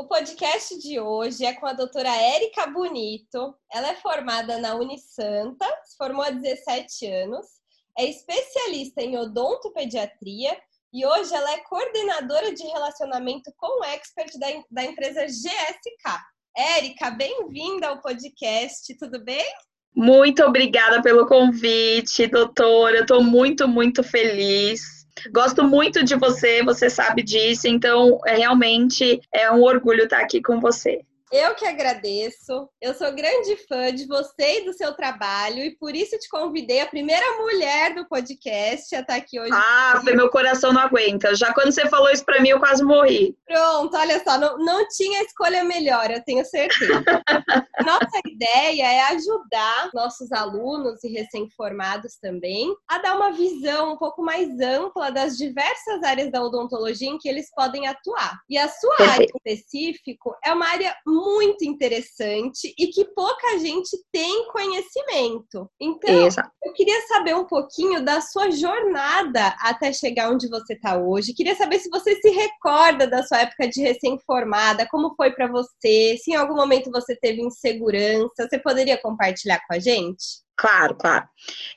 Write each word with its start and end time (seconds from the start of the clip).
O 0.00 0.06
podcast 0.08 0.78
de 0.78 0.98
hoje 0.98 1.44
é 1.44 1.52
com 1.52 1.66
a 1.66 1.74
doutora 1.74 2.08
Érica 2.08 2.66
Bonito. 2.68 3.54
Ela 3.70 3.90
é 3.90 3.94
formada 3.96 4.56
na 4.56 4.74
Unisanta, 4.74 5.66
se 5.84 5.94
formou 5.98 6.24
há 6.24 6.30
17 6.30 7.06
anos, 7.06 7.46
é 7.98 8.06
especialista 8.06 9.02
em 9.02 9.18
odontopediatria 9.18 10.58
e 10.90 11.04
hoje 11.04 11.34
ela 11.34 11.52
é 11.52 11.58
coordenadora 11.58 12.54
de 12.54 12.62
relacionamento 12.62 13.52
com 13.58 13.84
expert 13.84 14.38
da, 14.38 14.46
da 14.70 14.84
empresa 14.84 15.26
GSK. 15.26 16.18
Érica, 16.56 17.10
bem-vinda 17.10 17.88
ao 17.88 18.00
podcast, 18.00 18.96
tudo 18.98 19.22
bem? 19.22 19.44
Muito 19.94 20.42
obrigada 20.42 21.02
pelo 21.02 21.26
convite, 21.26 22.26
doutora. 22.26 22.96
Eu 22.96 23.02
estou 23.02 23.22
muito, 23.22 23.68
muito 23.68 24.02
feliz 24.02 24.99
Gosto 25.32 25.64
muito 25.64 26.04
de 26.04 26.14
você, 26.14 26.62
você 26.62 26.88
sabe 26.88 27.22
disso, 27.22 27.68
então 27.68 28.18
é, 28.26 28.36
realmente 28.36 29.20
é 29.32 29.50
um 29.50 29.62
orgulho 29.62 30.04
estar 30.04 30.20
aqui 30.20 30.42
com 30.42 30.60
você. 30.60 31.00
Eu 31.32 31.54
que 31.54 31.64
agradeço. 31.64 32.68
Eu 32.80 32.92
sou 32.92 33.14
grande 33.14 33.56
fã 33.68 33.94
de 33.94 34.04
você 34.04 34.58
e 34.58 34.64
do 34.64 34.72
seu 34.72 34.92
trabalho 34.94 35.58
e 35.58 35.76
por 35.76 35.94
isso 35.94 36.18
te 36.18 36.28
convidei 36.28 36.80
a 36.80 36.88
primeira 36.88 37.24
mulher 37.38 37.94
do 37.94 38.04
podcast 38.08 38.92
a 38.96 39.00
estar 39.00 39.14
aqui 39.14 39.38
hoje. 39.38 39.52
Ah, 39.54 40.00
foi 40.02 40.16
meu 40.16 40.28
coração 40.28 40.72
não 40.72 40.80
aguenta. 40.80 41.32
Já 41.36 41.54
quando 41.54 41.70
você 41.70 41.88
falou 41.88 42.10
isso 42.10 42.24
para 42.24 42.40
mim, 42.40 42.48
eu 42.48 42.58
quase 42.58 42.82
morri. 42.82 43.36
Pronto, 43.46 43.96
olha 43.96 44.20
só, 44.24 44.38
não, 44.38 44.58
não 44.58 44.88
tinha 44.88 45.22
escolha 45.22 45.62
melhor, 45.62 46.10
eu 46.10 46.20
tenho 46.24 46.44
certeza. 46.44 47.04
Nossa 47.86 48.20
ideia 48.26 48.82
é 48.82 49.00
ajudar 49.12 49.90
nossos 49.94 50.32
alunos 50.32 51.02
e 51.04 51.08
recém-formados 51.08 52.16
também 52.20 52.74
a 52.88 52.98
dar 52.98 53.16
uma 53.16 53.32
visão 53.32 53.94
um 53.94 53.96
pouco 53.96 54.22
mais 54.22 54.60
ampla 54.60 55.10
das 55.10 55.36
diversas 55.36 56.02
áreas 56.02 56.30
da 56.30 56.42
odontologia 56.42 57.08
em 57.08 57.18
que 57.18 57.28
eles 57.28 57.50
podem 57.54 57.86
atuar. 57.86 58.38
E 58.50 58.58
a 58.58 58.68
sua 58.68 58.96
Perfeito. 58.96 59.12
área 59.12 59.24
em 59.24 59.52
específico 59.52 60.36
é 60.44 60.52
uma 60.52 60.66
área 60.66 60.94
muito 61.06 61.19
interessante 61.64 62.74
e 62.78 62.88
que 62.88 63.04
pouca 63.04 63.58
gente 63.58 63.96
tem 64.12 64.48
conhecimento. 64.48 65.70
Então, 65.80 66.26
Exato. 66.26 66.50
eu 66.64 66.72
queria 66.72 67.00
saber 67.06 67.34
um 67.34 67.44
pouquinho 67.44 68.04
da 68.04 68.20
sua 68.20 68.50
jornada 68.50 69.54
até 69.60 69.92
chegar 69.92 70.30
onde 70.30 70.48
você 70.48 70.74
está 70.74 70.96
hoje. 70.98 71.34
Queria 71.34 71.54
saber 71.54 71.78
se 71.78 71.88
você 71.88 72.14
se 72.20 72.30
recorda 72.30 73.06
da 73.06 73.22
sua 73.22 73.40
época 73.40 73.68
de 73.68 73.80
recém-formada, 73.80 74.86
como 74.90 75.14
foi 75.14 75.32
para 75.32 75.46
você, 75.46 76.16
se 76.22 76.32
em 76.32 76.36
algum 76.36 76.54
momento 76.54 76.90
você 76.90 77.16
teve 77.16 77.40
insegurança. 77.40 78.48
Você 78.48 78.58
poderia 78.58 79.00
compartilhar 79.00 79.60
com 79.66 79.74
a 79.74 79.78
gente? 79.78 80.40
Claro, 80.60 80.94
claro. 80.94 81.24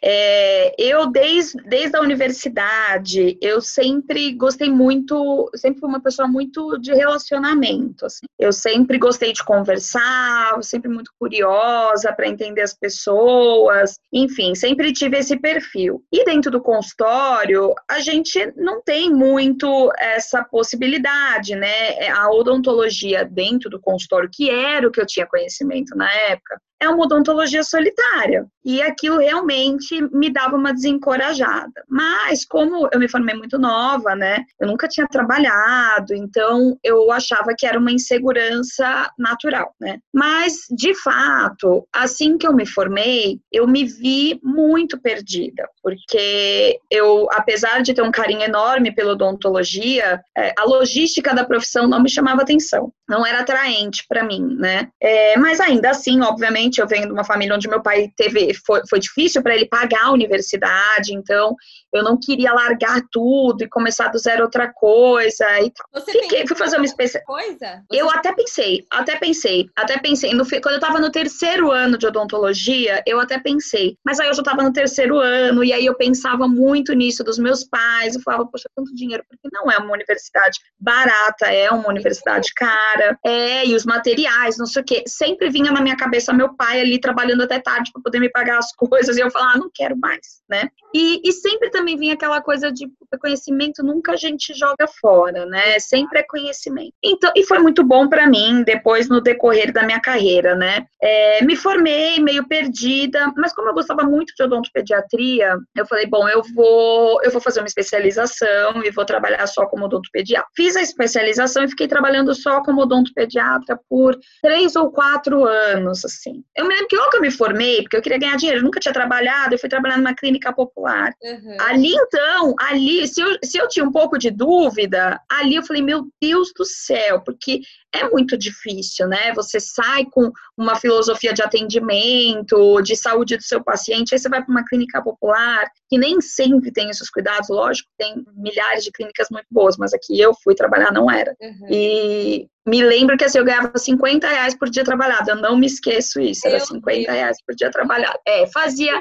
É, 0.03 0.75
eu, 0.77 1.07
desde, 1.09 1.55
desde 1.63 1.95
a 1.95 2.01
universidade, 2.01 3.37
eu 3.41 3.61
sempre 3.61 4.33
gostei 4.33 4.69
muito, 4.69 5.49
sempre 5.55 5.79
fui 5.79 5.87
uma 5.87 6.01
pessoa 6.01 6.27
muito 6.27 6.77
de 6.79 6.93
relacionamento. 6.93 8.05
Assim. 8.05 8.25
Eu 8.37 8.51
sempre 8.51 8.97
gostei 8.97 9.31
de 9.31 9.41
conversar, 9.41 10.61
sempre 10.61 10.89
muito 10.89 11.13
curiosa 11.17 12.11
para 12.11 12.27
entender 12.27 12.59
as 12.59 12.73
pessoas, 12.73 13.97
enfim, 14.11 14.53
sempre 14.53 14.91
tive 14.91 15.17
esse 15.17 15.39
perfil. 15.39 16.03
E 16.11 16.25
dentro 16.25 16.51
do 16.51 16.59
consultório, 16.59 17.73
a 17.89 18.01
gente 18.01 18.51
não 18.57 18.81
tem 18.81 19.09
muito 19.09 19.93
essa 19.97 20.43
possibilidade, 20.43 21.55
né? 21.55 22.09
A 22.09 22.29
odontologia 22.29 23.23
dentro 23.23 23.69
do 23.69 23.79
consultório, 23.79 24.29
que 24.29 24.49
era 24.49 24.85
o 24.85 24.91
que 24.91 24.99
eu 24.99 25.05
tinha 25.05 25.25
conhecimento 25.25 25.95
na 25.95 26.11
época, 26.11 26.59
é 26.83 26.89
uma 26.89 27.03
odontologia 27.03 27.63
solitária. 27.63 28.45
E 28.63 28.81
aquilo 28.81 29.17
realmente 29.17 30.01
me 30.13 30.31
dava 30.31 30.55
uma 30.55 30.73
desencorajada. 30.73 31.83
Mas, 31.89 32.45
como 32.45 32.87
eu 32.91 32.99
me 32.99 33.09
formei 33.09 33.35
muito 33.35 33.57
nova, 33.57 34.15
né? 34.15 34.43
Eu 34.59 34.67
nunca 34.67 34.87
tinha 34.87 35.07
trabalhado, 35.07 36.13
então 36.13 36.77
eu 36.83 37.11
achava 37.11 37.53
que 37.57 37.65
era 37.65 37.79
uma 37.79 37.91
insegurança 37.91 39.09
natural, 39.17 39.73
né? 39.79 39.99
Mas, 40.13 40.65
de 40.71 40.93
fato, 40.95 41.87
assim 41.93 42.37
que 42.37 42.47
eu 42.47 42.53
me 42.53 42.65
formei, 42.65 43.39
eu 43.51 43.67
me 43.67 43.85
vi 43.85 44.39
muito 44.43 44.99
perdida, 44.99 45.67
porque 45.81 46.79
eu, 46.89 47.27
apesar 47.31 47.81
de 47.81 47.93
ter 47.93 48.01
um 48.01 48.11
carinho 48.11 48.43
enorme 48.43 48.93
pela 48.93 49.13
odontologia, 49.13 50.21
é, 50.37 50.53
a 50.57 50.63
logística 50.63 51.33
da 51.33 51.45
profissão 51.45 51.87
não 51.87 52.01
me 52.01 52.09
chamava 52.09 52.41
atenção, 52.41 52.91
não 53.07 53.25
era 53.25 53.39
atraente 53.39 54.05
para 54.07 54.23
mim, 54.23 54.55
né? 54.57 54.89
É, 55.01 55.37
mas 55.37 55.59
ainda 55.59 55.89
assim, 55.89 56.21
obviamente, 56.21 56.79
eu 56.79 56.87
venho 56.87 57.07
de 57.07 57.11
uma 57.11 57.23
família 57.23 57.55
onde 57.55 57.67
meu 57.67 57.81
pai 57.81 58.09
teve, 58.15 58.53
foi, 58.65 58.81
foi 58.89 58.99
difícil 58.99 59.41
para 59.43 59.55
ele 59.55 59.65
pagar 59.65 60.05
a 60.05 60.11
universidade, 60.11 61.13
então 61.13 61.55
eu 61.93 62.03
não 62.03 62.17
queria 62.19 62.53
largar 62.53 63.01
tudo 63.11 63.63
e 63.63 63.69
começar 63.69 64.07
do 64.07 64.17
zero 64.17 64.43
outra 64.43 64.71
coisa 64.73 65.45
e 65.61 65.71
tal. 65.71 65.87
Você 65.93 66.11
Fiquei, 66.11 66.47
fui 66.47 66.57
fazer 66.57 66.77
uma 66.77 66.85
espécie 66.85 67.23
coisa? 67.23 67.83
Você... 67.89 68.01
Eu 68.01 68.09
até 68.09 68.33
pensei, 68.33 68.85
até 68.91 69.17
pensei, 69.17 69.69
até 69.75 69.97
pensei, 69.99 70.33
no, 70.33 70.45
quando 70.45 70.75
eu 70.75 70.79
tava 70.79 70.99
no 70.99 71.11
terceiro 71.11 71.71
ano 71.71 71.97
de 71.97 72.07
odontologia, 72.07 73.03
eu 73.05 73.19
até 73.19 73.39
pensei, 73.39 73.97
mas 74.03 74.19
aí 74.19 74.27
eu 74.27 74.33
já 74.33 74.43
tava 74.43 74.63
no 74.63 74.73
terceiro 74.73 75.17
ano 75.19 75.63
e 75.63 75.73
aí 75.73 75.85
eu 75.85 75.95
pensava 75.95 76.47
muito 76.47 76.93
nisso 76.93 77.23
dos 77.23 77.37
meus 77.37 77.63
pais, 77.63 78.15
eu 78.15 78.21
falava, 78.21 78.45
poxa, 78.45 78.69
tanto 78.75 78.93
dinheiro, 78.95 79.23
porque 79.29 79.49
não 79.51 79.71
é 79.71 79.77
uma 79.77 79.93
universidade 79.93 80.59
barata, 80.79 81.47
é 81.47 81.69
uma 81.71 81.89
universidade 81.89 82.53
cara, 82.55 83.17
é, 83.25 83.65
e 83.65 83.75
os 83.75 83.85
materiais, 83.85 84.57
não 84.57 84.65
sei 84.65 84.81
o 84.81 84.85
quê, 84.85 85.03
sempre 85.07 85.49
vinha 85.49 85.71
na 85.71 85.81
minha 85.81 85.97
cabeça 85.97 86.33
meu 86.33 86.55
pai 86.55 86.81
ali 86.81 86.99
trabalhando 86.99 87.43
até 87.43 87.59
tarde 87.59 87.91
para 87.91 88.01
poder 88.01 88.19
me 88.19 88.29
pagar 88.29 88.57
as 88.57 88.71
coisas, 88.75 89.17
e 89.17 89.21
eu 89.21 89.31
falava, 89.31 89.53
ah, 89.55 89.57
não 89.57 89.69
quero 89.73 89.97
mais, 89.97 90.41
né? 90.49 90.67
E, 90.93 91.21
e 91.27 91.31
sempre 91.31 91.69
também 91.69 91.82
vinha 91.97 92.13
aquela 92.13 92.41
coisa 92.41 92.71
de 92.71 92.87
conhecimento 93.19 93.83
nunca 93.83 94.13
a 94.13 94.15
gente 94.15 94.53
joga 94.53 94.87
fora, 94.99 95.45
né? 95.45 95.79
Sempre 95.79 96.19
é 96.19 96.23
conhecimento. 96.23 96.93
Então, 97.03 97.31
e 97.35 97.45
foi 97.45 97.59
muito 97.59 97.83
bom 97.83 98.07
para 98.07 98.27
mim 98.27 98.63
depois 98.63 99.07
no 99.07 99.21
decorrer 99.21 99.71
da 99.71 99.83
minha 99.83 99.99
carreira, 99.99 100.55
né? 100.55 100.85
É, 101.01 101.43
me 101.43 101.55
formei 101.55 102.19
meio 102.19 102.47
perdida, 102.47 103.31
mas 103.37 103.53
como 103.53 103.69
eu 103.69 103.73
gostava 103.73 104.03
muito 104.03 104.33
de 104.35 104.43
odontopediatria, 104.43 105.57
eu 105.75 105.85
falei, 105.85 106.05
bom, 106.07 106.27
eu 106.27 106.41
vou, 106.55 107.21
eu 107.23 107.31
vou 107.31 107.41
fazer 107.41 107.59
uma 107.59 107.67
especialização 107.67 108.83
e 108.83 108.91
vou 108.91 109.05
trabalhar 109.05 109.45
só 109.47 109.65
como 109.65 109.85
odontopediatra. 109.85 110.47
Fiz 110.55 110.75
a 110.75 110.81
especialização 110.81 111.63
e 111.63 111.69
fiquei 111.69 111.87
trabalhando 111.87 112.33
só 112.33 112.61
como 112.63 112.81
odontopediatra 112.81 113.79
por 113.89 114.17
três 114.41 114.75
ou 114.75 114.91
quatro 114.91 115.45
anos, 115.45 116.03
assim. 116.05 116.43
Eu 116.55 116.65
me 116.65 116.73
lembro 116.73 116.87
que 116.87 116.95
logo 116.97 117.09
que 117.09 117.17
eu 117.17 117.21
me 117.21 117.31
formei, 117.31 117.81
porque 117.81 117.97
eu 117.97 118.01
queria 118.01 118.19
ganhar 118.19 118.37
dinheiro, 118.37 118.59
eu 118.59 118.63
nunca 118.63 118.79
tinha 118.79 118.93
trabalhado, 118.93 119.53
eu 119.53 119.59
fui 119.59 119.69
trabalhar 119.69 119.97
numa 119.97 120.15
clínica 120.15 120.53
popular. 120.53 121.13
Uhum. 121.21 121.57
Ali, 121.73 121.91
então, 121.91 122.53
ali, 122.59 123.07
se 123.07 123.19
eu, 123.19 123.37
se 123.43 123.57
eu 123.57 123.67
tinha 123.67 123.83
um 123.83 123.91
pouco 123.91 124.15
de 124.15 124.29
dúvida, 124.29 125.19
ali 125.27 125.55
eu 125.55 125.63
falei, 125.63 125.81
meu 125.81 126.07
Deus 126.21 126.51
do 126.55 126.63
céu, 126.63 127.19
porque 127.23 127.61
é 127.91 128.07
muito 128.09 128.37
difícil, 128.37 129.07
né? 129.07 129.33
Você 129.33 129.59
sai 129.59 130.05
com 130.05 130.31
uma 130.55 130.75
filosofia 130.75 131.33
de 131.33 131.41
atendimento, 131.41 132.79
de 132.83 132.95
saúde 132.95 133.37
do 133.37 133.43
seu 133.43 133.63
paciente, 133.63 134.13
aí 134.13 134.19
você 134.19 134.29
vai 134.29 134.43
para 134.43 134.51
uma 134.51 134.63
clínica 134.63 135.01
popular, 135.01 135.65
que 135.89 135.97
nem 135.97 136.21
sempre 136.21 136.71
tem 136.71 136.91
esses 136.91 137.09
cuidados, 137.09 137.49
lógico, 137.49 137.89
tem 137.97 138.23
milhares 138.35 138.83
de 138.83 138.91
clínicas 138.91 139.27
muito 139.31 139.47
boas, 139.49 139.75
mas 139.75 139.95
aqui 139.95 140.19
eu 140.19 140.31
fui 140.43 140.53
trabalhar, 140.53 140.91
não 140.91 141.09
era. 141.09 141.35
Uhum. 141.41 141.67
E 141.71 142.47
me 142.65 142.81
lembro 142.81 143.17
que 143.17 143.25
assim, 143.25 143.37
eu 143.37 143.45
ganhava 143.45 143.77
50 143.77 144.27
reais 144.27 144.55
por 144.55 144.69
dia 144.69 144.83
trabalhado. 144.83 145.29
Eu 145.29 145.35
não 145.35 145.57
me 145.57 145.65
esqueço 145.65 146.21
isso. 146.21 146.47
Era 146.47 146.59
50 146.59 147.11
reais 147.11 147.37
por 147.45 147.53
dia 147.55 147.69
trabalhado. 147.69 148.17
É, 148.25 148.47
fazia. 148.47 148.99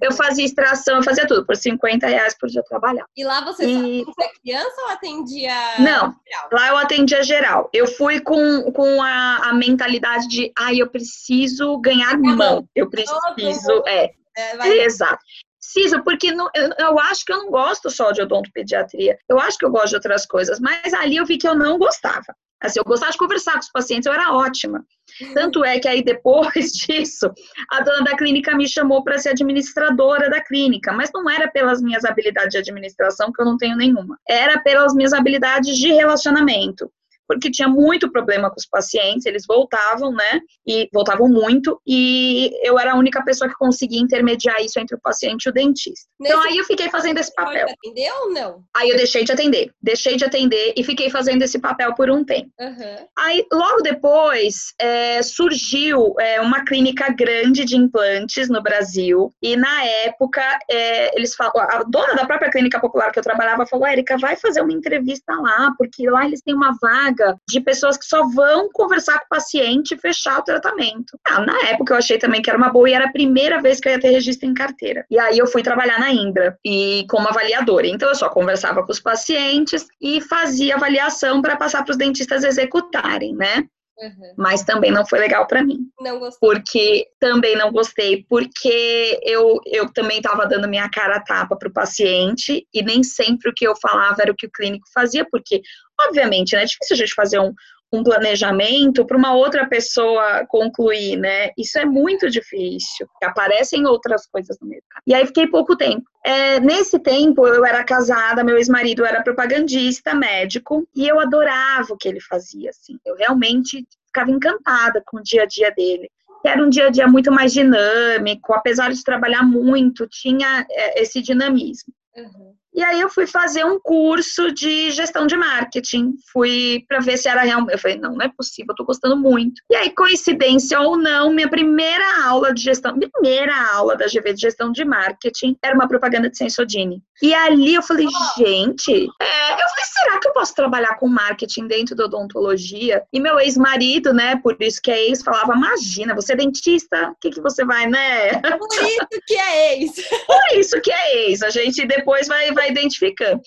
Eu 0.00 0.12
fazia 0.12 0.44
extração, 0.44 0.96
eu 0.96 1.02
fazia 1.02 1.26
tudo 1.26 1.44
por 1.44 1.56
50 1.56 2.06
reais 2.06 2.36
por 2.38 2.48
dia 2.48 2.62
trabalhado. 2.62 3.08
E 3.16 3.24
lá 3.24 3.44
você 3.44 3.66
e... 3.66 4.02
atendia 4.02 4.30
criança 4.40 4.80
ou 4.82 4.88
atendia. 4.90 5.54
Não, 5.78 6.14
geral? 6.26 6.48
lá 6.52 6.68
eu 6.68 6.76
atendia 6.76 7.22
geral. 7.22 7.68
Eu 7.72 7.86
fui 7.86 8.20
com, 8.20 8.70
com 8.72 9.02
a, 9.02 9.48
a 9.48 9.54
mentalidade 9.54 10.28
de, 10.28 10.52
ai, 10.56 10.74
ah, 10.74 10.78
eu 10.78 10.86
preciso 10.88 11.78
ganhar 11.78 12.16
mão. 12.18 12.68
Eu 12.74 12.88
preciso. 12.88 13.82
É. 13.86 14.10
é 14.36 14.84
Exato 14.84 15.24
preciso, 15.72 16.02
porque 16.02 16.32
não, 16.32 16.48
eu, 16.54 16.70
eu, 16.78 16.98
acho 16.98 17.24
que 17.24 17.32
eu 17.32 17.38
não 17.38 17.50
gosto 17.50 17.88
só 17.90 18.10
de 18.10 18.22
odontopediatria. 18.22 19.16
Eu 19.28 19.38
acho 19.38 19.56
que 19.56 19.64
eu 19.64 19.70
gosto 19.70 19.90
de 19.90 19.94
outras 19.96 20.26
coisas, 20.26 20.58
mas 20.60 20.92
ali 20.94 21.16
eu 21.16 21.24
vi 21.24 21.38
que 21.38 21.48
eu 21.48 21.54
não 21.54 21.78
gostava. 21.78 22.34
Assim, 22.62 22.78
eu 22.78 22.84
gostava 22.84 23.12
de 23.12 23.16
conversar 23.16 23.54
com 23.54 23.60
os 23.60 23.72
pacientes, 23.72 24.06
eu 24.06 24.12
era 24.12 24.34
ótima. 24.34 24.84
Tanto 25.32 25.64
é 25.64 25.78
que 25.78 25.88
aí 25.88 26.04
depois 26.04 26.72
disso, 26.86 27.32
a 27.70 27.80
dona 27.80 28.04
da 28.04 28.16
clínica 28.16 28.54
me 28.54 28.68
chamou 28.68 29.02
para 29.02 29.18
ser 29.18 29.30
administradora 29.30 30.28
da 30.28 30.42
clínica, 30.42 30.92
mas 30.92 31.10
não 31.14 31.28
era 31.30 31.48
pelas 31.48 31.80
minhas 31.80 32.04
habilidades 32.04 32.50
de 32.50 32.58
administração, 32.58 33.32
que 33.32 33.40
eu 33.40 33.46
não 33.46 33.56
tenho 33.56 33.76
nenhuma. 33.76 34.18
Era 34.28 34.60
pelas 34.60 34.92
minhas 34.94 35.14
habilidades 35.14 35.76
de 35.76 35.92
relacionamento 35.92 36.90
porque 37.30 37.50
tinha 37.50 37.68
muito 37.68 38.10
problema 38.10 38.50
com 38.50 38.56
os 38.58 38.66
pacientes, 38.66 39.24
eles 39.24 39.44
voltavam, 39.46 40.12
né? 40.12 40.40
E 40.66 40.88
voltavam 40.92 41.28
muito, 41.28 41.80
e 41.86 42.50
eu 42.64 42.76
era 42.76 42.92
a 42.92 42.96
única 42.96 43.22
pessoa 43.22 43.48
que 43.48 43.54
conseguia 43.54 44.00
intermediar 44.00 44.60
isso 44.60 44.80
entre 44.80 44.96
o 44.96 45.00
paciente 45.00 45.44
e 45.44 45.50
o 45.50 45.52
dentista. 45.52 46.08
Nesse 46.18 46.34
então 46.34 46.44
aí 46.44 46.56
eu 46.56 46.64
fiquei 46.64 46.88
fazendo 46.90 47.18
esse 47.18 47.32
papel. 47.32 47.68
Você 47.68 47.74
atendeu 47.74 48.14
ou 48.22 48.30
não? 48.30 48.64
Aí 48.74 48.90
eu 48.90 48.96
deixei 48.96 49.22
de 49.22 49.30
atender, 49.30 49.70
deixei 49.80 50.16
de 50.16 50.24
atender 50.24 50.74
e 50.76 50.82
fiquei 50.82 51.08
fazendo 51.08 51.42
esse 51.42 51.60
papel 51.60 51.94
por 51.94 52.10
um 52.10 52.24
tempo. 52.24 52.50
Uhum. 52.58 53.06
Aí 53.16 53.46
logo 53.52 53.82
depois 53.82 54.74
é, 54.80 55.22
surgiu 55.22 56.14
é, 56.18 56.40
uma 56.40 56.64
clínica 56.64 57.12
grande 57.12 57.64
de 57.64 57.76
implantes 57.76 58.48
no 58.48 58.60
Brasil, 58.60 59.32
e 59.40 59.56
na 59.56 59.84
época 59.84 60.42
é, 60.68 61.16
eles 61.16 61.34
falam, 61.36 61.52
a 61.56 61.84
dona 61.84 62.14
da 62.14 62.26
própria 62.26 62.50
clínica 62.50 62.80
popular 62.80 63.12
que 63.12 63.20
eu 63.20 63.22
trabalhava 63.22 63.66
falou: 63.66 63.86
Érica, 63.86 64.18
vai 64.18 64.36
fazer 64.36 64.60
uma 64.60 64.72
entrevista 64.72 65.32
lá, 65.34 65.72
porque 65.78 66.10
lá 66.10 66.24
eles 66.24 66.42
têm 66.42 66.54
uma 66.54 66.74
vaga 66.80 67.19
de 67.48 67.60
pessoas 67.60 67.96
que 67.96 68.04
só 68.04 68.26
vão 68.28 68.68
conversar 68.72 69.18
com 69.18 69.24
o 69.26 69.28
paciente 69.28 69.94
e 69.94 69.98
fechar 69.98 70.38
o 70.38 70.42
tratamento. 70.42 71.18
Ah, 71.26 71.40
na 71.40 71.68
época 71.68 71.92
eu 71.92 71.98
achei 71.98 72.18
também 72.18 72.42
que 72.42 72.50
era 72.50 72.58
uma 72.58 72.70
boa 72.70 72.88
e 72.88 72.92
era 72.92 73.06
a 73.06 73.12
primeira 73.12 73.60
vez 73.60 73.80
que 73.80 73.88
eu 73.88 73.92
ia 73.92 74.00
ter 74.00 74.10
registro 74.10 74.48
em 74.48 74.54
carteira. 74.54 75.04
E 75.10 75.18
aí 75.18 75.38
eu 75.38 75.46
fui 75.46 75.62
trabalhar 75.62 75.98
na 75.98 76.12
Imbra 76.12 76.56
e 76.64 77.04
como 77.08 77.28
avaliadora. 77.28 77.86
Então 77.86 78.08
eu 78.08 78.14
só 78.14 78.28
conversava 78.28 78.84
com 78.84 78.92
os 78.92 79.00
pacientes 79.00 79.86
e 80.00 80.20
fazia 80.20 80.76
avaliação 80.76 81.40
para 81.42 81.56
passar 81.56 81.84
para 81.84 81.92
os 81.92 81.98
dentistas 81.98 82.44
executarem, 82.44 83.34
né? 83.34 83.64
Uhum. 84.00 84.34
Mas 84.36 84.64
também 84.64 84.90
não 84.90 85.06
foi 85.06 85.18
legal 85.18 85.46
para 85.46 85.62
mim. 85.62 85.78
Não 86.00 86.18
gostei. 86.18 86.38
Porque 86.40 87.06
também 87.20 87.54
não 87.56 87.70
gostei, 87.70 88.24
porque 88.28 89.20
eu, 89.22 89.60
eu 89.66 89.92
também 89.92 90.18
estava 90.18 90.46
dando 90.46 90.68
minha 90.68 90.88
cara 90.88 91.16
a 91.16 91.22
tapa 91.22 91.56
para 91.56 91.68
o 91.68 91.72
paciente 91.72 92.66
e 92.72 92.82
nem 92.82 93.02
sempre 93.02 93.50
o 93.50 93.54
que 93.54 93.66
eu 93.66 93.74
falava 93.76 94.22
era 94.22 94.32
o 94.32 94.36
que 94.36 94.46
o 94.46 94.50
clínico 94.50 94.86
fazia, 94.94 95.26
porque, 95.30 95.60
obviamente, 96.00 96.56
né, 96.56 96.62
é 96.62 96.66
difícil 96.66 96.94
a 96.94 96.98
gente 96.98 97.14
fazer 97.14 97.38
um, 97.38 97.52
um 97.92 98.04
planejamento 98.04 99.04
para 99.04 99.16
uma 99.16 99.34
outra 99.34 99.66
pessoa 99.66 100.46
concluir, 100.48 101.16
né? 101.16 101.50
Isso 101.58 101.78
é 101.78 101.84
muito 101.84 102.30
difícil. 102.30 103.08
Aparecem 103.22 103.86
outras 103.86 104.26
coisas 104.26 104.56
no 104.60 104.68
mercado. 104.68 105.02
E 105.06 105.14
aí 105.14 105.26
fiquei 105.26 105.46
pouco 105.48 105.76
tempo. 105.76 106.04
É, 106.24 106.60
nesse 106.60 106.98
tempo 106.98 107.46
eu 107.46 107.64
era 107.64 107.82
casada, 107.82 108.44
meu 108.44 108.56
ex-marido 108.56 109.04
era 109.04 109.22
propagandista, 109.22 110.14
médico, 110.14 110.86
e 110.94 111.08
eu 111.08 111.18
adorava 111.18 111.92
o 111.92 111.96
que 111.96 112.08
ele 112.08 112.20
fazia, 112.20 112.70
assim. 112.70 112.96
Eu 113.04 113.16
realmente 113.16 113.84
ficava 114.06 114.30
encantada 114.30 115.02
com 115.06 115.18
o 115.18 115.22
dia 115.22 115.42
a 115.42 115.46
dia 115.46 115.70
dele. 115.72 116.08
Era 116.44 116.62
um 116.62 116.70
dia 116.70 116.86
a 116.86 116.90
dia 116.90 117.06
muito 117.06 117.30
mais 117.30 117.52
dinâmico, 117.52 118.54
apesar 118.54 118.92
de 118.92 119.02
trabalhar 119.02 119.42
muito, 119.42 120.06
tinha 120.08 120.64
é, 120.70 121.02
esse 121.02 121.20
dinamismo. 121.20 121.92
Uhum. 122.16 122.54
E 122.74 122.82
aí 122.82 123.00
eu 123.00 123.08
fui 123.08 123.26
fazer 123.26 123.64
um 123.64 123.78
curso 123.80 124.52
de 124.52 124.90
gestão 124.90 125.26
de 125.26 125.36
marketing. 125.36 126.14
Fui 126.32 126.84
para 126.88 127.00
ver 127.00 127.16
se 127.16 127.28
era 127.28 127.42
realmente. 127.42 127.72
Eu 127.72 127.78
falei, 127.78 127.98
não, 127.98 128.14
não 128.14 128.24
é 128.24 128.28
possível, 128.28 128.70
eu 128.70 128.76
tô 128.76 128.84
gostando 128.84 129.16
muito. 129.16 129.60
E 129.70 129.74
aí, 129.74 129.90
coincidência 129.90 130.80
ou 130.80 130.96
não, 130.96 131.32
minha 131.32 131.48
primeira 131.48 132.24
aula 132.24 132.54
de 132.54 132.62
gestão, 132.62 132.98
primeira 132.98 133.54
aula 133.72 133.96
da 133.96 134.06
GV 134.06 134.34
de 134.34 134.40
gestão 134.40 134.72
de 134.72 134.84
marketing 134.84 135.56
era 135.62 135.74
uma 135.74 135.88
propaganda 135.88 136.30
de 136.30 136.36
Sensodini. 136.36 137.02
E 137.22 137.34
ali 137.34 137.74
eu 137.74 137.82
falei, 137.82 138.06
gente, 138.38 138.92
é, 139.20 139.52
eu 139.52 139.68
falei, 139.68 139.84
será 139.84 140.18
que 140.18 140.28
eu 140.28 140.32
posso 140.32 140.54
trabalhar 140.54 140.96
com 140.96 141.06
marketing 141.06 141.66
dentro 141.66 141.94
da 141.94 142.04
odontologia? 142.04 143.02
E 143.12 143.20
meu 143.20 143.38
ex-marido, 143.38 144.12
né, 144.12 144.36
por 144.42 144.56
isso 144.60 144.80
que 144.82 144.90
é 144.90 145.08
ex, 145.08 145.22
falava, 145.22 145.54
imagina, 145.54 146.14
você 146.14 146.32
é 146.32 146.36
dentista, 146.36 147.10
o 147.10 147.16
que, 147.20 147.30
que 147.30 147.40
você 147.40 147.64
vai, 147.64 147.86
né? 147.86 148.40
Por 148.58 148.68
isso 148.72 149.22
que 149.26 149.34
é 149.34 149.74
ex. 149.74 149.90
Por 150.26 150.58
isso 150.58 150.80
que 150.80 150.92
é 150.92 151.28
ex. 151.28 151.42
A 151.42 151.50
gente 151.50 151.86
depois 151.86 152.26
vai, 152.28 152.52
vai 152.60 152.70
identificando. 152.70 153.40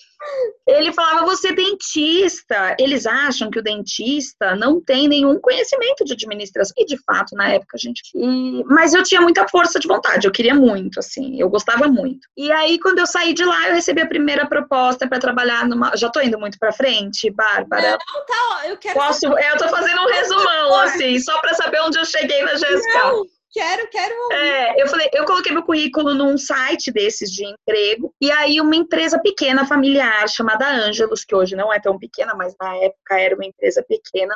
Ele 0.66 0.92
falava, 0.92 1.24
você 1.26 1.48
é 1.48 1.52
dentista. 1.52 2.74
Eles 2.78 3.06
acham 3.06 3.50
que 3.50 3.58
o 3.58 3.62
dentista 3.62 4.56
não 4.56 4.80
tem 4.80 5.06
nenhum 5.06 5.38
conhecimento 5.38 6.04
de 6.04 6.14
administração. 6.14 6.74
E 6.76 6.84
de 6.84 6.96
fato, 7.04 7.36
na 7.36 7.50
época, 7.50 7.76
a 7.76 7.78
gente. 7.78 8.02
E... 8.14 8.64
Mas 8.64 8.92
eu 8.94 9.02
tinha 9.02 9.20
muita 9.20 9.46
força 9.48 9.78
de 9.78 9.86
vontade, 9.86 10.26
eu 10.26 10.32
queria 10.32 10.54
muito, 10.54 10.98
assim, 10.98 11.40
eu 11.40 11.48
gostava 11.48 11.86
muito. 11.86 12.26
E 12.36 12.50
aí, 12.50 12.78
quando 12.80 12.98
eu 12.98 13.06
saí 13.06 13.34
de 13.34 13.44
lá, 13.44 13.68
eu 13.68 13.74
recebi 13.74 14.00
a 14.00 14.08
primeira 14.08 14.46
proposta 14.46 15.06
para 15.06 15.18
trabalhar 15.18 15.68
numa. 15.68 15.96
Já 15.96 16.08
tô 16.08 16.20
indo 16.20 16.38
muito 16.38 16.58
para 16.58 16.72
frente, 16.72 17.30
Bárbara? 17.30 17.90
Não, 17.90 18.26
tá, 18.26 18.68
eu 18.68 18.76
quero. 18.78 18.94
Posso... 18.94 19.26
É, 19.38 19.52
eu 19.52 19.58
tô 19.58 19.68
fazendo 19.68 20.00
um 20.00 20.08
resumão, 20.08 20.74
assim, 20.80 21.18
só 21.20 21.38
para 21.40 21.54
saber 21.54 21.80
onde 21.82 21.98
eu 21.98 22.04
cheguei 22.04 22.42
na 22.42 22.54
GSK. 22.54 22.94
Não. 22.94 23.33
Quero, 23.54 23.88
quero. 23.88 24.32
É, 24.32 24.82
eu 24.82 24.88
falei, 24.88 25.08
eu 25.12 25.24
coloquei 25.24 25.52
meu 25.52 25.62
currículo 25.62 26.12
num 26.12 26.36
site 26.36 26.90
desses 26.90 27.30
de 27.30 27.46
emprego, 27.46 28.12
e 28.20 28.28
aí 28.32 28.60
uma 28.60 28.74
empresa 28.74 29.16
pequena, 29.16 29.64
familiar, 29.64 30.28
chamada 30.28 30.68
Ângelos, 30.68 31.24
que 31.24 31.36
hoje 31.36 31.54
não 31.54 31.72
é 31.72 31.78
tão 31.78 31.96
pequena, 31.96 32.34
mas 32.34 32.52
na 32.60 32.74
época 32.78 33.16
era 33.16 33.36
uma 33.36 33.44
empresa 33.44 33.80
pequena, 33.88 34.34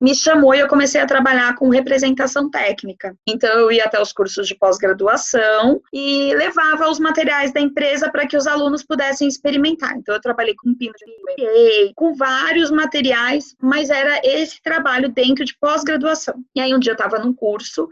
me 0.00 0.14
chamou 0.16 0.52
e 0.52 0.58
eu 0.58 0.66
comecei 0.66 1.00
a 1.00 1.06
trabalhar 1.06 1.54
com 1.54 1.68
representação 1.68 2.50
técnica. 2.50 3.14
Então 3.28 3.50
eu 3.50 3.70
ia 3.70 3.84
até 3.84 4.00
os 4.00 4.12
cursos 4.12 4.48
de 4.48 4.56
pós-graduação 4.56 5.80
e 5.92 6.34
levava 6.34 6.88
os 6.88 6.98
materiais 6.98 7.52
da 7.52 7.60
empresa 7.60 8.10
para 8.10 8.26
que 8.26 8.36
os 8.36 8.46
alunos 8.46 8.82
pudessem 8.82 9.28
experimentar. 9.28 9.96
Então 9.96 10.14
eu 10.14 10.20
trabalhei 10.20 10.54
com 10.56 10.74
pino 10.74 10.94
de 10.96 11.04
MBA, 11.04 11.92
com 11.94 12.14
vários 12.14 12.70
materiais, 12.70 13.54
mas 13.60 13.90
era 13.90 14.20
esse 14.24 14.60
trabalho 14.62 15.10
dentro 15.10 15.44
de 15.44 15.56
pós-graduação. 15.60 16.34
E 16.56 16.60
aí 16.60 16.74
um 16.74 16.80
dia 16.80 16.92
eu 16.92 16.96
estava 16.96 17.18
num 17.18 17.34
curso 17.34 17.86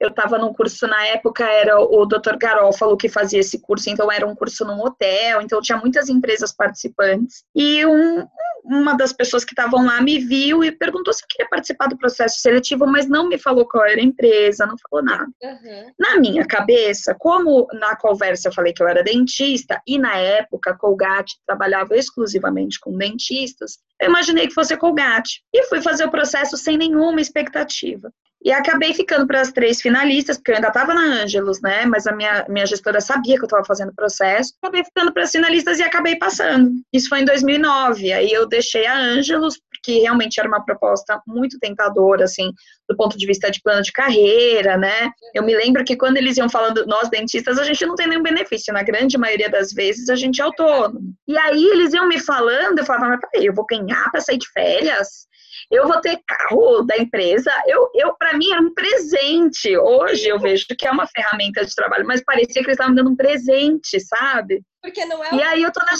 eu 0.00 0.08
estava 0.08 0.38
num 0.38 0.52
curso 0.52 0.86
na 0.86 1.06
época, 1.06 1.44
era 1.44 1.80
o 1.80 2.04
Dr. 2.06 2.36
Garófalo 2.36 2.96
que 2.96 3.08
fazia 3.08 3.40
esse 3.40 3.60
curso, 3.60 3.88
então 3.90 4.10
era 4.10 4.26
um 4.26 4.34
curso 4.34 4.64
num 4.64 4.80
hotel, 4.80 5.40
então 5.40 5.60
tinha 5.60 5.78
muitas 5.78 6.08
empresas 6.08 6.52
participantes. 6.52 7.44
E 7.54 7.84
um, 7.86 8.26
uma 8.64 8.96
das 8.96 9.12
pessoas 9.12 9.44
que 9.44 9.52
estavam 9.52 9.84
lá 9.84 10.00
me 10.00 10.18
viu 10.18 10.64
e 10.64 10.72
perguntou 10.72 11.12
se 11.12 11.22
eu 11.22 11.28
queria 11.28 11.48
participar 11.48 11.88
do 11.88 11.98
processo 11.98 12.40
seletivo, 12.40 12.86
mas 12.86 13.06
não 13.06 13.28
me 13.28 13.38
falou 13.38 13.66
qual 13.66 13.84
era 13.84 14.00
a 14.00 14.04
empresa, 14.04 14.66
não 14.66 14.76
falou 14.78 15.04
nada. 15.04 15.26
Uhum. 15.42 15.92
Na 15.98 16.18
minha 16.18 16.46
cabeça, 16.46 17.14
como 17.18 17.66
na 17.72 17.96
conversa 17.96 18.48
eu 18.48 18.52
falei 18.52 18.72
que 18.72 18.82
eu 18.82 18.88
era 18.88 19.02
dentista, 19.02 19.80
e 19.86 19.98
na 19.98 20.16
época 20.16 20.70
a 20.70 20.76
Colgate 20.76 21.36
trabalhava 21.46 21.96
exclusivamente 21.96 22.80
com 22.80 22.96
dentistas, 22.96 23.78
eu 24.00 24.08
imaginei 24.08 24.48
que 24.48 24.54
fosse 24.54 24.74
a 24.74 24.78
Colgate. 24.78 25.42
E 25.52 25.64
fui 25.64 25.80
fazer 25.80 26.04
o 26.04 26.10
processo 26.10 26.56
sem 26.56 26.76
nenhuma 26.76 27.20
expectativa. 27.20 28.12
E 28.44 28.52
acabei 28.52 28.92
ficando 28.92 29.26
para 29.26 29.40
as 29.40 29.52
três 29.52 29.80
finalistas, 29.80 30.36
porque 30.36 30.50
eu 30.50 30.56
ainda 30.56 30.68
estava 30.68 30.92
na 30.92 31.22
Ângelos, 31.22 31.62
né? 31.62 31.86
Mas 31.86 32.06
a 32.06 32.14
minha, 32.14 32.44
minha 32.46 32.66
gestora 32.66 33.00
sabia 33.00 33.36
que 33.36 33.42
eu 33.42 33.46
estava 33.46 33.64
fazendo 33.64 33.94
processo. 33.94 34.52
Acabei 34.62 34.84
ficando 34.84 35.14
para 35.14 35.22
as 35.22 35.30
finalistas 35.30 35.78
e 35.78 35.82
acabei 35.82 36.16
passando. 36.16 36.70
Isso 36.92 37.08
foi 37.08 37.20
em 37.20 37.24
2009. 37.24 38.12
Aí 38.12 38.30
eu 38.30 38.46
deixei 38.46 38.84
a 38.86 38.98
Ângelos, 38.98 39.58
porque 39.72 40.00
realmente 40.00 40.38
era 40.38 40.46
uma 40.46 40.62
proposta 40.62 41.18
muito 41.26 41.58
tentadora, 41.58 42.24
assim, 42.24 42.52
do 42.86 42.94
ponto 42.94 43.16
de 43.16 43.26
vista 43.26 43.50
de 43.50 43.62
plano 43.62 43.80
de 43.80 43.92
carreira, 43.92 44.76
né? 44.76 45.10
Eu 45.34 45.42
me 45.42 45.56
lembro 45.56 45.82
que 45.82 45.96
quando 45.96 46.18
eles 46.18 46.36
iam 46.36 46.50
falando, 46.50 46.84
nós 46.86 47.08
dentistas, 47.08 47.58
a 47.58 47.64
gente 47.64 47.86
não 47.86 47.94
tem 47.94 48.08
nenhum 48.08 48.22
benefício. 48.22 48.74
Na 48.74 48.82
grande 48.82 49.16
maioria 49.16 49.48
das 49.48 49.72
vezes, 49.72 50.10
a 50.10 50.16
gente 50.16 50.42
é 50.42 50.44
autônomo. 50.44 51.14
E 51.26 51.38
aí 51.38 51.64
eles 51.64 51.94
iam 51.94 52.06
me 52.06 52.20
falando, 52.20 52.78
eu 52.78 52.84
falava, 52.84 53.08
mas 53.08 53.20
peraí, 53.20 53.46
eu 53.46 53.54
vou 53.54 53.64
ganhar 53.64 54.10
para 54.10 54.20
sair 54.20 54.36
de 54.36 54.50
férias? 54.52 55.26
Eu 55.74 55.88
vou 55.88 56.00
ter 56.00 56.20
carro 56.26 56.82
da 56.82 56.96
empresa. 56.96 57.50
Eu, 57.66 57.90
eu 57.94 58.14
para 58.16 58.36
mim, 58.36 58.50
era 58.52 58.60
um 58.60 58.72
presente. 58.72 59.76
Hoje 59.76 60.28
eu 60.28 60.38
vejo 60.38 60.66
que 60.78 60.86
é 60.86 60.90
uma 60.90 61.06
ferramenta 61.06 61.64
de 61.64 61.74
trabalho, 61.74 62.06
mas 62.06 62.22
parecia 62.24 62.62
que 62.62 62.68
eles 62.68 62.78
estavam 62.78 62.94
dando 62.94 63.10
um 63.10 63.16
presente, 63.16 63.98
sabe? 64.00 64.62
Porque 64.84 65.02
não 65.06 65.24
é 65.24 65.32
e 65.32 65.42
aí 65.42 65.62
eu 65.62 65.72
tô 65.72 65.80
na. 65.80 65.94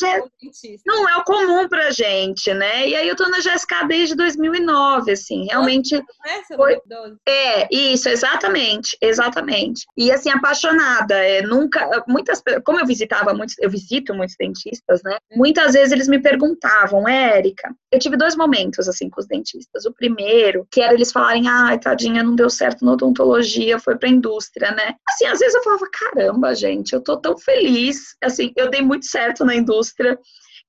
Não 0.85 1.09
é 1.09 1.17
o 1.17 1.25
comum 1.25 1.67
pra 1.67 1.91
gente, 1.91 2.53
né? 2.53 2.87
E 2.87 2.95
aí 2.95 3.09
eu 3.09 3.17
tô 3.17 3.27
na 3.31 3.39
GSK 3.39 3.89
desde 3.89 4.15
2009, 4.15 5.11
assim, 5.11 5.47
realmente 5.47 5.95
é, 5.95 6.55
foi... 6.55 6.79
É, 7.27 7.67
isso, 7.75 8.11
exatamente, 8.11 8.95
exatamente. 9.01 9.87
E 9.97 10.13
assim, 10.13 10.29
apaixonada, 10.29 11.15
é, 11.15 11.41
nunca, 11.41 12.05
muitas, 12.07 12.43
como 12.63 12.79
eu 12.79 12.85
visitava 12.85 13.33
muitos, 13.33 13.55
eu 13.59 13.71
visito 13.71 14.13
muitos 14.13 14.37
dentistas, 14.39 15.03
né? 15.03 15.17
Uhum. 15.31 15.39
Muitas 15.39 15.73
vezes 15.73 15.91
eles 15.91 16.07
me 16.07 16.21
perguntavam, 16.21 17.09
Érica, 17.09 17.75
eu 17.91 17.99
tive 17.99 18.19
dois 18.19 18.37
momentos, 18.37 18.87
assim, 18.87 19.09
com 19.09 19.19
os 19.19 19.27
dentistas. 19.27 19.87
O 19.87 19.95
primeiro, 19.95 20.69
que 20.71 20.83
era 20.83 20.93
eles 20.93 21.11
falarem, 21.11 21.49
ai, 21.49 21.79
tadinha, 21.79 22.23
não 22.23 22.35
deu 22.35 22.51
certo 22.51 22.85
na 22.85 22.93
odontologia, 22.93 23.79
foi 23.79 23.97
pra 23.97 24.11
indústria, 24.11 24.73
né? 24.73 24.95
Assim, 25.09 25.25
às 25.25 25.39
vezes 25.39 25.55
eu 25.55 25.63
falava, 25.63 25.89
caramba, 25.91 26.55
gente, 26.55 26.93
eu 26.93 27.01
tô 27.01 27.17
tão 27.17 27.39
feliz, 27.39 28.15
assim, 28.23 28.53
eu 28.55 28.74
dei 28.75 28.83
muito 28.83 29.07
certo 29.07 29.45
na 29.45 29.55
indústria 29.55 30.19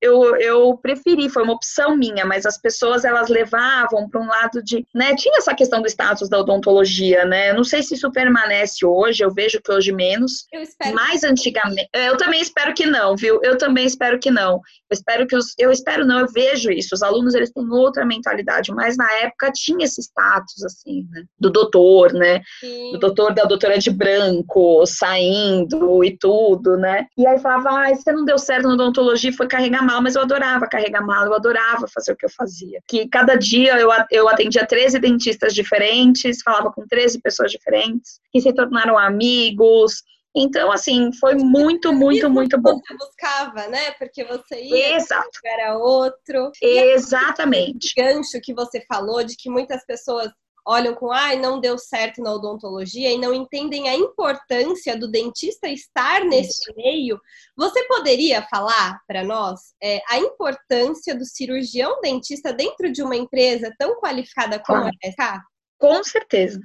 eu, 0.02 0.36
eu 0.36 0.78
preferi, 0.78 1.30
foi 1.30 1.44
uma 1.44 1.54
opção 1.54 1.96
minha, 1.96 2.26
mas 2.26 2.46
as 2.46 2.58
pessoas 2.58 3.06
elas 3.06 3.30
levavam 3.30 4.10
para 4.10 4.22
um 4.22 4.28
lado 4.28 4.64
de, 4.64 4.86
né, 4.94 5.16
tinha 5.16 5.38
essa 5.38 5.54
questão 5.54 5.82
do 5.82 5.88
status 5.88 6.30
da 6.30 6.40
odontologia, 6.40 7.26
né? 7.26 7.54
Não 7.54 7.64
sei 7.64 7.82
se 7.82 7.96
isso 7.96 8.12
permanece 8.12 8.86
hoje, 8.86 9.24
eu 9.24 9.34
vejo 9.34 9.62
que 9.62 9.72
hoje 9.72 9.92
menos. 9.92 10.46
Eu 10.52 10.62
espero. 10.62 10.96
Mais 10.96 11.24
antigamente, 11.24 11.90
é, 11.94 12.10
eu 12.10 12.18
também 12.18 12.42
espero 12.42 12.74
que 12.74 12.86
não, 12.86 13.16
viu? 13.16 13.40
Eu 13.44 13.58
também 13.58 13.86
espero 13.86 14.20
que 14.20 14.30
não. 14.30 14.56
Eu 14.90 14.94
espero 14.94 15.28
que 15.28 15.36
os, 15.36 15.54
eu 15.58 15.72
espero 15.72 16.06
não, 16.06 16.20
eu 16.20 16.28
vejo 16.32 16.70
isso. 16.72 16.94
Os 16.94 17.02
alunos 17.02 17.34
eles 17.34 17.52
têm 17.52 17.68
outra 17.72 18.06
mentalidade, 18.06 18.72
mas 18.74 18.98
na 18.98 19.12
época 19.22 19.52
tinha 19.54 19.86
esse 19.86 20.02
status 20.02 20.64
assim, 20.64 21.08
né? 21.12 21.24
Do 21.40 21.50
doutor, 21.50 22.14
né? 22.14 22.42
Sim. 22.60 22.92
Do 22.94 23.00
doutor 23.00 23.34
da 23.34 23.44
doutora 23.44 23.78
de 23.78 23.90
branco 23.90 24.86
saindo 24.86 26.04
e 26.04 26.18
tudo, 26.18 26.78
né? 26.78 27.08
E 27.18 27.26
aí 27.26 27.40
falava, 27.40 27.70
ah, 27.70 27.96
você 27.96 28.12
não 28.12 28.26
deu 28.26 28.38
certo 28.38 28.68
na 28.68 28.74
odontologia, 28.74 29.34
foi 29.34 29.48
carregar 29.48 29.85
mala, 29.86 30.02
mas 30.02 30.16
eu 30.16 30.22
adorava 30.22 30.68
carregar 30.68 31.06
mala, 31.06 31.28
eu 31.28 31.34
adorava 31.34 31.88
fazer 31.88 32.12
o 32.12 32.16
que 32.16 32.26
eu 32.26 32.30
fazia. 32.30 32.82
Que 32.88 33.08
cada 33.08 33.36
dia 33.36 33.80
eu, 33.80 33.90
eu 34.12 34.28
atendia 34.28 34.66
13 34.66 35.00
dentistas 35.00 35.54
diferentes, 35.54 36.42
falava 36.42 36.72
com 36.72 36.86
13 36.88 37.22
pessoas 37.22 37.52
diferentes, 37.52 38.20
que 38.32 38.42
se 38.42 38.54
tornaram 38.54 38.98
amigos. 38.98 40.04
Então, 40.36 40.70
assim, 40.72 41.12
foi 41.14 41.36
muito, 41.36 41.94
muito, 41.94 42.30
muito 42.30 42.60
bom. 42.60 42.78
Você 42.80 42.98
buscava, 42.98 43.68
né? 43.70 43.92
Porque 43.92 44.26
você 44.26 44.62
ia, 44.62 44.98
Exato. 44.98 45.30
era 45.46 45.78
outro. 45.78 46.52
Exatamente. 46.62 47.94
E 47.96 48.02
gancho 48.02 48.42
que 48.44 48.54
você 48.54 48.84
falou 48.86 49.24
de 49.24 49.38
que 49.38 49.50
muitas 49.50 49.86
pessoas 49.86 50.30
olham 50.66 50.96
com 50.96 51.12
ai, 51.12 51.38
não 51.38 51.60
deu 51.60 51.78
certo 51.78 52.22
na 52.22 52.34
odontologia 52.34 53.12
e 53.12 53.18
não 53.18 53.34
entendem 53.34 53.88
a 53.88 53.96
importância 53.96 54.98
do 54.98 55.10
dentista 55.10 55.68
estar 55.68 56.24
nesse 56.26 56.74
meio. 56.76 57.20
Você 57.56 57.84
poderia 57.88 58.42
falar 58.50 59.00
para 59.08 59.24
nós 59.24 59.60
é, 59.82 60.02
a 60.10 60.18
importância 60.18 61.16
do 61.16 61.26
cirurgião 61.26 62.02
dentista 62.02 62.52
dentro 62.52 62.92
de 62.92 63.04
uma 63.04 63.16
empresa 63.16 63.74
tão 63.78 64.00
qualificada 64.00 64.60
como 64.60 64.86
a 64.86 64.90
SK? 65.04 65.42
Com 65.78 66.04
certeza. 66.04 66.60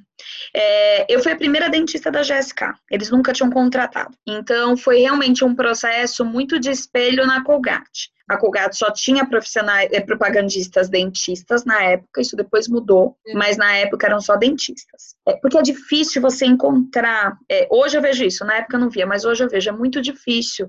É, 0.54 1.12
eu 1.12 1.20
fui 1.22 1.32
a 1.32 1.36
primeira 1.36 1.68
dentista 1.68 2.10
da 2.10 2.22
GSK, 2.22 2.72
eles 2.90 3.10
nunca 3.10 3.32
tinham 3.32 3.50
contratado. 3.50 4.16
Então, 4.26 4.76
foi 4.76 4.98
realmente 5.00 5.44
um 5.44 5.54
processo 5.54 6.24
muito 6.24 6.58
de 6.60 6.70
espelho 6.70 7.26
na 7.26 7.42
Colgate. 7.42 8.10
A 8.28 8.36
Colgate 8.36 8.76
só 8.76 8.92
tinha 8.92 9.26
profissionais, 9.26 9.90
é, 9.92 10.00
propagandistas 10.00 10.88
dentistas 10.88 11.64
na 11.64 11.82
época, 11.82 12.20
isso 12.20 12.36
depois 12.36 12.68
mudou, 12.68 13.16
uhum. 13.26 13.34
mas 13.34 13.56
na 13.56 13.74
época 13.76 14.06
eram 14.06 14.20
só 14.20 14.36
dentistas. 14.36 15.16
É, 15.26 15.36
porque 15.36 15.58
é 15.58 15.62
difícil 15.62 16.22
você 16.22 16.46
encontrar. 16.46 17.36
É, 17.50 17.66
hoje 17.70 17.96
eu 17.96 18.02
vejo 18.02 18.24
isso, 18.24 18.44
na 18.44 18.58
época 18.58 18.76
eu 18.76 18.80
não 18.80 18.88
via, 18.88 19.06
mas 19.06 19.24
hoje 19.24 19.42
eu 19.42 19.48
vejo, 19.48 19.68
é 19.68 19.72
muito 19.72 20.00
difícil 20.00 20.68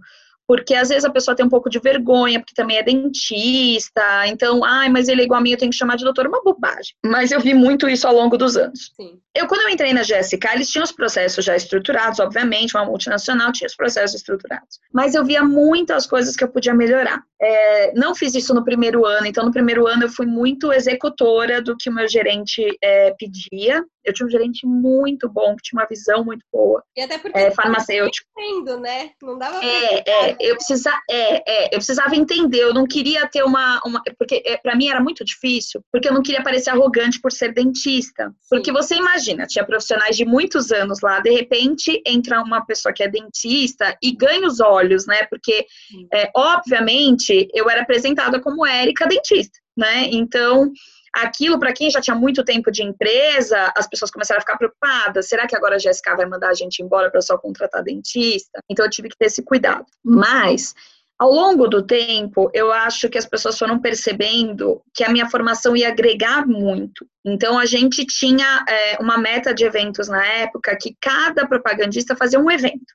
porque 0.52 0.76
às 0.76 0.90
vezes 0.90 1.06
a 1.06 1.10
pessoa 1.10 1.34
tem 1.34 1.46
um 1.46 1.50
pouco 1.50 1.70
de 1.70 1.80
vergonha, 1.80 2.38
porque 2.38 2.54
também 2.54 2.76
é 2.76 2.84
dentista, 2.84 4.28
então, 4.28 4.66
ai, 4.66 4.90
mas 4.90 5.08
ele 5.08 5.22
é 5.22 5.24
igual 5.24 5.40
a 5.40 5.42
mim, 5.42 5.52
eu 5.52 5.58
tenho 5.58 5.72
que 5.72 5.78
chamar 5.78 5.96
de 5.96 6.04
doutor, 6.04 6.28
uma 6.28 6.44
bobagem. 6.44 6.94
Mas 7.06 7.32
eu 7.32 7.40
vi 7.40 7.54
muito 7.54 7.88
isso 7.88 8.06
ao 8.06 8.14
longo 8.14 8.38
dos 8.38 8.58
anos. 8.58 8.92
Sim. 8.94 9.18
Eu, 9.34 9.48
quando 9.48 9.62
eu 9.62 9.70
entrei 9.70 9.94
na 9.94 10.02
GSK, 10.02 10.46
eles 10.54 10.70
tinham 10.70 10.84
os 10.84 10.92
processos 10.92 11.46
já 11.46 11.56
estruturados, 11.56 12.20
obviamente, 12.20 12.76
uma 12.76 12.84
multinacional 12.84 13.54
tinha 13.54 13.66
os 13.66 13.78
processos 13.78 14.18
estruturados. 14.18 14.78
Mas 14.94 15.16
eu 15.16 15.24
via 15.24 15.42
muitas 15.42 16.06
coisas 16.06 16.36
que 16.36 16.44
eu 16.44 16.50
podia 16.50 16.74
melhorar. 16.74 17.24
É, 17.42 17.94
não 17.96 18.14
fiz 18.14 18.36
isso 18.36 18.54
no 18.54 18.66
primeiro 18.66 19.06
ano, 19.06 19.26
então 19.26 19.46
no 19.46 19.54
primeiro 19.54 19.88
ano 19.88 20.04
eu 20.04 20.10
fui 20.10 20.26
muito 20.26 20.74
executora 20.74 21.62
do 21.62 21.78
que 21.78 21.90
o 21.90 21.94
meu 21.94 22.10
gerente 22.10 22.62
é, 22.84 23.16
pedia, 23.18 23.82
eu 24.04 24.14
tinha 24.14 24.26
um 24.26 24.30
gerente 24.30 24.66
muito 24.66 25.30
bom, 25.30 25.56
que 25.56 25.64
tinha 25.64 25.80
uma 25.80 25.88
visão 25.88 26.24
muito 26.24 26.46
boa. 26.52 26.84
E 26.96 27.02
até 27.02 27.18
porque 27.18 27.38
é, 27.38 27.52
farmacêutico. 27.52 28.28
Entendo, 28.38 28.80
né? 28.80 29.12
Não 29.22 29.38
dava 29.38 29.60
pra 29.60 29.68
é, 29.68 30.04
é, 30.06 30.38
eu 30.40 30.56
precisava, 30.56 31.00
é, 31.10 31.52
é, 31.52 31.66
eu 31.68 31.78
precisava 31.78 32.16
entender, 32.16 32.60
eu 32.60 32.74
não 32.74 32.86
queria 32.86 33.28
ter 33.28 33.44
uma, 33.44 33.82
uma 33.86 34.02
porque 34.18 34.42
é, 34.46 34.58
para 34.58 34.76
mim 34.76 34.88
era 34.88 35.00
muito 35.00 35.24
difícil, 35.24 35.84
porque 35.92 36.08
eu 36.08 36.14
não 36.14 36.22
queria 36.22 36.44
parecer 36.44 36.70
arrogante 36.72 37.20
por 37.20 37.32
ser 37.32 37.54
dentista. 37.54 38.30
Sim. 38.30 38.36
Porque 38.50 38.72
você 38.72 38.96
imagina, 38.96 39.46
tinha 39.46 39.66
profissionais 39.66 40.18
de 40.18 40.26
muitos 40.26 40.72
anos 40.72 41.00
lá, 41.02 41.20
de 41.20 41.32
repente 41.32 42.02
entra 42.06 42.42
uma 42.42 42.66
pessoa 42.66 42.94
que 42.94 43.04
é 43.04 43.08
dentista 43.08 43.98
e 44.02 44.16
ganha 44.16 44.48
os 44.48 44.60
olhos, 44.60 45.06
né? 45.06 45.26
Porque 45.30 45.66
é, 46.14 46.30
obviamente 46.36 47.48
eu 47.54 47.70
era 47.70 47.82
apresentada 47.82 48.40
como 48.40 48.66
Érica 48.66 49.08
dentista, 49.08 49.60
né? 49.78 50.10
Então 50.12 50.72
Aquilo, 51.14 51.60
para 51.60 51.74
quem 51.74 51.90
já 51.90 52.00
tinha 52.00 52.16
muito 52.16 52.44
tempo 52.44 52.72
de 52.72 52.84
empresa, 52.84 53.72
as 53.76 53.88
pessoas 53.88 54.10
começaram 54.12 54.38
a 54.38 54.42
ficar 54.42 54.58
preocupadas. 54.58 55.28
Será 55.28 55.46
que 55.46 55.56
agora 55.56 55.76
a 55.76 55.78
GSK 55.78 56.16
vai 56.16 56.26
mandar 56.26 56.50
a 56.50 56.54
gente 56.54 56.82
embora 56.82 57.12
para 57.12 57.22
só 57.22 57.38
contratar 57.38 57.84
dentista? 57.84 58.60
Então, 58.70 58.86
eu 58.86 58.90
tive 58.90 59.10
que 59.10 59.18
ter 59.18 59.26
esse 59.26 59.44
cuidado. 59.44 59.86
Mas, 60.04 60.74
ao 61.20 61.30
longo 61.30 61.68
do 61.68 61.84
tempo, 61.84 62.50
eu 62.54 62.72
acho 62.72 63.10
que 63.10 63.18
as 63.18 63.26
pessoas 63.26 63.60
foram 63.60 63.80
percebendo 63.80 64.82
que 64.94 65.04
a 65.04 65.10
minha 65.10 65.30
formação 65.30 65.76
ia 65.76 65.90
agregar 65.90 66.48
muito. 66.48 67.06
Então, 67.26 67.60
a 67.60 67.66
gente 67.66 68.06
tinha 68.06 68.66
é, 68.68 68.98
uma 69.00 69.18
meta 69.18 69.54
de 69.54 69.66
eventos 69.66 70.08
na 70.08 70.26
época 70.26 70.78
que 70.80 70.96
cada 71.00 71.46
propagandista 71.46 72.16
fazia 72.16 72.40
um 72.40 72.50
evento. 72.50 72.94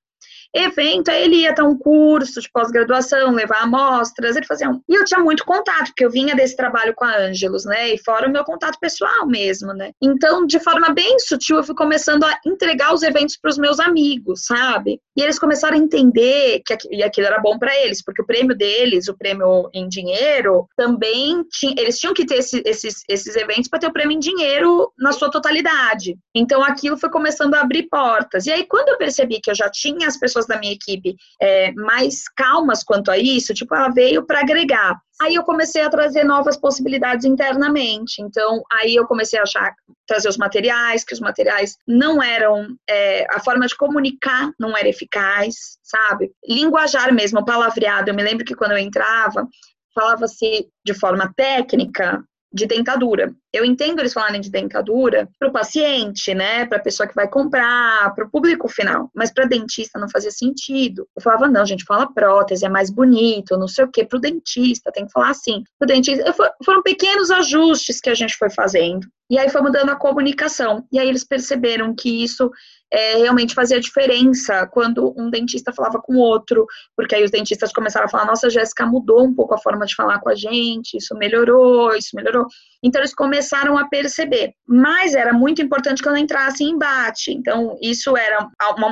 Evento, 0.54 1.10
aí 1.10 1.24
ele 1.24 1.36
ia 1.36 1.54
ter 1.54 1.62
um 1.62 1.76
curso 1.76 2.40
de 2.40 2.50
pós-graduação, 2.50 3.32
levar 3.32 3.62
amostras, 3.62 4.36
ele 4.36 4.46
fazia 4.46 4.68
um. 4.68 4.80
E 4.88 4.94
eu 4.94 5.04
tinha 5.04 5.20
muito 5.20 5.44
contato, 5.44 5.86
porque 5.86 6.04
eu 6.04 6.10
vinha 6.10 6.34
desse 6.34 6.56
trabalho 6.56 6.94
com 6.94 7.04
a 7.04 7.16
Ângelos, 7.16 7.64
né? 7.64 7.94
E 7.94 7.98
fora 7.98 8.28
o 8.28 8.32
meu 8.32 8.44
contato 8.44 8.78
pessoal 8.80 9.26
mesmo, 9.26 9.72
né? 9.72 9.92
Então, 10.02 10.46
de 10.46 10.58
forma 10.60 10.90
bem 10.90 11.18
sutil, 11.18 11.58
eu 11.58 11.64
fui 11.64 11.74
começando 11.74 12.24
a 12.24 12.38
entregar 12.44 12.92
os 12.92 13.02
eventos 13.02 13.36
para 13.36 13.50
os 13.50 13.58
meus 13.58 13.80
amigos, 13.80 14.44
sabe? 14.44 15.00
E 15.16 15.22
eles 15.22 15.38
começaram 15.38 15.76
a 15.76 15.80
entender 15.80 16.62
que 16.64 17.02
aquilo 17.02 17.26
era 17.26 17.40
bom 17.40 17.58
para 17.58 17.74
eles, 17.82 18.02
porque 18.02 18.22
o 18.22 18.26
prêmio 18.26 18.56
deles, 18.56 19.08
o 19.08 19.16
prêmio 19.16 19.68
em 19.72 19.88
dinheiro, 19.88 20.66
também 20.76 21.42
tinha, 21.50 21.74
eles 21.78 21.98
tinham 21.98 22.14
que 22.14 22.26
ter 22.26 22.36
esse, 22.36 22.62
esses, 22.66 23.02
esses 23.08 23.34
eventos 23.36 23.68
para 23.68 23.78
ter 23.78 23.86
o 23.86 23.92
prêmio 23.92 24.14
em 24.14 24.20
dinheiro 24.20 24.92
na 24.98 25.12
sua 25.12 25.30
totalidade. 25.30 26.16
Então, 26.34 26.62
aquilo 26.62 26.98
foi 26.98 27.10
começando 27.10 27.54
a 27.54 27.60
abrir 27.60 27.88
portas. 27.88 28.46
E 28.46 28.52
aí, 28.52 28.66
quando 28.66 28.90
eu 28.90 28.98
percebi 28.98 29.40
que 29.40 29.50
eu 29.50 29.54
já 29.54 29.70
tinha 29.70 30.06
as 30.06 30.18
pessoas 30.18 30.35
pessoas 30.36 30.46
da 30.46 30.58
minha 30.58 30.72
equipe 30.72 31.16
é, 31.40 31.72
mais 31.72 32.24
calmas 32.36 32.84
quanto 32.84 33.10
a 33.10 33.16
isso, 33.16 33.54
tipo, 33.54 33.74
ela 33.74 33.88
veio 33.88 34.24
para 34.24 34.40
agregar. 34.40 35.00
Aí 35.20 35.34
eu 35.34 35.42
comecei 35.44 35.80
a 35.82 35.88
trazer 35.88 36.24
novas 36.24 36.58
possibilidades 36.58 37.24
internamente. 37.24 38.20
Então, 38.20 38.62
aí 38.70 38.94
eu 38.94 39.06
comecei 39.06 39.38
a 39.38 39.44
achar, 39.44 39.74
trazer 40.06 40.28
os 40.28 40.36
materiais, 40.36 41.04
que 41.04 41.14
os 41.14 41.20
materiais 41.20 41.76
não 41.86 42.22
eram, 42.22 42.66
é, 42.88 43.26
a 43.34 43.40
forma 43.40 43.66
de 43.66 43.76
comunicar 43.76 44.50
não 44.60 44.76
era 44.76 44.88
eficaz, 44.88 45.78
sabe? 45.82 46.30
Linguajar 46.46 47.12
mesmo, 47.14 47.44
palavreado. 47.44 48.10
Eu 48.10 48.14
me 48.14 48.22
lembro 48.22 48.44
que 48.44 48.54
quando 48.54 48.72
eu 48.72 48.78
entrava, 48.78 49.48
falava-se 49.94 50.68
de 50.84 50.92
forma 50.92 51.32
técnica, 51.34 52.22
de 52.52 52.66
dentadura. 52.66 53.34
Eu 53.56 53.64
entendo 53.64 54.00
eles 54.00 54.12
falarem 54.12 54.40
de 54.40 54.50
dentadura 54.50 55.28
para 55.38 55.48
o 55.48 55.52
paciente, 55.52 56.34
né, 56.34 56.66
para 56.66 56.78
a 56.78 56.82
pessoa 56.82 57.06
que 57.06 57.14
vai 57.14 57.28
comprar, 57.28 58.14
para 58.14 58.24
o 58.24 58.30
público 58.30 58.68
final, 58.68 59.10
mas 59.14 59.32
para 59.32 59.46
dentista 59.46 59.98
não 59.98 60.08
fazia 60.08 60.30
sentido. 60.30 61.08
Eu 61.16 61.22
falava, 61.22 61.48
não, 61.48 61.64
gente, 61.64 61.84
fala 61.84 62.12
prótese, 62.12 62.64
é 62.64 62.68
mais 62.68 62.90
bonito, 62.90 63.56
não 63.56 63.68
sei 63.68 63.84
o 63.84 63.90
quê, 63.90 64.04
para 64.04 64.18
o 64.18 64.20
dentista, 64.20 64.92
tem 64.92 65.06
que 65.06 65.12
falar 65.12 65.30
assim. 65.30 65.64
Para 65.78 65.86
o 65.86 65.88
dentista, 65.88 66.34
foram 66.64 66.82
pequenos 66.82 67.30
ajustes 67.30 68.00
que 68.00 68.10
a 68.10 68.14
gente 68.14 68.36
foi 68.36 68.50
fazendo. 68.50 69.06
E 69.28 69.38
aí 69.38 69.48
foi 69.48 69.60
mudando 69.60 69.90
a 69.90 69.96
comunicação. 69.96 70.86
E 70.92 70.98
aí 70.98 71.08
eles 71.08 71.24
perceberam 71.24 71.94
que 71.94 72.22
isso 72.22 72.50
é, 72.92 73.16
realmente 73.16 73.54
fazia 73.54 73.80
diferença 73.80 74.66
quando 74.68 75.12
um 75.16 75.28
dentista 75.28 75.72
falava 75.72 76.00
com 76.00 76.14
o 76.14 76.18
outro, 76.18 76.66
porque 76.96 77.14
aí 77.14 77.24
os 77.24 77.30
dentistas 77.30 77.72
começaram 77.72 78.06
a 78.06 78.08
falar: 78.08 78.24
nossa, 78.24 78.48
Jéssica 78.48 78.86
mudou 78.86 79.24
um 79.24 79.34
pouco 79.34 79.54
a 79.54 79.58
forma 79.58 79.84
de 79.84 79.94
falar 79.94 80.20
com 80.20 80.28
a 80.28 80.34
gente, 80.34 80.96
isso 80.96 81.14
melhorou, 81.16 81.94
isso 81.94 82.10
melhorou. 82.14 82.46
Então 82.82 83.00
eles 83.00 83.14
começaram 83.14 83.45
a 83.54 83.88
perceber. 83.88 84.52
Mas 84.66 85.14
era 85.14 85.32
muito 85.32 85.62
importante 85.62 86.02
que 86.02 86.08
eu 86.08 86.12
não 86.12 86.18
entrasse 86.18 86.64
em 86.64 86.70
embate. 86.70 87.32
Então 87.32 87.76
isso 87.80 88.16
era 88.16 88.48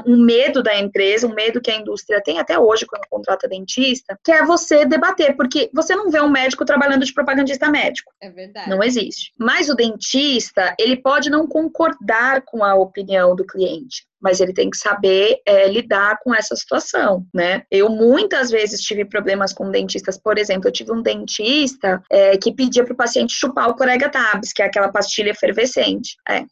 um 0.07 0.25
medo 0.25 0.63
da 0.63 0.79
empresa, 0.79 1.27
um 1.27 1.35
medo 1.35 1.61
que 1.61 1.71
a 1.71 1.77
indústria 1.77 2.23
tem 2.23 2.39
até 2.39 2.59
hoje 2.59 2.87
quando 2.87 3.09
contrata 3.09 3.49
dentista, 3.49 4.19
que 4.25 4.33
é 4.33 4.45
você 4.45 4.85
debater, 4.85 5.37
porque 5.37 5.71
você 5.73 5.95
não 5.95 6.11
vê 6.11 6.21
um 6.21 6.31
médico 6.31 6.65
trabalhando 6.65 7.05
de 7.05 7.13
propagandista 7.13 7.71
médico. 7.71 8.13
É 8.23 8.31
verdade. 8.31 8.71
Não 8.71 8.83
existe. 8.83 9.33
Mas 9.39 9.69
o 9.69 9.75
dentista, 9.75 10.75
ele 10.79 10.97
pode 10.97 11.31
não 11.31 11.47
concordar 11.47 12.43
com 12.43 12.65
a 12.65 12.75
opinião 12.75 13.35
do 13.35 13.45
cliente 13.45 14.07
mas 14.25 14.41
ele 14.41 14.55
tem 14.55 14.71
que 14.71 14.79
saber 14.79 15.37
é, 15.47 15.69
lidar 15.69 16.19
com 16.25 16.35
essa 16.35 16.57
situação, 16.57 17.27
né? 17.33 17.63
Eu 17.71 17.91
muitas 17.91 18.51
vezes 18.51 18.81
tive 18.81 19.05
problemas 19.05 19.53
com 19.53 19.71
dentistas, 19.71 20.19
por 20.19 20.39
exemplo, 20.39 20.67
eu 20.67 20.73
tive 20.73 20.91
um 20.91 21.03
dentista 21.03 22.03
é, 22.11 22.39
que 22.39 22.55
pedia 22.55 22.83
para 22.83 22.95
o 22.95 22.97
paciente 22.97 23.35
chupar 23.35 23.69
o 23.69 23.77
Corega 23.77 24.09
Tabs, 24.09 24.55
que 24.55 24.63
é 24.63 24.67
aquela 24.67 24.91
pastilha 24.91 25.31
efervescente. 25.31 26.17
É. 26.27 26.43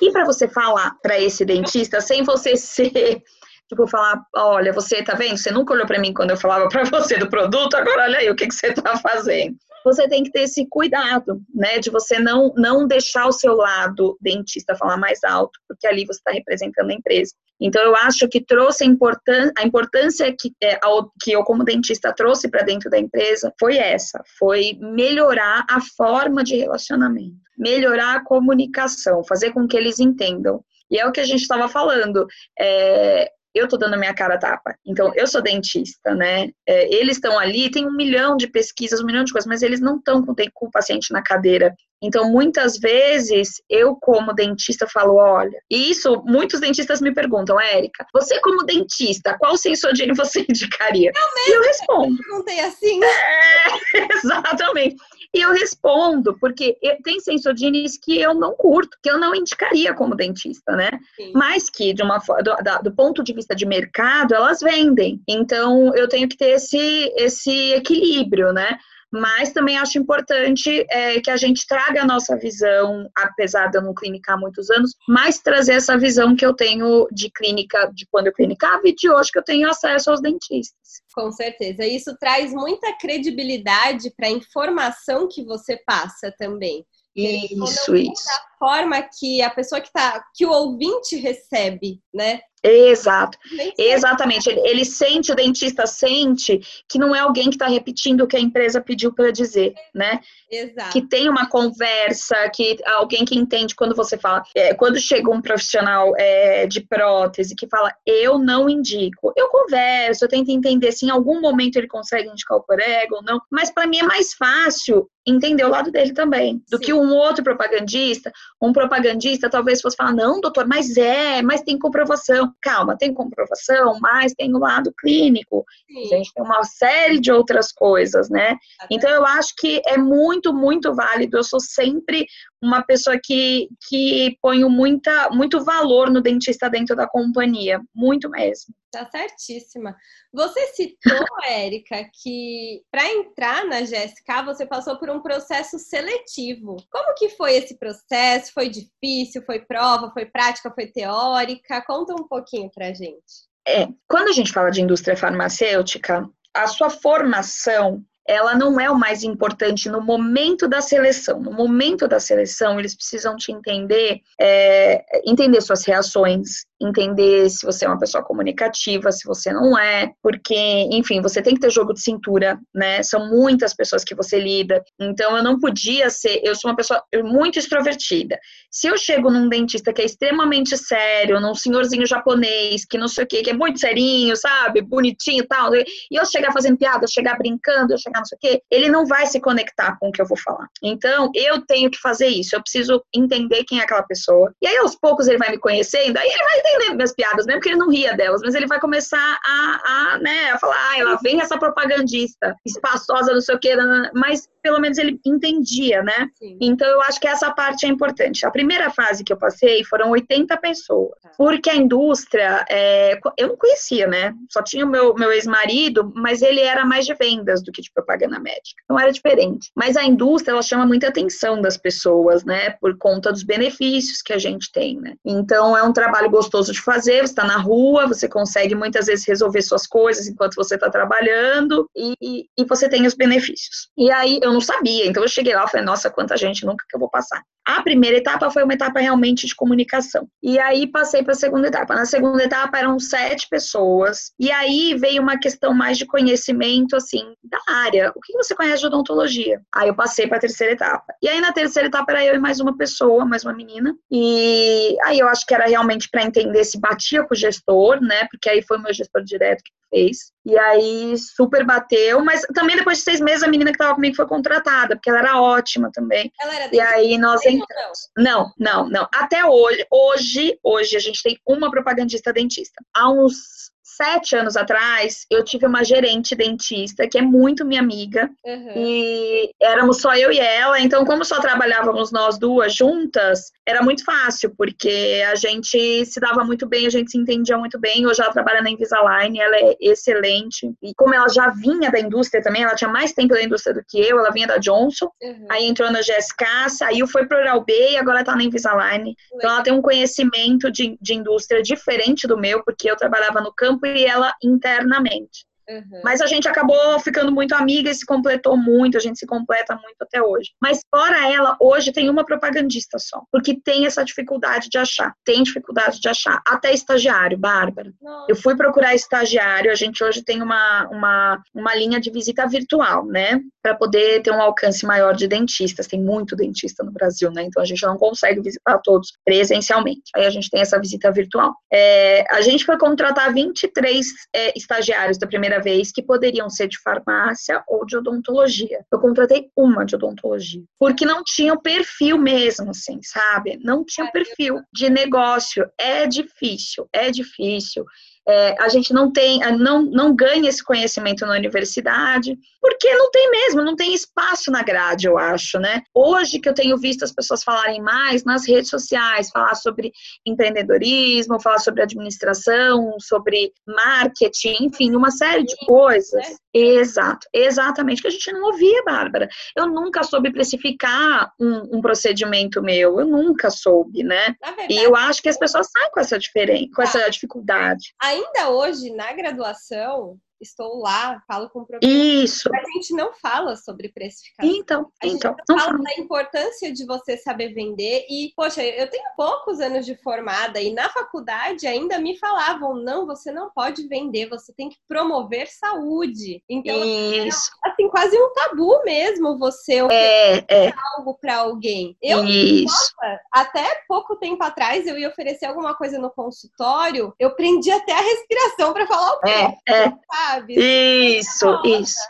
E 0.00 0.12
para 0.12 0.24
você 0.24 0.46
falar 0.46 0.92
para 1.02 1.18
esse 1.20 1.44
dentista, 1.44 2.00
sem 2.00 2.22
você 2.22 2.56
ser 2.56 3.20
tipo, 3.68 3.88
falar, 3.88 4.22
olha, 4.36 4.72
você 4.72 5.02
tá 5.02 5.14
vendo? 5.14 5.36
Você 5.36 5.50
nunca 5.50 5.74
olhou 5.74 5.86
para 5.86 5.98
mim 5.98 6.14
quando 6.14 6.30
eu 6.30 6.36
falava 6.36 6.68
para 6.68 6.84
você 6.84 7.18
do 7.18 7.28
produto, 7.28 7.74
agora 7.74 8.04
olha 8.04 8.18
aí 8.18 8.30
o 8.30 8.36
que, 8.36 8.46
que 8.46 8.54
você 8.54 8.72
tá 8.72 8.96
fazendo 8.96 9.56
você 9.86 10.08
tem 10.08 10.24
que 10.24 10.32
ter 10.32 10.40
esse 10.40 10.66
cuidado, 10.68 11.40
né, 11.54 11.78
de 11.78 11.90
você 11.90 12.18
não, 12.18 12.52
não 12.56 12.88
deixar 12.88 13.28
o 13.28 13.32
seu 13.32 13.54
lado 13.54 14.18
dentista 14.20 14.74
falar 14.74 14.96
mais 14.96 15.22
alto, 15.22 15.60
porque 15.68 15.86
ali 15.86 16.04
você 16.04 16.18
está 16.18 16.32
representando 16.32 16.90
a 16.90 16.94
empresa. 16.94 17.32
Então, 17.60 17.80
eu 17.82 17.94
acho 17.94 18.28
que 18.28 18.44
trouxe 18.44 18.82
a, 18.82 18.86
importância, 18.86 19.52
a 19.56 19.64
importância 19.64 20.34
que, 20.36 20.52
é, 20.60 20.76
que 21.22 21.30
eu, 21.30 21.44
como 21.44 21.62
dentista, 21.62 22.12
trouxe 22.12 22.50
para 22.50 22.64
dentro 22.64 22.90
da 22.90 22.98
empresa 22.98 23.52
foi 23.60 23.78
essa: 23.78 24.22
foi 24.36 24.76
melhorar 24.80 25.64
a 25.70 25.80
forma 25.96 26.42
de 26.42 26.56
relacionamento, 26.56 27.36
melhorar 27.56 28.16
a 28.16 28.24
comunicação, 28.24 29.22
fazer 29.24 29.52
com 29.52 29.68
que 29.68 29.76
eles 29.76 30.00
entendam. 30.00 30.64
E 30.90 30.98
é 30.98 31.06
o 31.06 31.12
que 31.12 31.20
a 31.20 31.24
gente 31.24 31.42
estava 31.42 31.68
falando. 31.68 32.26
É, 32.58 33.30
eu 33.56 33.68
tô 33.68 33.76
dando 33.76 33.94
a 33.94 33.98
minha 33.98 34.14
cara 34.14 34.34
a 34.34 34.38
tapa. 34.38 34.74
Então, 34.86 35.12
eu 35.14 35.26
sou 35.26 35.42
dentista, 35.42 36.14
né? 36.14 36.48
É, 36.66 36.94
eles 36.94 37.16
estão 37.16 37.38
ali, 37.38 37.70
tem 37.70 37.86
um 37.86 37.96
milhão 37.96 38.36
de 38.36 38.46
pesquisas, 38.46 39.00
um 39.00 39.06
milhão 39.06 39.24
de 39.24 39.32
coisas, 39.32 39.48
mas 39.48 39.62
eles 39.62 39.80
não 39.80 39.96
estão 39.96 40.24
com, 40.24 40.34
com 40.54 40.66
o 40.66 40.70
paciente 40.70 41.12
na 41.12 41.22
cadeira. 41.22 41.74
Então, 42.02 42.30
muitas 42.30 42.78
vezes, 42.78 43.62
eu, 43.70 43.96
como 43.96 44.34
dentista, 44.34 44.86
falo: 44.86 45.16
olha, 45.16 45.58
e 45.70 45.90
isso 45.90 46.22
muitos 46.26 46.60
dentistas 46.60 47.00
me 47.00 47.12
perguntam, 47.12 47.58
Érica, 47.58 48.06
você, 48.12 48.38
como 48.40 48.64
dentista, 48.64 49.36
qual 49.38 49.56
sensodine 49.56 50.12
você 50.14 50.44
indicaria? 50.48 51.10
Eu 51.14 51.34
mesmo, 51.34 51.50
e 51.50 51.56
eu 51.56 51.62
respondo. 51.62 52.16
Perguntei 52.22 52.60
assim. 52.60 53.00
É, 53.02 54.06
exatamente. 54.14 54.96
E 55.36 55.40
eu 55.42 55.52
respondo, 55.52 56.34
porque 56.38 56.78
tem 57.04 57.20
sensodines 57.20 57.98
que 57.98 58.18
eu 58.18 58.32
não 58.32 58.54
curto, 58.54 58.96
que 59.02 59.10
eu 59.10 59.20
não 59.20 59.34
indicaria 59.34 59.92
como 59.92 60.16
dentista, 60.16 60.74
né? 60.74 60.88
Sim. 61.14 61.32
Mas 61.34 61.68
que, 61.68 61.92
de 61.92 62.02
uma 62.02 62.16
do, 62.16 62.82
do 62.82 62.96
ponto 62.96 63.22
de 63.22 63.34
vista 63.34 63.54
de 63.54 63.66
mercado, 63.66 64.34
elas 64.34 64.60
vendem. 64.60 65.20
Então, 65.28 65.94
eu 65.94 66.08
tenho 66.08 66.26
que 66.26 66.38
ter 66.38 66.52
esse, 66.52 66.78
esse 67.18 67.74
equilíbrio, 67.74 68.50
né? 68.50 68.78
Mas 69.12 69.52
também 69.52 69.76
acho 69.76 69.98
importante 69.98 70.86
é, 70.88 71.20
que 71.20 71.30
a 71.30 71.36
gente 71.36 71.66
traga 71.66 72.00
a 72.00 72.06
nossa 72.06 72.34
visão, 72.38 73.06
apesar 73.14 73.66
de 73.66 73.76
eu 73.76 73.82
não 73.82 73.92
clinicar 73.92 74.36
há 74.36 74.40
muitos 74.40 74.70
anos, 74.70 74.94
mas 75.06 75.38
trazer 75.38 75.74
essa 75.74 75.98
visão 75.98 76.34
que 76.34 76.46
eu 76.46 76.54
tenho 76.54 77.06
de 77.12 77.30
clínica, 77.30 77.90
de 77.94 78.06
quando 78.10 78.28
eu 78.28 78.32
clinicava 78.32 78.80
e 78.86 78.94
de 78.94 79.10
hoje 79.10 79.30
que 79.30 79.38
eu 79.38 79.44
tenho 79.44 79.68
acesso 79.68 80.10
aos 80.10 80.22
dentistas. 80.22 81.02
Com 81.16 81.32
certeza. 81.32 81.86
Isso 81.86 82.14
traz 82.18 82.52
muita 82.52 82.92
credibilidade 82.98 84.10
para 84.14 84.28
a 84.28 84.30
informação 84.30 85.26
que 85.26 85.42
você 85.42 85.78
passa 85.86 86.30
também. 86.38 86.86
Isso, 87.16 87.96
isso. 87.96 88.28
A 88.28 88.58
forma 88.58 89.02
que 89.18 89.40
a 89.40 89.48
pessoa 89.48 89.80
que 89.80 89.90
tá, 89.90 90.22
que 90.34 90.44
o 90.44 90.50
ouvinte 90.50 91.16
recebe, 91.16 92.02
né? 92.12 92.40
Exato, 92.66 93.38
exatamente. 93.78 94.48
Ele, 94.48 94.60
ele, 94.68 94.84
sente, 94.84 95.30
o 95.30 95.36
dentista 95.36 95.86
sente 95.86 96.60
que 96.88 96.98
não 96.98 97.14
é 97.14 97.20
alguém 97.20 97.44
que 97.44 97.54
está 97.54 97.66
repetindo 97.66 98.22
o 98.22 98.26
que 98.26 98.36
a 98.36 98.40
empresa 98.40 98.80
pediu 98.80 99.12
para 99.12 99.30
dizer, 99.30 99.74
né? 99.94 100.20
Exato. 100.50 100.90
Que 100.92 101.02
tem 101.02 101.28
uma 101.28 101.48
conversa, 101.48 102.36
que 102.52 102.78
alguém 102.84 103.24
que 103.24 103.38
entende 103.38 103.74
quando 103.74 103.94
você 103.94 104.18
fala, 104.18 104.42
é, 104.54 104.74
quando 104.74 104.98
chega 104.98 105.30
um 105.30 105.40
profissional 105.40 106.12
é, 106.16 106.66
de 106.66 106.80
prótese 106.80 107.54
que 107.54 107.68
fala, 107.68 107.94
eu 108.04 108.38
não 108.38 108.68
indico, 108.68 109.32
eu 109.36 109.48
converso, 109.48 110.24
eu 110.24 110.28
tento 110.28 110.50
entender 110.50 110.92
se 110.92 111.06
em 111.06 111.10
algum 111.10 111.40
momento 111.40 111.76
ele 111.76 111.88
consegue 111.88 112.28
indicar 112.28 112.58
o 112.58 112.62
corego 112.62 113.16
ou 113.16 113.22
não, 113.22 113.40
mas 113.50 113.70
para 113.70 113.86
mim 113.86 113.98
é 113.98 114.02
mais 114.02 114.34
fácil 114.34 115.08
entender 115.26 115.64
o 115.64 115.68
lado 115.68 115.90
dele 115.90 116.12
também, 116.12 116.62
do 116.70 116.78
Sim. 116.78 116.84
que 116.84 116.92
um 116.94 117.12
outro 117.12 117.42
propagandista. 117.42 118.30
Um 118.62 118.72
propagandista 118.72 119.50
talvez 119.50 119.80
fosse 119.80 119.96
falar, 119.96 120.14
não, 120.14 120.40
doutor, 120.40 120.66
mas 120.66 120.96
é, 120.96 121.42
mas 121.42 121.62
tem 121.62 121.78
comprovação. 121.78 122.52
Calma, 122.60 122.96
tem 122.96 123.14
comprovação, 123.14 123.98
mas 124.00 124.32
tem 124.34 124.54
o 124.54 124.58
lado 124.58 124.92
clínico. 124.98 125.64
Sim. 125.88 126.00
A 126.02 126.16
gente 126.16 126.32
tem 126.34 126.44
uma 126.44 126.64
série 126.64 127.20
de 127.20 127.30
outras 127.30 127.70
coisas, 127.72 128.28
né? 128.28 128.56
Então 128.90 129.10
eu 129.10 129.24
acho 129.24 129.54
que 129.56 129.80
é 129.86 129.96
muito, 129.96 130.52
muito 130.52 130.94
válido. 130.94 131.36
Eu 131.36 131.44
sou 131.44 131.60
sempre 131.60 132.26
uma 132.62 132.82
pessoa 132.82 133.18
que, 133.22 133.68
que 133.88 134.36
põe 134.40 134.64
muita, 134.64 135.30
muito 135.30 135.62
valor 135.64 136.10
no 136.10 136.20
dentista 136.20 136.70
dentro 136.70 136.96
da 136.96 137.06
companhia, 137.06 137.80
muito 137.94 138.30
mesmo. 138.30 138.74
Tá 138.90 139.08
certíssima. 139.10 139.94
Você 140.32 140.66
citou, 140.68 141.26
Érica, 141.44 142.08
que 142.22 142.82
para 142.90 143.06
entrar 143.12 143.66
na 143.66 143.82
GSK 143.82 144.44
você 144.44 144.66
passou 144.66 144.98
por 144.98 145.10
um 145.10 145.20
processo 145.20 145.78
seletivo. 145.78 146.76
Como 146.90 147.14
que 147.14 147.28
foi 147.30 147.56
esse 147.56 147.78
processo? 147.78 148.52
Foi 148.52 148.68
difícil? 148.68 149.42
Foi 149.44 149.60
prova? 149.60 150.10
Foi 150.12 150.24
prática? 150.24 150.72
Foi 150.74 150.86
teórica? 150.86 151.84
Conta 151.86 152.14
um 152.14 152.26
pouquinho 152.26 152.70
pra 152.74 152.92
gente. 152.92 153.46
É, 153.68 153.88
quando 154.08 154.28
a 154.28 154.32
gente 154.32 154.52
fala 154.52 154.70
de 154.70 154.80
indústria 154.80 155.16
farmacêutica, 155.16 156.28
a 156.54 156.66
sua 156.66 156.88
formação 156.88 158.02
ela 158.28 158.54
não 158.54 158.80
é 158.80 158.90
o 158.90 158.98
mais 158.98 159.22
importante 159.22 159.88
no 159.88 160.00
momento 160.00 160.68
da 160.68 160.80
seleção. 160.80 161.40
No 161.40 161.52
momento 161.52 162.08
da 162.08 162.18
seleção, 162.18 162.78
eles 162.78 162.94
precisam 162.94 163.36
te 163.36 163.52
entender, 163.52 164.20
é, 164.40 165.04
entender 165.24 165.60
suas 165.60 165.84
reações, 165.84 166.66
entender 166.80 167.48
se 167.48 167.64
você 167.64 167.84
é 167.84 167.88
uma 167.88 167.98
pessoa 167.98 168.22
comunicativa, 168.22 169.10
se 169.10 169.26
você 169.26 169.52
não 169.52 169.78
é, 169.78 170.12
porque, 170.22 170.54
enfim, 170.92 171.22
você 171.22 171.40
tem 171.40 171.54
que 171.54 171.60
ter 171.60 171.70
jogo 171.70 171.94
de 171.94 172.02
cintura, 172.02 172.58
né? 172.74 173.02
São 173.02 173.28
muitas 173.28 173.74
pessoas 173.74 174.04
que 174.04 174.14
você 174.14 174.38
lida. 174.38 174.82
Então, 175.00 175.36
eu 175.36 175.42
não 175.42 175.58
podia 175.58 176.10
ser, 176.10 176.40
eu 176.44 176.54
sou 176.54 176.70
uma 176.70 176.76
pessoa 176.76 177.02
muito 177.24 177.58
extrovertida. 177.58 178.38
Se 178.70 178.88
eu 178.88 178.98
chego 178.98 179.30
num 179.30 179.48
dentista 179.48 179.92
que 179.92 180.02
é 180.02 180.04
extremamente 180.04 180.76
sério, 180.76 181.40
num 181.40 181.54
senhorzinho 181.54 182.06
japonês, 182.06 182.84
que 182.84 182.98
não 182.98 183.08
sei 183.08 183.24
o 183.24 183.26
quê, 183.26 183.42
que 183.42 183.50
é 183.50 183.54
muito 183.54 183.78
serinho, 183.78 184.36
sabe? 184.36 184.82
Bonitinho 184.82 185.44
e 185.44 185.46
tal, 185.46 185.74
e 185.74 185.84
eu 186.10 186.26
chegar 186.26 186.52
fazendo 186.52 186.76
piada, 186.76 187.06
chegar 187.06 187.38
brincando, 187.38 187.94
eu 187.94 187.98
chegar 187.98 188.15
não 188.18 188.24
sei 188.24 188.36
o 188.36 188.40
quê, 188.40 188.62
ele 188.70 188.88
não 188.88 189.06
vai 189.06 189.26
se 189.26 189.40
conectar 189.40 189.96
com 189.98 190.08
o 190.08 190.12
que 190.12 190.20
eu 190.20 190.26
vou 190.26 190.38
falar. 190.38 190.66
Então, 190.82 191.30
eu 191.34 191.64
tenho 191.66 191.90
que 191.90 191.98
fazer 191.98 192.28
isso, 192.28 192.54
eu 192.54 192.62
preciso 192.62 193.02
entender 193.14 193.64
quem 193.64 193.80
é 193.80 193.82
aquela 193.82 194.02
pessoa. 194.02 194.52
E 194.62 194.66
aí, 194.66 194.76
aos 194.78 194.96
poucos, 194.96 195.26
ele 195.26 195.38
vai 195.38 195.50
me 195.50 195.58
conhecendo, 195.58 196.16
aí 196.16 196.28
ele 196.28 196.44
vai 196.44 196.58
entendendo 196.58 196.96
minhas 196.96 197.14
piadas, 197.14 197.46
mesmo 197.46 197.60
que 197.60 197.68
ele 197.68 197.78
não 197.78 197.90
ria 197.90 198.16
delas, 198.16 198.40
mas 198.42 198.54
ele 198.54 198.66
vai 198.66 198.80
começar 198.80 199.38
a, 199.44 199.82
a, 199.84 200.18
né, 200.18 200.50
a 200.50 200.58
falar, 200.58 200.76
ah, 200.76 201.04
lá 201.04 201.18
vem 201.22 201.40
essa 201.40 201.58
propagandista 201.58 202.54
espaçosa, 202.64 203.32
não 203.32 203.40
sei 203.40 203.54
o 203.54 203.58
quê, 203.58 203.74
mas 204.14 204.48
pelo 204.62 204.80
menos 204.80 204.98
ele 204.98 205.20
entendia, 205.24 206.02
né? 206.02 206.28
Sim. 206.34 206.58
Então 206.60 206.88
eu 206.88 207.00
acho 207.02 207.20
que 207.20 207.28
essa 207.28 207.52
parte 207.52 207.86
é 207.86 207.88
importante. 207.88 208.44
A 208.44 208.50
primeira 208.50 208.90
fase 208.90 209.22
que 209.22 209.32
eu 209.32 209.36
passei 209.36 209.84
foram 209.84 210.10
80 210.10 210.56
pessoas, 210.56 211.12
tá. 211.22 211.30
porque 211.38 211.70
a 211.70 211.76
indústria, 211.76 212.64
é, 212.68 213.16
eu 213.38 213.48
não 213.48 213.56
conhecia, 213.56 214.08
né? 214.08 214.34
Só 214.50 214.62
tinha 214.62 214.84
o 214.84 214.88
meu, 214.88 215.14
meu 215.14 215.30
ex-marido, 215.30 216.12
mas 216.16 216.42
ele 216.42 216.60
era 216.60 216.84
mais 216.84 217.06
de 217.06 217.14
vendas 217.14 217.62
do 217.62 217.70
que 217.70 217.80
de 217.80 217.92
propaganda 217.92 218.05
médica. 218.40 218.82
Então 218.84 218.98
era 218.98 219.12
diferente. 219.12 219.70
Mas 219.74 219.96
a 219.96 220.04
indústria, 220.04 220.52
ela 220.52 220.62
chama 220.62 220.86
muita 220.86 221.08
atenção 221.08 221.60
das 221.60 221.76
pessoas, 221.76 222.44
né? 222.44 222.70
Por 222.80 222.96
conta 222.98 223.32
dos 223.32 223.42
benefícios 223.42 224.22
que 224.22 224.32
a 224.32 224.38
gente 224.38 224.70
tem, 224.72 225.00
né? 225.00 225.14
Então 225.24 225.76
é 225.76 225.82
um 225.82 225.92
trabalho 225.92 226.30
gostoso 226.30 226.72
de 226.72 226.80
fazer, 226.80 227.18
você 227.18 227.24
está 227.24 227.44
na 227.44 227.58
rua, 227.58 228.06
você 228.06 228.28
consegue 228.28 228.74
muitas 228.74 229.06
vezes 229.06 229.26
resolver 229.26 229.62
suas 229.62 229.86
coisas 229.86 230.26
enquanto 230.26 230.54
você 230.54 230.74
está 230.74 230.90
trabalhando 230.90 231.88
e, 231.94 232.14
e, 232.20 232.48
e 232.56 232.64
você 232.64 232.88
tem 232.88 233.06
os 233.06 233.14
benefícios. 233.14 233.88
E 233.96 234.10
aí 234.10 234.38
eu 234.42 234.52
não 234.52 234.60
sabia. 234.60 235.06
Então 235.06 235.22
eu 235.22 235.28
cheguei 235.28 235.54
lá 235.54 235.64
e 235.64 235.68
falei, 235.68 235.84
nossa, 235.86 236.10
quanta 236.10 236.36
gente, 236.36 236.64
nunca 236.64 236.84
que 236.88 236.96
eu 236.96 237.00
vou 237.00 237.10
passar. 237.10 237.42
A 237.66 237.82
primeira 237.82 238.16
etapa 238.16 238.48
foi 238.48 238.62
uma 238.62 238.74
etapa 238.74 239.00
realmente 239.00 239.44
de 239.44 239.54
comunicação. 239.54 240.28
E 240.40 240.56
aí 240.56 240.86
passei 240.86 241.24
para 241.24 241.32
a 241.32 241.36
segunda 241.36 241.66
etapa. 241.66 241.96
Na 241.96 242.06
segunda 242.06 242.44
etapa 242.44 242.78
eram 242.78 242.96
sete 243.00 243.48
pessoas. 243.48 244.32
E 244.38 244.52
aí 244.52 244.94
veio 244.94 245.20
uma 245.20 245.36
questão 245.36 245.74
mais 245.74 245.98
de 245.98 246.06
conhecimento, 246.06 246.94
assim, 246.94 247.34
da 247.42 247.58
área. 247.68 248.12
O 248.14 248.20
que 248.20 248.32
você 248.34 248.54
conhece 248.54 248.82
de 248.82 248.86
odontologia? 248.86 249.60
Aí 249.74 249.88
eu 249.88 249.96
passei 249.96 250.28
para 250.28 250.36
a 250.36 250.40
terceira 250.40 250.74
etapa. 250.74 251.12
E 251.20 251.28
aí 251.28 251.40
na 251.40 251.52
terceira 251.52 251.88
etapa 251.88 252.12
era 252.12 252.24
eu 252.24 252.36
e 252.36 252.38
mais 252.38 252.60
uma 252.60 252.76
pessoa, 252.76 253.24
mais 253.24 253.44
uma 253.44 253.52
menina. 253.52 253.92
E 254.12 254.96
aí 255.04 255.18
eu 255.18 255.28
acho 255.28 255.44
que 255.44 255.54
era 255.54 255.66
realmente 255.66 256.08
para 256.08 256.22
entender 256.22 256.62
se 256.62 256.78
batia 256.78 257.24
com 257.24 257.34
o 257.34 257.36
gestor, 257.36 258.00
né? 258.00 258.28
Porque 258.30 258.48
aí 258.48 258.62
foi 258.62 258.78
o 258.78 258.82
meu 258.82 258.94
gestor 258.94 259.24
direto 259.24 259.64
que 259.64 259.72
fez. 259.90 260.32
E 260.44 260.56
aí 260.58 261.16
super 261.18 261.64
bateu, 261.64 262.24
mas 262.24 262.42
também 262.54 262.76
depois 262.76 262.98
de 262.98 263.04
seis 263.04 263.20
meses 263.20 263.42
a 263.42 263.48
menina 263.48 263.70
que 263.70 263.76
estava 263.76 263.94
comigo 263.94 264.14
foi 264.14 264.26
contratada, 264.26 264.94
porque 264.96 265.10
ela 265.10 265.18
era 265.18 265.40
ótima 265.40 265.90
também. 265.92 266.30
Ela 266.40 266.54
era 266.54 266.74
e 266.74 266.80
aí 266.80 267.18
nós 267.18 267.44
entramos. 267.44 268.08
Não, 268.16 268.52
não, 268.58 268.88
não. 268.88 269.08
Até 269.12 269.44
hoje, 269.44 269.86
hoje, 269.90 270.58
hoje 270.62 270.96
a 270.96 271.00
gente 271.00 271.22
tem 271.22 271.38
uma 271.46 271.70
propagandista 271.70 272.32
dentista. 272.32 272.84
Há 272.94 273.10
uns 273.10 273.70
sete 273.96 274.36
anos 274.36 274.56
atrás, 274.56 275.24
eu 275.30 275.42
tive 275.42 275.66
uma 275.66 275.82
gerente 275.82 276.34
dentista 276.34 277.08
que 277.08 277.18
é 277.18 277.22
muito 277.22 277.64
minha 277.64 277.80
amiga. 277.80 278.30
Uhum. 278.44 278.72
E 278.76 279.50
éramos 279.60 280.00
só 280.00 280.14
eu 280.14 280.30
e 280.30 280.38
ela. 280.38 280.78
Então, 280.80 281.04
como 281.04 281.24
só 281.24 281.40
trabalhávamos 281.40 282.12
nós 282.12 282.38
duas 282.38 282.74
juntas, 282.74 283.52
era 283.64 283.82
muito 283.82 284.04
fácil, 284.04 284.52
porque 284.56 285.24
a 285.30 285.34
gente 285.34 286.04
se 286.04 286.20
dava 286.20 286.44
muito 286.44 286.66
bem, 286.66 286.86
a 286.86 286.90
gente 286.90 287.10
se 287.10 287.18
entendia 287.18 287.56
muito 287.56 287.78
bem. 287.78 288.06
Hoje 288.06 288.20
ela 288.20 288.32
trabalha 288.32 288.60
na 288.62 288.70
Invisalign, 288.70 289.40
ela 289.40 289.56
é 289.56 289.76
excelente. 289.80 290.70
E 290.82 290.92
como 290.94 291.14
ela 291.14 291.28
já 291.28 291.48
vinha 291.48 291.90
da 291.90 291.98
indústria 291.98 292.42
também, 292.42 292.62
ela 292.62 292.74
tinha 292.74 292.90
mais 292.90 293.12
tempo 293.12 293.34
da 293.34 293.42
indústria 293.42 293.74
do 293.74 293.84
que 293.88 293.98
eu, 293.98 294.18
ela 294.18 294.30
vinha 294.30 294.46
da 294.46 294.58
Johnson. 294.58 295.10
Uhum. 295.22 295.46
Aí 295.50 295.64
entrou 295.64 295.90
na 295.90 296.00
GSK, 296.00 296.68
saiu, 296.68 297.06
foi 297.06 297.26
pro 297.26 297.38
Oral 297.38 297.64
B 297.64 297.72
e 297.92 297.96
agora 297.96 298.22
tá 298.22 298.36
na 298.36 298.44
Invisalign. 298.44 299.16
Então, 299.34 299.50
ela 299.50 299.62
tem 299.62 299.72
um 299.72 299.82
conhecimento 299.82 300.70
de, 300.70 300.98
de 301.00 301.14
indústria 301.14 301.62
diferente 301.62 302.26
do 302.26 302.38
meu, 302.38 302.62
porque 302.62 302.90
eu 302.90 302.96
trabalhava 302.96 303.40
no 303.40 303.52
campo 303.52 303.85
e 303.94 304.04
ela 304.04 304.32
internamente. 304.42 305.46
Uhum. 305.68 306.00
Mas 306.04 306.20
a 306.20 306.26
gente 306.26 306.48
acabou 306.48 306.98
ficando 307.00 307.32
muito 307.32 307.54
amiga 307.54 307.90
e 307.90 307.94
se 307.94 308.06
completou 308.06 308.56
muito, 308.56 308.96
a 308.96 309.00
gente 309.00 309.18
se 309.18 309.26
completa 309.26 309.74
muito 309.74 310.00
até 310.00 310.22
hoje. 310.22 310.52
Mas 310.60 310.80
fora 310.88 311.30
ela, 311.30 311.56
hoje 311.60 311.92
tem 311.92 312.08
uma 312.08 312.24
propagandista 312.24 312.98
só, 312.98 313.22
porque 313.32 313.60
tem 313.60 313.84
essa 313.84 314.04
dificuldade 314.04 314.68
de 314.68 314.78
achar. 314.78 315.12
Tem 315.24 315.42
dificuldade 315.42 316.00
de 316.00 316.08
achar. 316.08 316.40
Até 316.46 316.72
estagiário, 316.72 317.36
Bárbara. 317.36 317.92
Nossa. 318.00 318.26
Eu 318.28 318.36
fui 318.36 318.56
procurar 318.56 318.94
estagiário, 318.94 319.70
a 319.70 319.74
gente 319.74 320.02
hoje 320.04 320.22
tem 320.22 320.40
uma, 320.40 320.88
uma, 320.88 321.42
uma 321.52 321.74
linha 321.74 322.00
de 322.00 322.10
visita 322.10 322.46
virtual, 322.46 323.04
né? 323.04 323.40
Para 323.66 323.74
poder 323.74 324.22
ter 324.22 324.30
um 324.30 324.40
alcance 324.40 324.86
maior 324.86 325.12
de 325.12 325.26
dentistas. 325.26 325.88
Tem 325.88 326.00
muito 326.00 326.36
dentista 326.36 326.84
no 326.84 326.92
Brasil, 326.92 327.32
né? 327.32 327.42
Então 327.42 327.60
a 327.60 327.66
gente 327.66 327.84
não 327.84 327.96
consegue 327.96 328.40
visitar 328.40 328.78
todos 328.78 329.12
presencialmente. 329.24 330.02
Aí 330.14 330.24
a 330.24 330.30
gente 330.30 330.48
tem 330.48 330.60
essa 330.60 330.78
visita 330.78 331.10
virtual. 331.10 331.52
É, 331.72 332.24
a 332.30 332.40
gente 332.42 332.64
foi 332.64 332.78
contratar 332.78 333.34
23 333.34 334.06
é, 334.32 334.56
estagiários 334.56 335.18
da 335.18 335.26
primeira 335.26 335.60
vez 335.60 335.90
que 335.90 336.00
poderiam 336.00 336.48
ser 336.48 336.68
de 336.68 336.78
farmácia 336.80 337.60
ou 337.66 337.84
de 337.84 337.96
odontologia. 337.96 338.84
Eu 338.92 339.00
contratei 339.00 339.50
uma 339.56 339.84
de 339.84 339.96
odontologia, 339.96 340.62
porque 340.78 341.04
não 341.04 341.24
tinha 341.24 341.52
o 341.52 341.60
perfil 341.60 342.18
mesmo, 342.18 342.70
assim, 342.70 343.00
sabe? 343.02 343.58
Não 343.64 343.84
tinha 343.84 344.06
o 344.06 344.12
perfil 344.12 344.62
de 344.72 344.88
negócio. 344.88 345.68
É 345.76 346.06
difícil, 346.06 346.88
é 346.92 347.10
difícil. 347.10 347.84
É, 348.28 348.56
a 348.60 348.68
gente 348.68 348.92
não 348.92 349.12
tem, 349.12 349.40
não, 349.56 349.82
não 349.82 350.14
ganha 350.14 350.48
esse 350.48 350.62
conhecimento 350.62 351.24
na 351.24 351.34
universidade, 351.34 352.36
porque 352.60 352.92
não 352.94 353.10
tem 353.10 353.30
mesmo, 353.30 353.62
não 353.62 353.76
tem 353.76 353.94
espaço 353.94 354.50
na 354.50 354.62
grade, 354.62 355.06
eu 355.06 355.16
acho, 355.16 355.58
né? 355.60 355.82
Hoje 355.94 356.40
que 356.40 356.48
eu 356.48 356.54
tenho 356.54 356.76
visto 356.76 357.04
as 357.04 357.12
pessoas 357.12 357.44
falarem 357.44 357.80
mais 357.80 358.24
nas 358.24 358.46
redes 358.46 358.68
sociais, 358.70 359.30
falar 359.30 359.54
sobre 359.54 359.92
empreendedorismo, 360.26 361.40
falar 361.40 361.58
sobre 361.58 361.82
administração, 361.82 362.96
sobre 362.98 363.52
marketing, 363.66 364.56
enfim, 364.64 364.96
uma 364.96 365.12
série 365.12 365.44
de 365.44 365.54
coisas. 365.64 366.26
Exato, 366.52 367.28
exatamente, 367.32 368.00
que 368.02 368.08
a 368.08 368.10
gente 368.10 368.32
não 368.32 368.46
ouvia, 368.46 368.82
Bárbara. 368.84 369.28
Eu 369.54 369.68
nunca 369.68 370.02
soube 370.02 370.32
precificar 370.32 371.30
um, 371.38 371.76
um 371.76 371.80
procedimento 371.80 372.62
meu, 372.62 372.98
eu 372.98 373.06
nunca 373.06 373.50
soube, 373.50 374.02
né? 374.02 374.34
Verdade, 374.42 374.74
e 374.74 374.82
eu 374.82 374.96
acho 374.96 375.22
que 375.22 375.28
as 375.28 375.38
pessoas 375.38 375.68
saem 375.70 375.90
com 375.92 376.00
essa 376.00 376.18
diferença, 376.18 376.68
com 376.74 376.82
essa 376.82 377.10
dificuldade. 377.10 377.94
Ainda 378.16 378.48
hoje, 378.48 378.88
na 378.94 379.12
graduação, 379.12 380.18
estou 380.40 380.78
lá, 380.80 381.22
falo 381.26 381.48
com 381.50 381.60
o. 381.60 381.66
Isso. 381.82 382.48
A 382.54 382.72
gente 382.72 382.92
não 382.94 383.12
fala 383.14 383.56
sobre 383.56 383.88
precificação. 383.88 384.50
Então, 384.54 384.92
a 385.02 385.06
então. 385.06 385.32
gente 385.32 385.44
não, 385.48 385.56
não 385.56 385.64
fala 385.64 385.78
da 385.82 385.94
importância 385.98 386.72
de 386.72 386.86
você 386.86 387.16
saber 387.16 387.52
vender. 387.52 388.06
E, 388.08 388.32
poxa, 388.36 388.62
eu 388.62 388.88
tenho 388.88 389.04
poucos 389.16 389.60
anos 389.60 389.84
de 389.86 389.96
formada 389.96 390.60
e 390.60 390.72
na 390.72 390.88
faculdade 390.88 391.66
ainda 391.66 391.98
me 391.98 392.18
falavam: 392.18 392.74
não, 392.74 393.06
você 393.06 393.30
não 393.30 393.50
pode 393.50 393.86
vender, 393.88 394.28
você 394.28 394.52
tem 394.52 394.68
que 394.68 394.78
promover 394.86 395.48
saúde. 395.48 396.42
Então, 396.48 396.76
assim, 396.76 397.26
Isso. 397.26 397.50
assim, 397.64 397.88
quase 397.88 398.16
um 398.18 398.32
tabu 398.32 398.82
mesmo 398.84 399.38
você 399.38 399.82
oferecer 399.82 400.44
é, 400.48 400.66
é. 400.66 400.72
algo 400.96 401.14
para 401.20 401.38
alguém. 401.38 401.96
Eu, 402.02 402.24
Isso. 402.24 402.66
Nossa, 402.66 403.20
até 403.32 403.82
pouco 403.88 404.16
tempo 404.16 404.42
atrás, 404.42 404.86
eu 404.86 404.98
ia 404.98 405.08
oferecer 405.08 405.46
alguma 405.46 405.74
coisa 405.74 405.98
no 405.98 406.10
consultório, 406.10 407.14
eu 407.18 407.34
prendi 407.34 407.70
até 407.70 407.92
a 407.92 408.00
respiração 408.00 408.72
para 408.72 408.86
falar 408.86 409.12
o 409.12 409.20
quê? 409.20 409.30
É, 409.68 409.84
é 409.84 409.92
sabe? 410.26 410.54
Isso, 410.54 411.62
isso. 411.64 412.00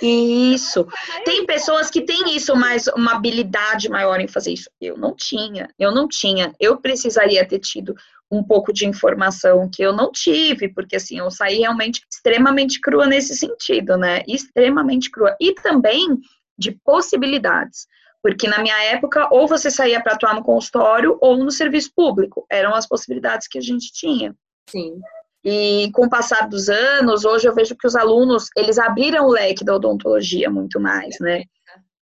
Isso. 0.00 0.86
Tem 1.24 1.46
pessoas 1.46 1.90
que 1.90 2.00
têm 2.00 2.34
isso, 2.34 2.56
mas 2.56 2.88
uma 2.88 3.14
habilidade 3.14 3.88
maior 3.88 4.20
em 4.20 4.26
fazer 4.26 4.52
isso. 4.52 4.70
Eu 4.80 4.96
não 4.96 5.14
tinha, 5.14 5.68
eu 5.78 5.92
não 5.92 6.08
tinha. 6.08 6.52
Eu 6.58 6.78
precisaria 6.78 7.46
ter 7.46 7.58
tido 7.58 7.94
um 8.30 8.42
pouco 8.42 8.72
de 8.72 8.86
informação 8.86 9.68
que 9.72 9.82
eu 9.82 9.92
não 9.92 10.10
tive, 10.10 10.68
porque 10.68 10.96
assim, 10.96 11.18
eu 11.18 11.30
saí 11.30 11.58
realmente 11.58 12.02
extremamente 12.10 12.80
crua 12.80 13.06
nesse 13.06 13.36
sentido, 13.36 13.96
né? 13.96 14.22
Extremamente 14.26 15.10
crua. 15.10 15.36
E 15.38 15.54
também 15.54 16.18
de 16.58 16.72
possibilidades. 16.84 17.86
Porque 18.22 18.48
na 18.48 18.60
minha 18.60 18.80
época, 18.84 19.28
ou 19.30 19.46
você 19.46 19.70
saía 19.70 20.00
para 20.00 20.14
atuar 20.14 20.34
no 20.34 20.44
consultório 20.44 21.18
ou 21.20 21.36
no 21.36 21.50
serviço 21.50 21.92
público. 21.94 22.46
Eram 22.50 22.74
as 22.74 22.86
possibilidades 22.86 23.46
que 23.46 23.58
a 23.58 23.62
gente 23.62 23.92
tinha. 23.92 24.34
Sim. 24.70 25.00
E 25.44 25.90
com 25.92 26.06
o 26.06 26.10
passar 26.10 26.48
dos 26.48 26.68
anos, 26.68 27.24
hoje 27.24 27.48
eu 27.48 27.54
vejo 27.54 27.76
que 27.76 27.86
os 27.86 27.96
alunos, 27.96 28.48
eles 28.56 28.78
abriram 28.78 29.26
o 29.26 29.32
leque 29.32 29.64
da 29.64 29.74
odontologia 29.74 30.48
muito 30.48 30.78
mais, 30.78 31.18
né? 31.20 31.42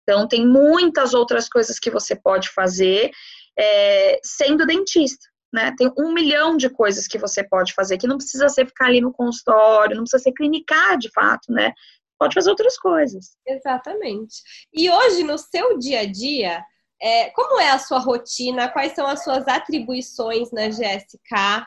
Então, 0.02 0.26
tem 0.26 0.46
muitas 0.46 1.14
outras 1.14 1.48
coisas 1.48 1.78
que 1.78 1.90
você 1.90 2.16
pode 2.16 2.48
fazer 2.48 3.10
é, 3.56 4.18
sendo 4.24 4.66
dentista, 4.66 5.24
né? 5.52 5.72
Tem 5.76 5.92
um 5.98 6.12
milhão 6.12 6.56
de 6.56 6.68
coisas 6.68 7.06
que 7.06 7.18
você 7.18 7.44
pode 7.44 7.74
fazer, 7.74 7.98
que 7.98 8.06
não 8.06 8.16
precisa 8.16 8.48
ser 8.48 8.66
ficar 8.66 8.86
ali 8.86 9.00
no 9.00 9.12
consultório, 9.12 9.94
não 9.94 10.04
precisa 10.04 10.22
ser 10.22 10.32
clinicar 10.32 10.98
de 10.98 11.10
fato, 11.10 11.52
né? 11.52 11.72
Pode 12.18 12.34
fazer 12.34 12.50
outras 12.50 12.76
coisas. 12.76 13.36
Exatamente. 13.46 14.42
E 14.72 14.90
hoje, 14.90 15.22
no 15.22 15.38
seu 15.38 15.78
dia 15.78 16.00
a 16.00 16.06
dia, 16.10 16.64
é, 17.00 17.30
como 17.30 17.60
é 17.60 17.70
a 17.70 17.78
sua 17.78 18.00
rotina? 18.00 18.68
Quais 18.68 18.92
são 18.94 19.06
as 19.06 19.22
suas 19.22 19.46
atribuições 19.46 20.50
na 20.50 20.68
GSK? 20.68 21.64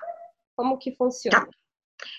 Como 0.56 0.78
que 0.78 0.94
funciona? 0.96 1.46
Tá. 1.46 1.61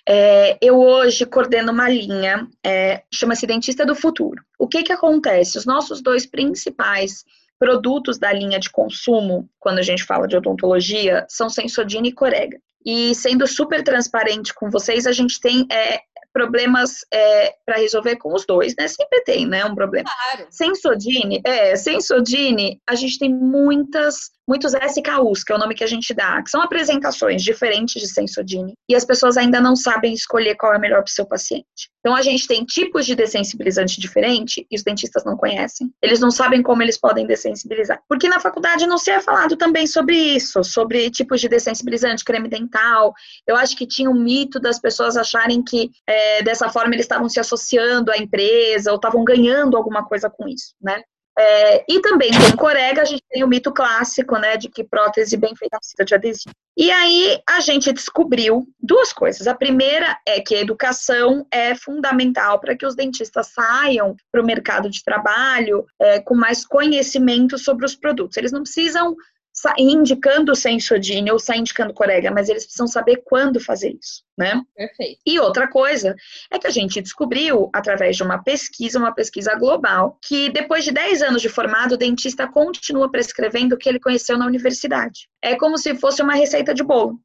É, 0.09 0.59
eu 0.61 0.79
hoje 0.81 1.27
coordeno 1.27 1.73
uma 1.73 1.89
linha, 1.89 2.49
é, 2.65 3.03
chama-se 3.13 3.47
Dentista 3.47 3.87
do 3.87 3.95
Futuro. 3.95 4.43
O 4.59 4.67
que 4.69 4.83
que 4.83 4.93
acontece? 4.93 5.59
Os 5.59 5.67
nossos 5.67 6.01
dois 6.01 6.27
principais 6.27 7.25
produtos 7.59 8.19
da 8.19 8.33
linha 8.33 8.59
de 8.59 8.71
consumo, 8.71 9.49
quando 9.61 9.79
a 9.79 9.83
gente 9.83 10.03
fala 10.03 10.27
de 10.27 10.37
odontologia, 10.37 11.25
são 11.29 11.49
Sensodina 11.49 12.09
e 12.09 12.13
Corega. 12.13 12.59
E 12.85 13.15
sendo 13.15 13.47
super 13.47 13.85
transparente 13.85 14.53
com 14.53 14.69
vocês, 14.69 15.07
a 15.07 15.13
gente 15.13 15.41
tem 15.41 15.67
é, 15.71 16.01
problemas 16.33 17.01
é, 17.13 17.55
para 17.65 17.77
resolver 17.77 18.17
com 18.17 18.35
os 18.35 18.47
dois, 18.47 18.75
né? 18.79 18.89
Sempre 18.89 19.23
tem, 19.23 19.47
né? 19.47 19.65
Um 19.65 19.75
problema. 19.75 20.11
Claro. 20.11 20.47
Sensodine, 20.51 21.41
é, 21.45 21.77
Sensodine, 21.77 22.81
a 22.89 22.95
gente 22.95 23.19
tem 23.19 23.33
muitas 23.33 24.31
muitos 24.49 24.75
SKUs, 24.75 25.45
que 25.45 25.53
é 25.53 25.55
o 25.55 25.59
nome 25.59 25.75
que 25.75 25.85
a 25.85 25.87
gente 25.87 26.13
dá, 26.13 26.43
que 26.43 26.51
são 26.51 26.61
apresentações 26.61 27.43
diferentes 27.43 28.01
de 28.01 28.09
Sensodine, 28.09 28.75
e 28.89 28.95
as 28.95 29.05
pessoas 29.05 29.37
ainda 29.37 29.61
não 29.61 29.77
sabem 29.77 30.13
escolher 30.13 30.57
qual 30.57 30.75
é 30.75 30.79
melhor 30.79 31.03
para 31.03 31.11
o 31.11 31.13
seu 31.13 31.25
paciente. 31.25 31.91
Então, 32.01 32.17
a 32.17 32.23
gente 32.23 32.49
tem 32.49 32.65
tipos 32.65 33.07
de 33.07 33.15
dessensibilizante 33.15 34.01
diferente 34.01 34.67
e 34.69 34.77
os 34.77 34.83
dentistas 34.83 35.25
não 35.25 35.37
conhecem. 35.37 35.89
Eles 36.03 36.19
não 36.19 36.33
sabem 36.33 36.61
como 36.61 36.83
eles 36.83 36.99
podem 36.99 37.25
dessensibilizar. 37.25 38.03
Porque 38.09 38.29
na 38.29 38.41
faculdade 38.41 38.89
não 38.89 38.99
se 38.99 39.13
é 39.13 39.21
falado 39.21 39.57
também 39.57 39.87
sobre 39.87 40.17
isso, 40.17 40.65
sobre 40.65 41.09
tipos 41.13 41.41
de 41.41 41.49
dessensibilizante, 41.49 42.25
creme 42.25 42.49
dental. 42.49 43.15
Eu 43.47 43.55
acho 43.55 43.77
que 43.77 43.87
tinha 43.87 44.11
um 44.11 44.21
mito 44.21 44.59
das 44.59 44.81
pessoas 44.81 45.17
acharem 45.17 45.63
que 45.63 45.93
é, 46.05 46.22
dessa 46.43 46.69
forma 46.69 46.95
eles 46.95 47.05
estavam 47.05 47.29
se 47.29 47.41
associando 47.41 48.11
à 48.11 48.17
empresa 48.17 48.91
ou 48.91 48.97
estavam 48.97 49.25
ganhando 49.25 49.77
alguma 49.77 50.05
coisa 50.05 50.31
com 50.31 50.49
isso, 50.49 50.75
né? 50.81 51.03
É, 51.39 51.85
e 51.89 52.01
também 52.01 52.31
com 52.31 52.57
corega, 52.59 53.01
a 53.01 53.07
gente 53.07 53.23
tem 53.31 53.43
o 53.43 53.49
mito 53.49 53.73
clássico, 53.73 54.37
né, 54.37 54.59
de 54.59 54.69
que 54.69 54.85
prótese 54.85 55.35
bem 55.37 55.57
feita 55.57 55.79
precisa 55.79 56.05
de 56.05 56.15
adesivo. 56.15 56.55
E 56.77 56.91
aí 56.91 57.41
a 57.49 57.61
gente 57.61 57.93
descobriu 57.93 58.67
duas 58.79 59.13
coisas. 59.13 59.47
A 59.47 59.55
primeira 59.55 60.19
é 60.27 60.41
que 60.41 60.55
a 60.55 60.61
educação 60.61 61.47
é 61.51 61.75
fundamental 61.75 62.61
para 62.61 62.77
que 62.77 62.85
os 62.85 62.95
dentistas 62.95 63.49
saiam 63.49 64.15
para 64.31 64.43
o 64.43 64.45
mercado 64.45 64.91
de 64.91 65.03
trabalho 65.03 65.87
é, 65.99 66.21
com 66.21 66.35
mais 66.35 66.67
conhecimento 66.67 67.57
sobre 67.57 67.87
os 67.87 67.95
produtos. 67.95 68.37
Eles 68.37 68.53
não 68.53 68.63
precisam 68.63 69.17
sair 69.53 69.83
indicando 69.83 70.57
Sensodine 70.57 71.31
ou 71.31 71.39
sair 71.39 71.59
indicando 71.59 71.93
Corega, 71.93 72.31
mas 72.31 72.49
eles 72.49 72.65
precisam 72.65 72.87
saber 72.87 73.23
quando 73.25 73.61
fazer 73.61 73.91
isso, 73.91 74.23
né? 74.37 74.63
Perfeito. 74.75 75.21
E 75.27 75.39
outra 75.39 75.69
coisa 75.69 76.17
é 76.51 76.59
que 76.59 76.67
a 76.67 76.71
gente 76.71 77.03
descobriu, 77.03 77.69
através 77.73 78.17
de 78.17 78.23
uma 78.23 78.43
pesquisa, 78.43 78.99
uma 78.99 79.15
pesquisa 79.15 79.55
global, 79.55 80.19
que 80.23 80.49
depois 80.51 80.85
de 80.85 80.93
10 80.93 81.23
anos 81.23 81.43
de 81.43 81.49
formado, 81.49 81.93
o 81.93 81.99
dentista 81.99 82.49
continua 82.49 83.11
prescrevendo 83.11 83.75
o 83.75 83.79
que 83.79 83.89
ele 83.89 84.01
conheceu 84.01 84.39
na 84.39 84.47
universidade. 84.47 85.29
É 85.43 85.55
como 85.55 85.77
se 85.77 85.95
fosse 85.95 86.23
uma 86.23 86.35
receita 86.35 86.73
de 86.73 86.83
bolo 86.83 87.21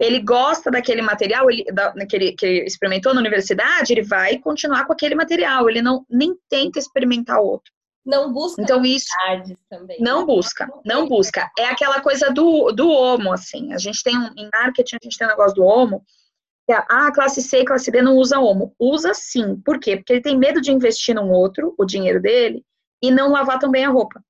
ele 0.00 0.18
gosta 0.20 0.70
daquele 0.70 1.02
material 1.02 1.50
ele, 1.50 1.62
da, 1.64 1.92
que, 2.06 2.16
ele, 2.16 2.32
que 2.32 2.46
ele 2.46 2.64
experimentou 2.64 3.12
na 3.12 3.20
universidade, 3.20 3.92
ele 3.92 4.02
vai 4.02 4.38
continuar 4.38 4.86
com 4.86 4.94
aquele 4.94 5.14
material, 5.14 5.68
ele 5.68 5.82
não 5.82 6.06
nem 6.08 6.34
tenta 6.48 6.78
experimentar 6.78 7.38
outro. 7.38 7.70
Não 8.04 8.32
busca 8.32 8.62
então, 8.62 8.84
isso 8.84 9.06
também. 9.68 9.98
Não 10.00 10.24
busca, 10.24 10.68
não 10.84 11.06
busca. 11.06 11.50
É 11.58 11.66
aquela 11.66 12.00
coisa 12.00 12.30
do, 12.30 12.72
do 12.72 12.88
homo, 12.88 13.32
assim. 13.32 13.72
A 13.72 13.78
gente 13.78 14.02
tem 14.02 14.16
um, 14.16 14.32
em 14.36 14.48
marketing, 14.52 14.96
a 14.96 15.04
gente 15.04 15.18
tem 15.18 15.26
um 15.26 15.30
negócio 15.30 15.54
do 15.54 15.64
homo, 15.64 16.02
que 16.66 16.72
é, 16.72 16.84
ah, 16.88 17.12
classe 17.12 17.42
C 17.42 17.58
e 17.60 17.64
classe 17.64 17.90
D 17.90 18.00
não 18.00 18.16
usa 18.16 18.38
homo. 18.38 18.74
Usa 18.78 19.12
sim. 19.12 19.60
Por 19.64 19.78
quê? 19.78 19.96
Porque 19.96 20.14
ele 20.14 20.22
tem 20.22 20.38
medo 20.38 20.60
de 20.60 20.72
investir 20.72 21.14
num 21.14 21.30
outro, 21.30 21.74
o 21.78 21.84
dinheiro 21.84 22.20
dele, 22.20 22.64
e 23.02 23.10
não 23.10 23.30
lavar 23.30 23.58
também 23.58 23.84
a 23.84 23.90
roupa. 23.90 24.22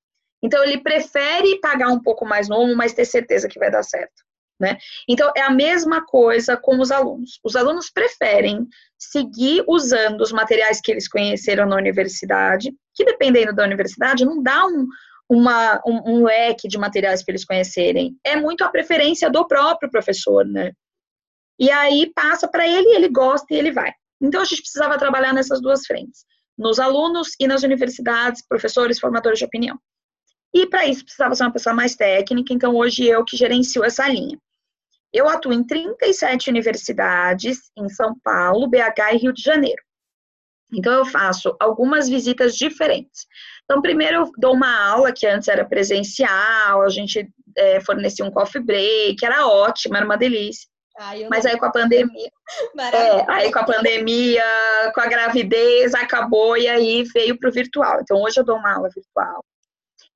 Então, 0.43 0.63
ele 0.63 0.79
prefere 0.79 1.59
pagar 1.59 1.89
um 1.89 2.01
pouco 2.01 2.25
mais 2.25 2.49
no 2.49 2.57
homo, 2.57 2.75
mas 2.75 2.93
ter 2.93 3.05
certeza 3.05 3.47
que 3.47 3.59
vai 3.59 3.69
dar 3.69 3.83
certo. 3.83 4.23
Né? 4.59 4.77
Então, 5.07 5.31
é 5.35 5.41
a 5.41 5.49
mesma 5.49 6.05
coisa 6.05 6.55
com 6.55 6.79
os 6.79 6.91
alunos. 6.91 7.39
Os 7.43 7.55
alunos 7.55 7.89
preferem 7.89 8.67
seguir 8.97 9.63
usando 9.67 10.21
os 10.21 10.31
materiais 10.31 10.79
que 10.79 10.91
eles 10.91 11.07
conheceram 11.07 11.65
na 11.65 11.75
universidade, 11.75 12.71
que 13.01 13.05
dependendo 13.05 13.53
da 13.53 13.63
universidade, 13.63 14.25
não 14.25 14.41
dá 14.41 14.65
um, 14.65 14.87
uma, 15.27 15.81
um, 15.85 16.17
um 16.17 16.23
leque 16.23 16.67
de 16.67 16.77
materiais 16.77 17.23
para 17.23 17.31
eles 17.31 17.45
conhecerem. 17.45 18.15
É 18.23 18.35
muito 18.35 18.63
a 18.63 18.69
preferência 18.69 19.29
do 19.29 19.47
próprio 19.47 19.89
professor, 19.89 20.45
né? 20.45 20.71
E 21.59 21.69
aí 21.71 22.11
passa 22.13 22.47
para 22.47 22.67
ele, 22.67 22.95
ele 22.95 23.09
gosta 23.09 23.53
e 23.53 23.57
ele 23.57 23.71
vai. 23.71 23.91
Então, 24.21 24.41
a 24.41 24.45
gente 24.45 24.61
precisava 24.61 24.97
trabalhar 24.97 25.33
nessas 25.33 25.61
duas 25.61 25.85
frentes, 25.85 26.25
nos 26.57 26.79
alunos 26.79 27.29
e 27.39 27.47
nas 27.47 27.63
universidades, 27.63 28.45
professores, 28.47 28.99
formadores 28.99 29.39
de 29.39 29.45
opinião. 29.45 29.79
E 30.53 30.67
para 30.67 30.85
isso 30.85 31.03
precisava 31.03 31.33
ser 31.33 31.43
uma 31.43 31.53
pessoa 31.53 31.73
mais 31.73 31.95
técnica, 31.95 32.53
então 32.53 32.75
hoje 32.75 33.05
eu 33.05 33.23
que 33.23 33.37
gerencio 33.37 33.83
essa 33.83 34.07
linha. 34.07 34.37
Eu 35.13 35.27
atuo 35.27 35.53
em 35.53 35.63
37 35.63 36.49
universidades 36.49 37.71
em 37.77 37.89
São 37.89 38.15
Paulo, 38.23 38.67
BH 38.67 39.13
e 39.13 39.17
Rio 39.17 39.33
de 39.33 39.41
Janeiro. 39.41 39.81
Então, 40.73 40.93
eu 40.93 41.05
faço 41.05 41.55
algumas 41.59 42.07
visitas 42.07 42.55
diferentes. 42.55 43.27
Então, 43.63 43.81
primeiro 43.81 44.17
eu 44.17 44.31
dou 44.37 44.53
uma 44.53 44.89
aula 44.89 45.11
que 45.11 45.27
antes 45.27 45.47
era 45.47 45.65
presencial, 45.65 46.81
a 46.81 46.89
gente 46.89 47.29
é, 47.57 47.79
fornecia 47.81 48.25
um 48.25 48.31
coffee 48.31 48.61
break, 48.61 49.23
era 49.25 49.47
ótimo, 49.47 49.95
era 49.95 50.05
uma 50.05 50.17
delícia. 50.17 50.67
Ai, 50.99 51.25
Mas 51.29 51.45
aí 51.45 51.57
com 51.57 51.65
a 51.65 51.71
pandemia, 51.71 52.29
é, 52.93 53.31
aí 53.31 53.51
com 53.51 53.59
a 53.59 53.63
pandemia, 53.63 54.43
com 54.93 55.01
a 55.01 55.07
gravidez, 55.07 55.93
acabou 55.93 56.57
e 56.57 56.67
aí 56.67 57.03
veio 57.03 57.39
para 57.39 57.49
o 57.49 57.51
virtual. 57.51 57.99
Então, 58.01 58.21
hoje 58.21 58.39
eu 58.39 58.43
dou 58.43 58.57
uma 58.57 58.75
aula 58.75 58.89
virtual. 58.93 59.43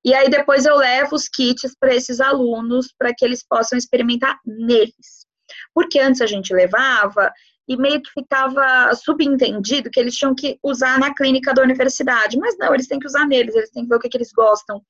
E 0.04 0.14
aí 0.14 0.30
depois 0.30 0.66
eu 0.66 0.76
levo 0.76 1.16
os 1.16 1.28
kits 1.28 1.76
para 1.80 1.96
esses 1.96 2.20
alunos 2.20 2.94
para 2.98 3.14
que 3.16 3.26
eles 3.26 3.44
possam 3.48 3.78
experimentar 3.78 4.38
neles. 4.46 5.26
Porque 5.74 6.00
antes 6.00 6.22
a 6.22 6.28
gente 6.28 6.54
levava 6.54 7.34
e 7.68 7.76
meio 7.76 8.02
que 8.02 8.12
ficava 8.12 8.94
subentendido 8.96 9.90
que 9.90 10.00
eles 10.00 10.16
tinham 10.16 10.36
que 10.36 10.60
usar 10.62 11.00
na 11.00 11.14
clínica 11.14 11.54
da 11.54 11.64
universidade. 11.64 12.38
Mas 12.38 12.56
não, 12.58 12.74
eles 12.74 12.88
têm 12.88 13.00
que 13.00 13.08
usar 13.08 13.28
neles, 13.28 13.56
eles 13.56 13.72
têm 13.72 13.84
que 13.84 13.90
ver 13.90 13.96
o 13.96 14.00
que, 14.00 14.10
que 14.10 14.18
eles 14.18 14.32
gostam. 14.32 14.82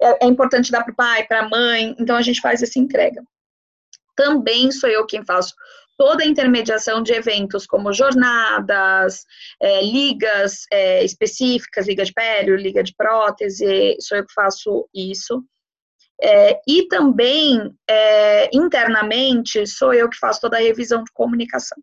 É, 0.00 0.24
é 0.24 0.28
importante 0.28 0.72
dar 0.72 0.82
para 0.82 0.92
o 0.92 0.96
pai, 0.96 1.26
para 1.26 1.40
a 1.40 1.48
mãe, 1.48 1.94
então 1.98 2.16
a 2.16 2.22
gente 2.22 2.40
faz 2.40 2.62
essa 2.62 2.78
entrega. 2.78 3.22
Também 4.16 4.70
sou 4.72 4.88
eu 4.88 5.06
quem 5.06 5.24
faço 5.24 5.54
toda 5.96 6.24
a 6.24 6.26
intermediação 6.26 7.02
de 7.02 7.12
eventos 7.12 7.66
como 7.66 7.92
jornadas, 7.92 9.24
é, 9.60 9.82
ligas 9.82 10.64
é, 10.72 11.04
específicas, 11.04 11.86
liga 11.86 12.04
de 12.04 12.12
pele, 12.12 12.56
liga 12.56 12.82
de 12.82 12.94
prótese, 12.96 13.96
sou 14.00 14.18
eu 14.18 14.26
que 14.26 14.32
faço 14.32 14.88
isso. 14.92 15.44
É, 16.20 16.60
e 16.66 16.86
também, 16.88 17.74
é, 17.88 18.50
internamente, 18.56 19.66
sou 19.66 19.92
eu 19.92 20.08
que 20.08 20.18
faço 20.18 20.40
toda 20.40 20.56
a 20.56 20.60
revisão 20.60 21.02
de 21.02 21.12
comunicação. 21.12 21.78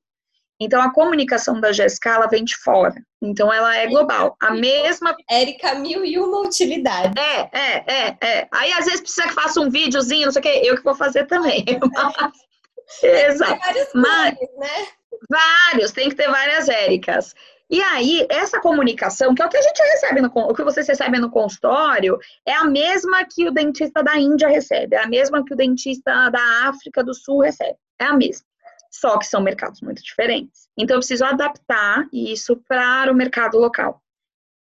Então, 0.64 0.80
a 0.80 0.94
comunicação 0.94 1.60
da 1.60 1.72
GSK, 1.72 2.08
ela 2.08 2.28
vem 2.28 2.44
de 2.44 2.56
fora. 2.56 2.94
Então, 3.20 3.52
ela 3.52 3.76
é 3.76 3.88
global. 3.88 4.38
A 4.40 4.52
mesma... 4.52 5.16
Érica, 5.28 5.74
mil 5.74 6.06
e 6.06 6.20
uma 6.20 6.42
utilidade. 6.42 7.20
É, 7.20 7.50
é, 7.52 7.84
é, 7.88 8.18
é. 8.22 8.48
Aí, 8.52 8.72
às 8.74 8.86
vezes, 8.86 9.02
precisa 9.02 9.28
que 9.28 9.34
faça 9.34 9.60
um 9.60 9.72
videozinho, 9.72 10.26
não 10.26 10.32
sei 10.32 10.40
o 10.40 10.44
quê. 10.44 10.62
Eu 10.64 10.76
que 10.78 10.84
vou 10.84 10.94
fazer 10.94 11.26
também. 11.26 11.66
Exato. 13.02 13.60
Mas, 13.96 14.36
né? 14.40 14.88
Vários, 15.28 15.92
tem 15.92 16.10
que 16.10 16.16
ter 16.16 16.30
várias 16.30 16.70
Éricas. 16.70 17.34
E 17.68 17.82
aí, 17.82 18.28
essa 18.30 18.62
comunicação, 18.62 19.34
que 19.34 19.42
é 19.42 19.46
o 19.46 19.50
que 19.50 19.58
a 19.58 19.62
gente 19.64 19.82
recebe, 19.82 20.22
no, 20.22 20.30
o 20.32 20.54
que 20.54 20.64
vocês 20.64 20.88
recebem 20.88 21.20
no 21.20 21.32
consultório, 21.32 22.20
é 22.46 22.54
a 22.54 22.66
mesma 22.66 23.26
que 23.26 23.48
o 23.48 23.52
dentista 23.52 24.04
da 24.04 24.16
Índia 24.16 24.48
recebe, 24.48 24.96
é 24.96 25.02
a 25.02 25.08
mesma 25.08 25.44
que 25.44 25.54
o 25.54 25.58
dentista 25.58 26.30
da 26.30 26.70
África 26.70 27.04
do 27.04 27.16
Sul 27.16 27.40
recebe, 27.40 27.78
é 28.00 28.06
a 28.06 28.14
mesma. 28.14 28.51
Só 28.92 29.18
que 29.18 29.26
são 29.26 29.42
mercados 29.42 29.82
muito 29.82 30.04
diferentes. 30.04 30.68
Então, 30.78 30.98
eu 30.98 31.00
preciso 31.00 31.24
adaptar 31.24 32.08
isso 32.12 32.58
para 32.68 33.12
o 33.12 33.16
mercado 33.16 33.58
local. 33.58 34.02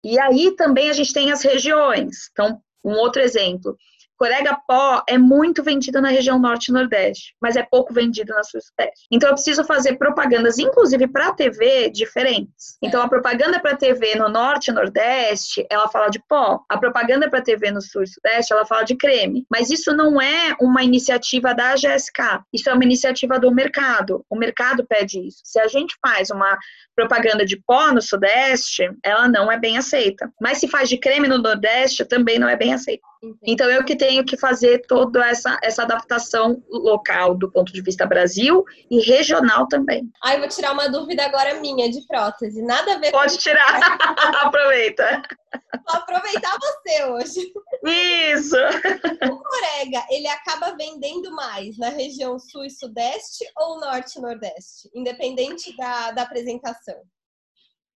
E 0.03 0.19
aí 0.19 0.55
também 0.55 0.89
a 0.89 0.93
gente 0.93 1.13
tem 1.13 1.31
as 1.31 1.41
regiões. 1.41 2.29
Então, 2.31 2.61
um 2.83 2.91
outro 2.91 3.21
exemplo. 3.21 3.77
Corega 4.17 4.57
pó 4.67 5.03
é 5.07 5.17
muito 5.17 5.63
vendida 5.63 6.01
na 6.01 6.09
região 6.09 6.39
norte 6.39 6.69
e 6.69 6.73
nordeste, 6.73 7.35
mas 7.41 7.55
é 7.55 7.63
pouco 7.63 7.93
vendida 7.93 8.33
na 8.33 8.43
sul 8.43 8.59
sudeste. 8.61 9.05
Então 9.11 9.29
eu 9.29 9.35
preciso 9.35 9.63
fazer 9.63 9.97
propagandas, 9.97 10.57
inclusive 10.57 11.07
para 11.07 11.33
TV, 11.33 11.89
diferentes. 11.89 12.77
Então 12.81 13.01
a 13.01 13.07
propaganda 13.07 13.59
para 13.59 13.77
TV 13.77 14.15
no 14.15 14.27
norte 14.27 14.69
e 14.69 14.73
nordeste, 14.73 15.65
ela 15.69 15.87
fala 15.87 16.09
de 16.09 16.19
pó. 16.27 16.61
A 16.69 16.77
propaganda 16.77 17.29
para 17.29 17.41
TV 17.41 17.71
no 17.71 17.81
sul 17.81 18.03
e 18.03 18.07
sudeste, 18.07 18.51
ela 18.51 18.65
fala 18.65 18.83
de 18.83 18.95
creme. 18.95 19.45
Mas 19.49 19.69
isso 19.69 19.95
não 19.95 20.19
é 20.19 20.55
uma 20.59 20.83
iniciativa 20.83 21.53
da 21.53 21.75
GSK. 21.75 22.41
Isso 22.51 22.69
é 22.69 22.73
uma 22.73 22.83
iniciativa 22.83 23.39
do 23.39 23.51
mercado. 23.51 24.25
O 24.29 24.35
mercado 24.35 24.85
pede 24.87 25.27
isso. 25.27 25.41
Se 25.43 25.59
a 25.59 25.67
gente 25.67 25.95
faz 26.05 26.29
uma 26.29 26.57
propaganda 26.95 27.45
de 27.45 27.61
pó 27.65 27.91
no 27.93 28.01
sudeste, 28.01 28.89
ela 29.03 29.27
não 29.27 29.51
é 29.51 29.59
bem 29.59 29.77
aceita. 29.77 30.31
Mas 30.41 30.57
se 30.57 30.67
faz 30.67 30.89
de 30.89 30.97
creme 30.97 31.27
no 31.27 31.37
nordeste, 31.37 32.03
também 32.05 32.39
não 32.39 32.49
é 32.49 32.55
bem 32.55 32.73
aceita. 32.73 33.03
Então, 33.43 33.69
eu 33.69 33.83
que 33.83 33.95
tenho 33.95 34.23
que 34.23 34.37
fazer 34.37 34.85
toda 34.87 35.25
essa, 35.25 35.57
essa 35.63 35.83
adaptação 35.83 36.63
local 36.69 37.35
do 37.35 37.51
ponto 37.51 37.73
de 37.73 37.81
vista 37.81 38.05
Brasil 38.05 38.63
e 38.89 38.99
regional 38.99 39.67
também. 39.67 40.09
Ah, 40.23 40.35
eu 40.35 40.39
vou 40.39 40.49
tirar 40.49 40.73
uma 40.73 40.87
dúvida 40.87 41.25
agora 41.25 41.59
minha 41.59 41.89
de 41.89 42.05
prótese. 42.07 42.61
Nada 42.61 42.93
a 42.93 42.97
ver 42.99 43.11
Pode 43.11 43.33
com... 43.33 43.39
tirar. 43.39 43.97
Aproveita. 44.45 45.21
Vou 45.85 45.95
aproveitar 45.95 46.57
você 46.59 47.05
hoje. 47.05 47.53
Isso. 47.83 48.57
O 49.31 49.43
Corega, 49.43 50.05
ele 50.09 50.27
acaba 50.27 50.75
vendendo 50.75 51.31
mais 51.31 51.77
na 51.77 51.89
região 51.89 52.37
sul 52.39 52.65
e 52.65 52.69
sudeste 52.69 53.45
ou 53.55 53.79
norte 53.79 54.17
e 54.17 54.21
nordeste? 54.21 54.89
Independente 54.93 55.75
da, 55.77 56.11
da 56.11 56.23
apresentação. 56.23 56.95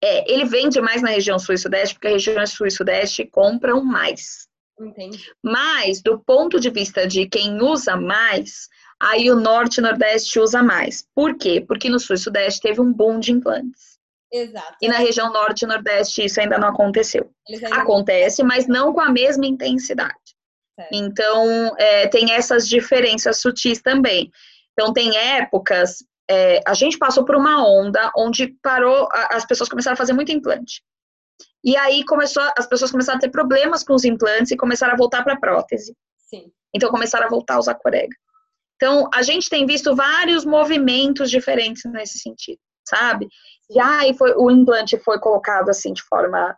É, 0.03 0.31
ele 0.33 0.45
vende 0.45 0.81
mais 0.81 1.03
na 1.03 1.11
região 1.11 1.39
sul 1.39 1.55
e 1.55 1.59
sudeste 1.59 1.95
porque 1.95 2.09
a 2.09 2.13
região 2.13 2.47
sul 2.47 2.67
e 2.67 2.71
sudeste 2.71 3.25
compram 3.27 3.83
mais. 3.85 4.48
Entendi. 4.81 5.33
Mas, 5.43 6.01
do 6.03 6.19
ponto 6.19 6.61
de 6.61 6.71
vista 6.71 7.07
de 7.07 7.27
quem 7.29 7.61
usa 7.61 7.97
mais, 7.97 8.69
aí 9.01 9.31
o 9.31 9.37
norte 9.37 9.79
e 9.79 9.81
nordeste 9.81 10.39
usa 10.39 10.63
mais. 10.63 11.05
Por 11.15 11.37
quê? 11.37 11.65
Porque 11.67 11.89
no 11.89 11.99
sul 11.99 12.15
e 12.15 12.19
sudeste 12.19 12.61
teve 12.61 12.81
um 12.81 12.93
boom 12.93 13.19
de 13.19 13.33
implantes. 13.33 13.99
Exato. 14.33 14.77
E 14.83 14.89
na 14.89 14.99
região 14.99 15.33
norte 15.33 15.63
e 15.63 15.67
nordeste 15.67 16.25
isso 16.25 16.41
ainda 16.41 16.59
não 16.59 16.69
aconteceu. 16.69 17.31
Acontece, 17.73 18.43
não... 18.43 18.49
mas 18.49 18.67
não 18.67 18.93
com 18.93 19.01
a 19.01 19.11
mesma 19.11 19.47
intensidade. 19.47 20.15
Certo. 20.79 20.91
Então, 20.93 21.75
é, 21.77 22.07
tem 22.07 22.33
essas 22.33 22.69
diferenças 22.69 23.41
sutis 23.41 23.81
também. 23.81 24.31
Então, 24.73 24.93
tem 24.93 25.17
épocas, 25.17 26.05
é, 26.31 26.61
a 26.67 26.75
gente 26.75 26.99
passou 26.99 27.25
por 27.25 27.35
uma 27.35 27.67
onda 27.67 28.13
onde 28.17 28.55
parou, 28.63 29.09
as 29.31 29.45
pessoas 29.45 29.69
começaram 29.69 29.95
a 29.95 29.97
fazer 29.97 30.13
muito 30.13 30.31
implante. 30.31 30.83
E 31.65 31.77
aí 31.77 32.05
começou, 32.05 32.43
as 32.57 32.67
pessoas 32.67 32.91
começaram 32.91 33.19
a 33.19 33.21
ter 33.21 33.31
problemas 33.31 33.83
com 33.83 33.95
os 33.95 34.05
implantes 34.05 34.51
e 34.51 34.57
começaram 34.57 34.95
a 34.95 34.97
voltar 34.97 35.23
para 35.25 35.35
a 35.35 35.41
prótese. 35.41 35.95
Sim. 36.19 36.53
Então 36.75 36.91
começaram 36.91 37.27
a 37.27 37.31
voltar 37.31 37.55
a 37.55 37.59
usar 37.59 37.75
corega. 37.75 38.15
Então 38.77 39.09
a 39.13 39.23
gente 39.23 39.51
tem 39.51 39.67
visto 39.67 39.95
vários 39.97 40.45
movimentos 40.45 41.31
diferentes 41.31 41.83
nesse 41.87 42.19
sentido, 42.19 42.61
sabe? 42.89 43.29
E 43.71 43.81
aí 43.81 44.15
foi, 44.15 44.35
o 44.37 44.51
implante 44.51 44.97
foi 44.99 45.19
colocado 45.19 45.69
assim 45.69 45.93
de 45.93 46.03
forma 46.03 46.57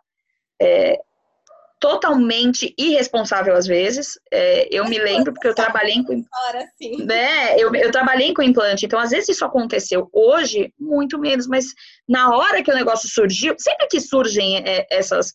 é, 0.61 0.99
totalmente 1.81 2.73
irresponsável 2.77 3.55
às 3.55 3.65
vezes. 3.65 4.13
É, 4.31 4.69
eu 4.71 4.85
me 4.85 4.99
lembro 4.99 5.33
porque 5.33 5.47
eu 5.47 5.55
trabalhei 5.55 6.01
com 6.03 6.23
né, 7.03 7.55
eu, 7.57 7.73
eu 7.73 7.91
trabalhei 7.91 8.33
com 8.33 8.43
implante, 8.43 8.85
então 8.85 8.99
às 8.99 9.09
vezes 9.09 9.29
isso 9.29 9.43
aconteceu. 9.43 10.07
Hoje 10.13 10.71
muito 10.79 11.17
menos, 11.17 11.47
mas 11.47 11.65
na 12.07 12.33
hora 12.37 12.63
que 12.63 12.71
o 12.71 12.75
negócio 12.75 13.09
surgiu, 13.09 13.55
sempre 13.57 13.87
que 13.87 13.99
surgem 13.99 14.57
é, 14.57 14.85
essas 14.91 15.33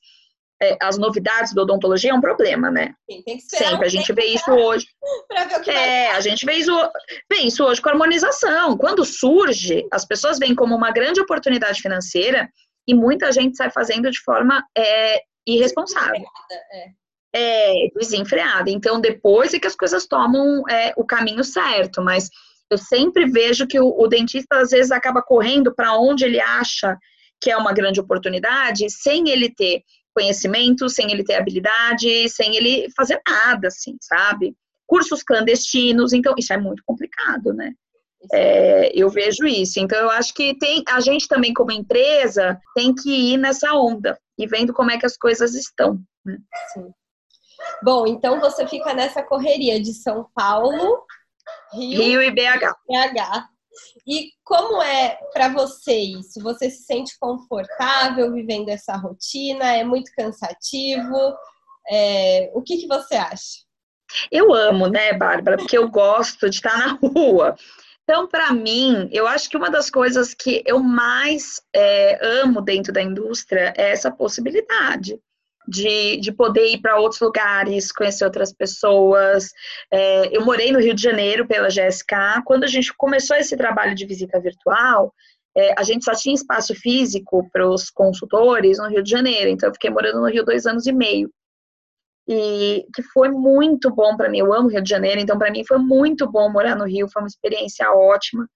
é, 0.62 0.78
as 0.80 0.96
novidades 0.96 1.52
da 1.52 1.62
odontologia 1.62 2.12
é 2.12 2.14
um 2.14 2.20
problema, 2.20 2.70
né? 2.70 2.94
Sim, 3.10 3.22
tem 3.24 3.36
que 3.36 3.42
Sempre 3.42 3.86
a 3.86 3.90
gente 3.90 4.10
vê 4.12 4.24
isso 4.26 4.50
hoje. 4.50 4.86
é, 5.68 6.12
a 6.12 6.20
gente 6.20 6.46
vê 6.46 6.54
isso, 6.54 6.72
vê 7.30 7.40
isso 7.40 7.62
hoje 7.64 7.82
com 7.82 7.88
a 7.90 7.92
harmonização. 7.92 8.78
Quando 8.78 9.04
surge, 9.04 9.86
as 9.92 10.06
pessoas 10.06 10.38
veem 10.38 10.54
como 10.54 10.74
uma 10.74 10.92
grande 10.92 11.20
oportunidade 11.20 11.82
financeira 11.82 12.48
e 12.88 12.94
muita 12.94 13.32
gente 13.32 13.56
sai 13.56 13.68
fazendo 13.70 14.10
de 14.10 14.20
forma 14.20 14.64
é, 14.78 15.20
irresponsável. 15.46 16.24
É. 17.32 17.84
é, 17.84 17.88
desenfreada. 17.94 18.70
Então, 18.70 19.00
depois 19.00 19.54
é 19.54 19.58
que 19.58 19.66
as 19.66 19.76
coisas 19.76 20.06
tomam 20.06 20.62
é, 20.68 20.92
o 20.96 21.04
caminho 21.04 21.44
certo, 21.44 22.02
mas 22.02 22.28
eu 22.70 22.78
sempre 22.78 23.26
vejo 23.26 23.66
que 23.66 23.78
o, 23.78 23.88
o 23.96 24.08
dentista 24.08 24.58
às 24.58 24.70
vezes 24.70 24.90
acaba 24.90 25.22
correndo 25.22 25.74
para 25.74 25.96
onde 25.98 26.24
ele 26.24 26.40
acha 26.40 26.96
que 27.40 27.50
é 27.50 27.56
uma 27.56 27.72
grande 27.72 28.00
oportunidade, 28.00 28.90
sem 28.90 29.28
ele 29.28 29.52
ter 29.54 29.82
conhecimento, 30.14 30.88
sem 30.88 31.12
ele 31.12 31.22
ter 31.22 31.34
habilidade, 31.34 32.28
sem 32.30 32.56
ele 32.56 32.88
fazer 32.96 33.20
nada, 33.28 33.68
assim, 33.68 33.96
sabe? 34.00 34.56
Cursos 34.86 35.22
clandestinos, 35.22 36.14
então 36.14 36.34
isso 36.38 36.52
é 36.52 36.56
muito 36.56 36.82
complicado, 36.86 37.52
né? 37.52 37.72
É, 38.32 38.90
eu 38.94 39.08
vejo 39.08 39.46
isso. 39.46 39.78
Então, 39.80 39.98
eu 39.98 40.10
acho 40.10 40.34
que 40.34 40.56
tem 40.58 40.82
a 40.88 41.00
gente 41.00 41.28
também, 41.28 41.52
como 41.52 41.72
empresa, 41.72 42.60
tem 42.74 42.94
que 42.94 43.32
ir 43.32 43.36
nessa 43.36 43.74
onda 43.74 44.18
e 44.38 44.46
vendo 44.46 44.72
como 44.72 44.90
é 44.90 44.98
que 44.98 45.06
as 45.06 45.16
coisas 45.16 45.54
estão. 45.54 46.00
Né? 46.24 46.38
Sim. 46.72 46.92
Bom, 47.82 48.06
então 48.06 48.40
você 48.40 48.66
fica 48.66 48.94
nessa 48.94 49.22
correria 49.22 49.80
de 49.80 49.92
São 49.94 50.28
Paulo, 50.34 51.04
Rio, 51.72 52.02
Rio 52.02 52.22
e 52.22 52.30
BH. 52.30 52.74
BH. 52.86 53.48
E 54.06 54.30
como 54.44 54.82
é 54.82 55.18
para 55.32 55.48
você 55.48 55.94
isso? 55.94 56.40
Você 56.42 56.70
se 56.70 56.84
sente 56.84 57.18
confortável 57.18 58.32
vivendo 58.32 58.68
essa 58.68 58.96
rotina? 58.96 59.76
É 59.76 59.84
muito 59.84 60.10
cansativo? 60.16 61.36
É, 61.90 62.50
o 62.54 62.62
que, 62.62 62.78
que 62.78 62.86
você 62.86 63.16
acha? 63.16 63.66
Eu 64.30 64.54
amo, 64.54 64.86
né, 64.86 65.12
Bárbara? 65.12 65.56
Porque 65.56 65.76
eu 65.76 65.88
gosto 65.90 66.48
de 66.48 66.56
estar 66.56 66.78
na 66.78 66.98
rua. 67.02 67.56
Então, 68.08 68.28
para 68.28 68.52
mim, 68.52 69.08
eu 69.10 69.26
acho 69.26 69.50
que 69.50 69.56
uma 69.56 69.68
das 69.68 69.90
coisas 69.90 70.32
que 70.32 70.62
eu 70.64 70.78
mais 70.78 71.60
é, 71.74 72.24
amo 72.40 72.60
dentro 72.60 72.92
da 72.92 73.02
indústria 73.02 73.74
é 73.76 73.90
essa 73.90 74.12
possibilidade. 74.12 75.18
De, 75.68 76.16
de 76.18 76.30
poder 76.30 76.68
ir 76.68 76.80
para 76.80 76.96
outros 76.96 77.20
lugares, 77.20 77.90
conhecer 77.90 78.24
outras 78.24 78.52
pessoas. 78.52 79.50
É, 79.92 80.28
eu 80.36 80.44
morei 80.44 80.70
no 80.70 80.78
Rio 80.78 80.94
de 80.94 81.02
Janeiro 81.02 81.44
pela 81.48 81.66
GSK. 81.66 82.44
Quando 82.44 82.62
a 82.62 82.68
gente 82.68 82.94
começou 82.96 83.36
esse 83.36 83.56
trabalho 83.56 83.92
de 83.92 84.06
visita 84.06 84.38
virtual, 84.38 85.12
é, 85.56 85.74
a 85.76 85.82
gente 85.82 86.04
só 86.04 86.12
tinha 86.12 86.36
espaço 86.36 86.72
físico 86.76 87.50
para 87.50 87.68
os 87.68 87.90
consultores 87.90 88.78
no 88.78 88.88
Rio 88.88 89.02
de 89.02 89.10
Janeiro. 89.10 89.50
Então, 89.50 89.68
eu 89.68 89.72
fiquei 89.72 89.90
morando 89.90 90.20
no 90.20 90.28
Rio 90.28 90.44
dois 90.44 90.66
anos 90.66 90.86
e 90.86 90.92
meio 90.92 91.28
e 92.28 92.84
que 92.94 93.02
foi 93.02 93.30
muito 93.30 93.94
bom 93.94 94.16
para 94.16 94.28
mim. 94.28 94.38
Eu 94.38 94.52
amo 94.52 94.68
Rio 94.68 94.82
de 94.82 94.88
Janeiro, 94.88 95.20
então 95.20 95.38
para 95.38 95.50
mim 95.50 95.64
foi 95.64 95.78
muito 95.78 96.30
bom 96.30 96.50
morar 96.50 96.76
no 96.76 96.84
Rio, 96.84 97.08
foi 97.12 97.22
uma 97.22 97.28
experiência 97.28 97.90
ótima. 97.92 98.48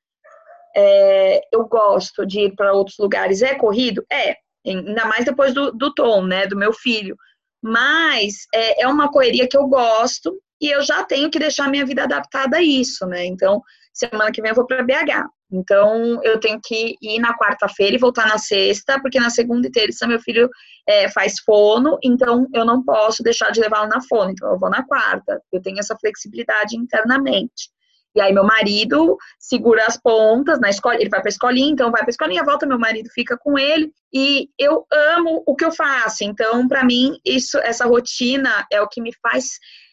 É, 0.76 1.40
eu 1.52 1.66
gosto 1.66 2.26
de 2.26 2.40
ir 2.40 2.54
para 2.54 2.72
outros 2.72 2.96
lugares. 2.98 3.42
É 3.42 3.54
corrido? 3.54 4.04
É, 4.11 4.37
ainda 4.66 5.04
mais 5.04 5.24
depois 5.24 5.54
do, 5.54 5.72
do 5.72 5.92
Tom, 5.94 6.24
né, 6.26 6.46
do 6.46 6.56
meu 6.56 6.72
filho. 6.72 7.16
Mas 7.62 8.46
é, 8.54 8.83
é 8.83 8.88
uma 8.88 9.11
correria 9.11 9.48
que 9.48 9.56
eu 9.56 9.66
gosto 9.66 10.40
e 10.61 10.70
eu 10.74 10.83
já 10.83 11.04
tenho 11.04 11.30
que 11.30 11.38
deixar 11.38 11.68
minha 11.68 11.87
vida 11.87 12.04
adaptada 12.04 12.59
a 12.59 12.62
isso, 12.62 13.06
né? 13.06 13.24
Então, 13.24 13.62
semana 13.92 14.31
que 14.33 14.40
vem 14.40 14.50
eu 14.50 14.55
vou 14.55 14.66
para 14.66 14.83
BH. 14.83 15.29
Então, 15.53 16.20
eu 16.22 16.38
tenho 16.38 16.61
que 16.62 16.96
ir 17.03 17.18
na 17.18 17.37
quarta-feira 17.37 17.96
e 17.96 17.98
voltar 17.98 18.29
na 18.29 18.38
sexta, 18.38 19.00
porque 19.00 19.18
na 19.18 19.31
segunda 19.31 19.66
e 19.66 19.70
terça 19.70 20.07
meu 20.07 20.20
filho 20.20 20.48
é, 20.88 21.11
faz 21.11 21.40
fono, 21.44 21.98
então 22.03 22.46
eu 22.55 22.64
não 22.64 22.85
posso 22.85 23.22
deixar 23.22 23.50
de 23.50 23.61
levá-lo 23.61 23.88
na 23.88 24.00
fono, 24.03 24.31
então 24.31 24.50
eu 24.50 24.59
vou 24.59 24.70
na 24.70 24.85
quarta. 24.85 25.40
Eu 25.53 25.61
tenho 25.61 25.79
essa 25.81 25.96
flexibilidade 25.98 26.76
internamente. 26.76 27.70
E 28.14 28.20
aí 28.20 28.33
meu 28.33 28.44
marido 28.44 29.16
segura 29.38 29.87
as 29.87 29.96
pontas 29.96 30.59
na 30.61 30.68
escola, 30.68 30.96
ele 30.96 31.09
vai 31.09 31.20
para 31.20 31.29
a 31.29 31.31
escolinha, 31.31 31.70
então 31.70 31.90
vai 31.90 32.00
para 32.00 32.11
a 32.11 32.11
escolinha, 32.11 32.44
volta, 32.44 32.66
meu 32.66 32.79
marido 32.79 33.09
fica 33.14 33.37
com 33.38 33.59
ele. 33.59 33.92
E 34.12 34.48
eu 34.59 34.85
amo 34.92 35.42
o 35.46 35.55
que 35.55 35.64
eu 35.64 35.72
faço. 35.72 36.24
Então, 36.24 36.66
para 36.66 36.85
mim, 36.85 37.18
isso, 37.24 37.59
essa 37.59 37.87
rotina 37.87 38.66
é 38.70 38.81
o 38.81 38.88
que 38.88 39.00
me 39.00 39.12
faz 39.22 39.50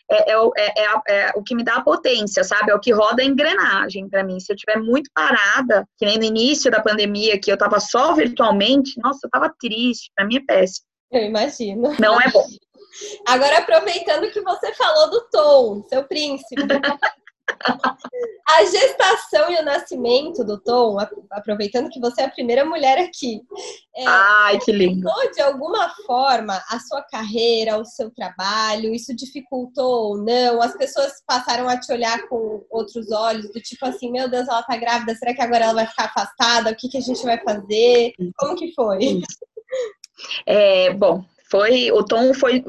é, 0.09 0.31
é, 0.31 0.35
é, 0.57 0.73
é, 0.77 0.99
é, 1.09 1.31
o 1.35 1.43
que 1.43 1.55
me 1.55 1.63
dá 1.63 1.75
a 1.75 1.83
potência, 1.83 2.43
sabe? 2.43 2.71
É 2.71 2.75
o 2.75 2.79
que 2.79 2.91
roda 2.91 3.21
a 3.21 3.25
engrenagem 3.25 4.07
para 4.09 4.23
mim. 4.23 4.39
Se 4.39 4.51
eu 4.51 4.55
estiver 4.55 4.79
muito 4.79 5.09
parada, 5.13 5.87
que 5.97 6.05
nem 6.05 6.17
no 6.17 6.23
início 6.23 6.71
da 6.71 6.81
pandemia, 6.81 7.39
que 7.39 7.51
eu 7.51 7.57
tava 7.57 7.79
só 7.79 8.13
virtualmente, 8.13 8.99
nossa, 9.01 9.19
eu 9.23 9.29
tava 9.29 9.53
triste, 9.59 10.11
para 10.15 10.25
mim 10.25 10.37
é 10.37 10.41
péssimo. 10.41 10.85
Eu 11.11 11.23
imagino. 11.23 11.95
Não 11.99 12.19
é 12.19 12.29
bom. 12.31 12.45
Agora, 13.27 13.59
aproveitando 13.59 14.31
que 14.31 14.41
você 14.41 14.73
falou 14.73 15.09
do 15.09 15.21
Tom, 15.29 15.83
seu 15.87 16.03
príncipe. 16.03 16.55
A 18.49 18.63
gestação 18.63 19.51
e 19.51 19.57
o 19.57 19.63
nascimento 19.65 20.41
do 20.43 20.57
Tom, 20.57 20.97
aproveitando 21.31 21.89
que 21.89 21.99
você 21.99 22.21
é 22.21 22.25
a 22.25 22.31
primeira 22.31 22.63
mulher 22.63 22.97
aqui. 22.97 23.41
É, 23.93 24.05
Ai, 24.07 24.57
que 24.59 24.71
lindo. 24.71 25.05
De 25.35 25.41
alguma 25.41 25.89
forma, 26.05 26.63
a 26.69 26.79
sua 26.79 27.03
carreira, 27.03 27.77
o 27.77 27.83
seu 27.83 28.09
trabalho, 28.09 28.95
isso 28.95 29.13
dificultou 29.13 30.11
ou 30.11 30.17
não? 30.17 30.61
As 30.61 30.77
pessoas 30.77 31.21
passaram 31.27 31.67
a 31.67 31.77
te 31.77 31.91
olhar 31.91 32.25
com 32.29 32.65
outros 32.71 33.11
olhos, 33.11 33.51
do 33.51 33.59
tipo 33.59 33.85
assim, 33.85 34.11
meu 34.11 34.29
Deus, 34.29 34.47
ela 34.47 34.63
tá 34.63 34.77
grávida, 34.77 35.13
será 35.15 35.33
que 35.33 35.41
agora 35.41 35.65
ela 35.65 35.73
vai 35.73 35.87
ficar 35.87 36.05
afastada? 36.05 36.71
O 36.71 36.75
que, 36.75 36.87
que 36.87 36.97
a 36.97 37.01
gente 37.01 37.23
vai 37.23 37.37
fazer? 37.43 38.13
Como 38.37 38.55
que 38.55 38.73
foi? 38.73 39.21
É, 40.45 40.91
bom, 40.93 41.23
foi, 41.49 41.91
o 41.91 42.03
tom 42.03 42.33
foi 42.33 42.63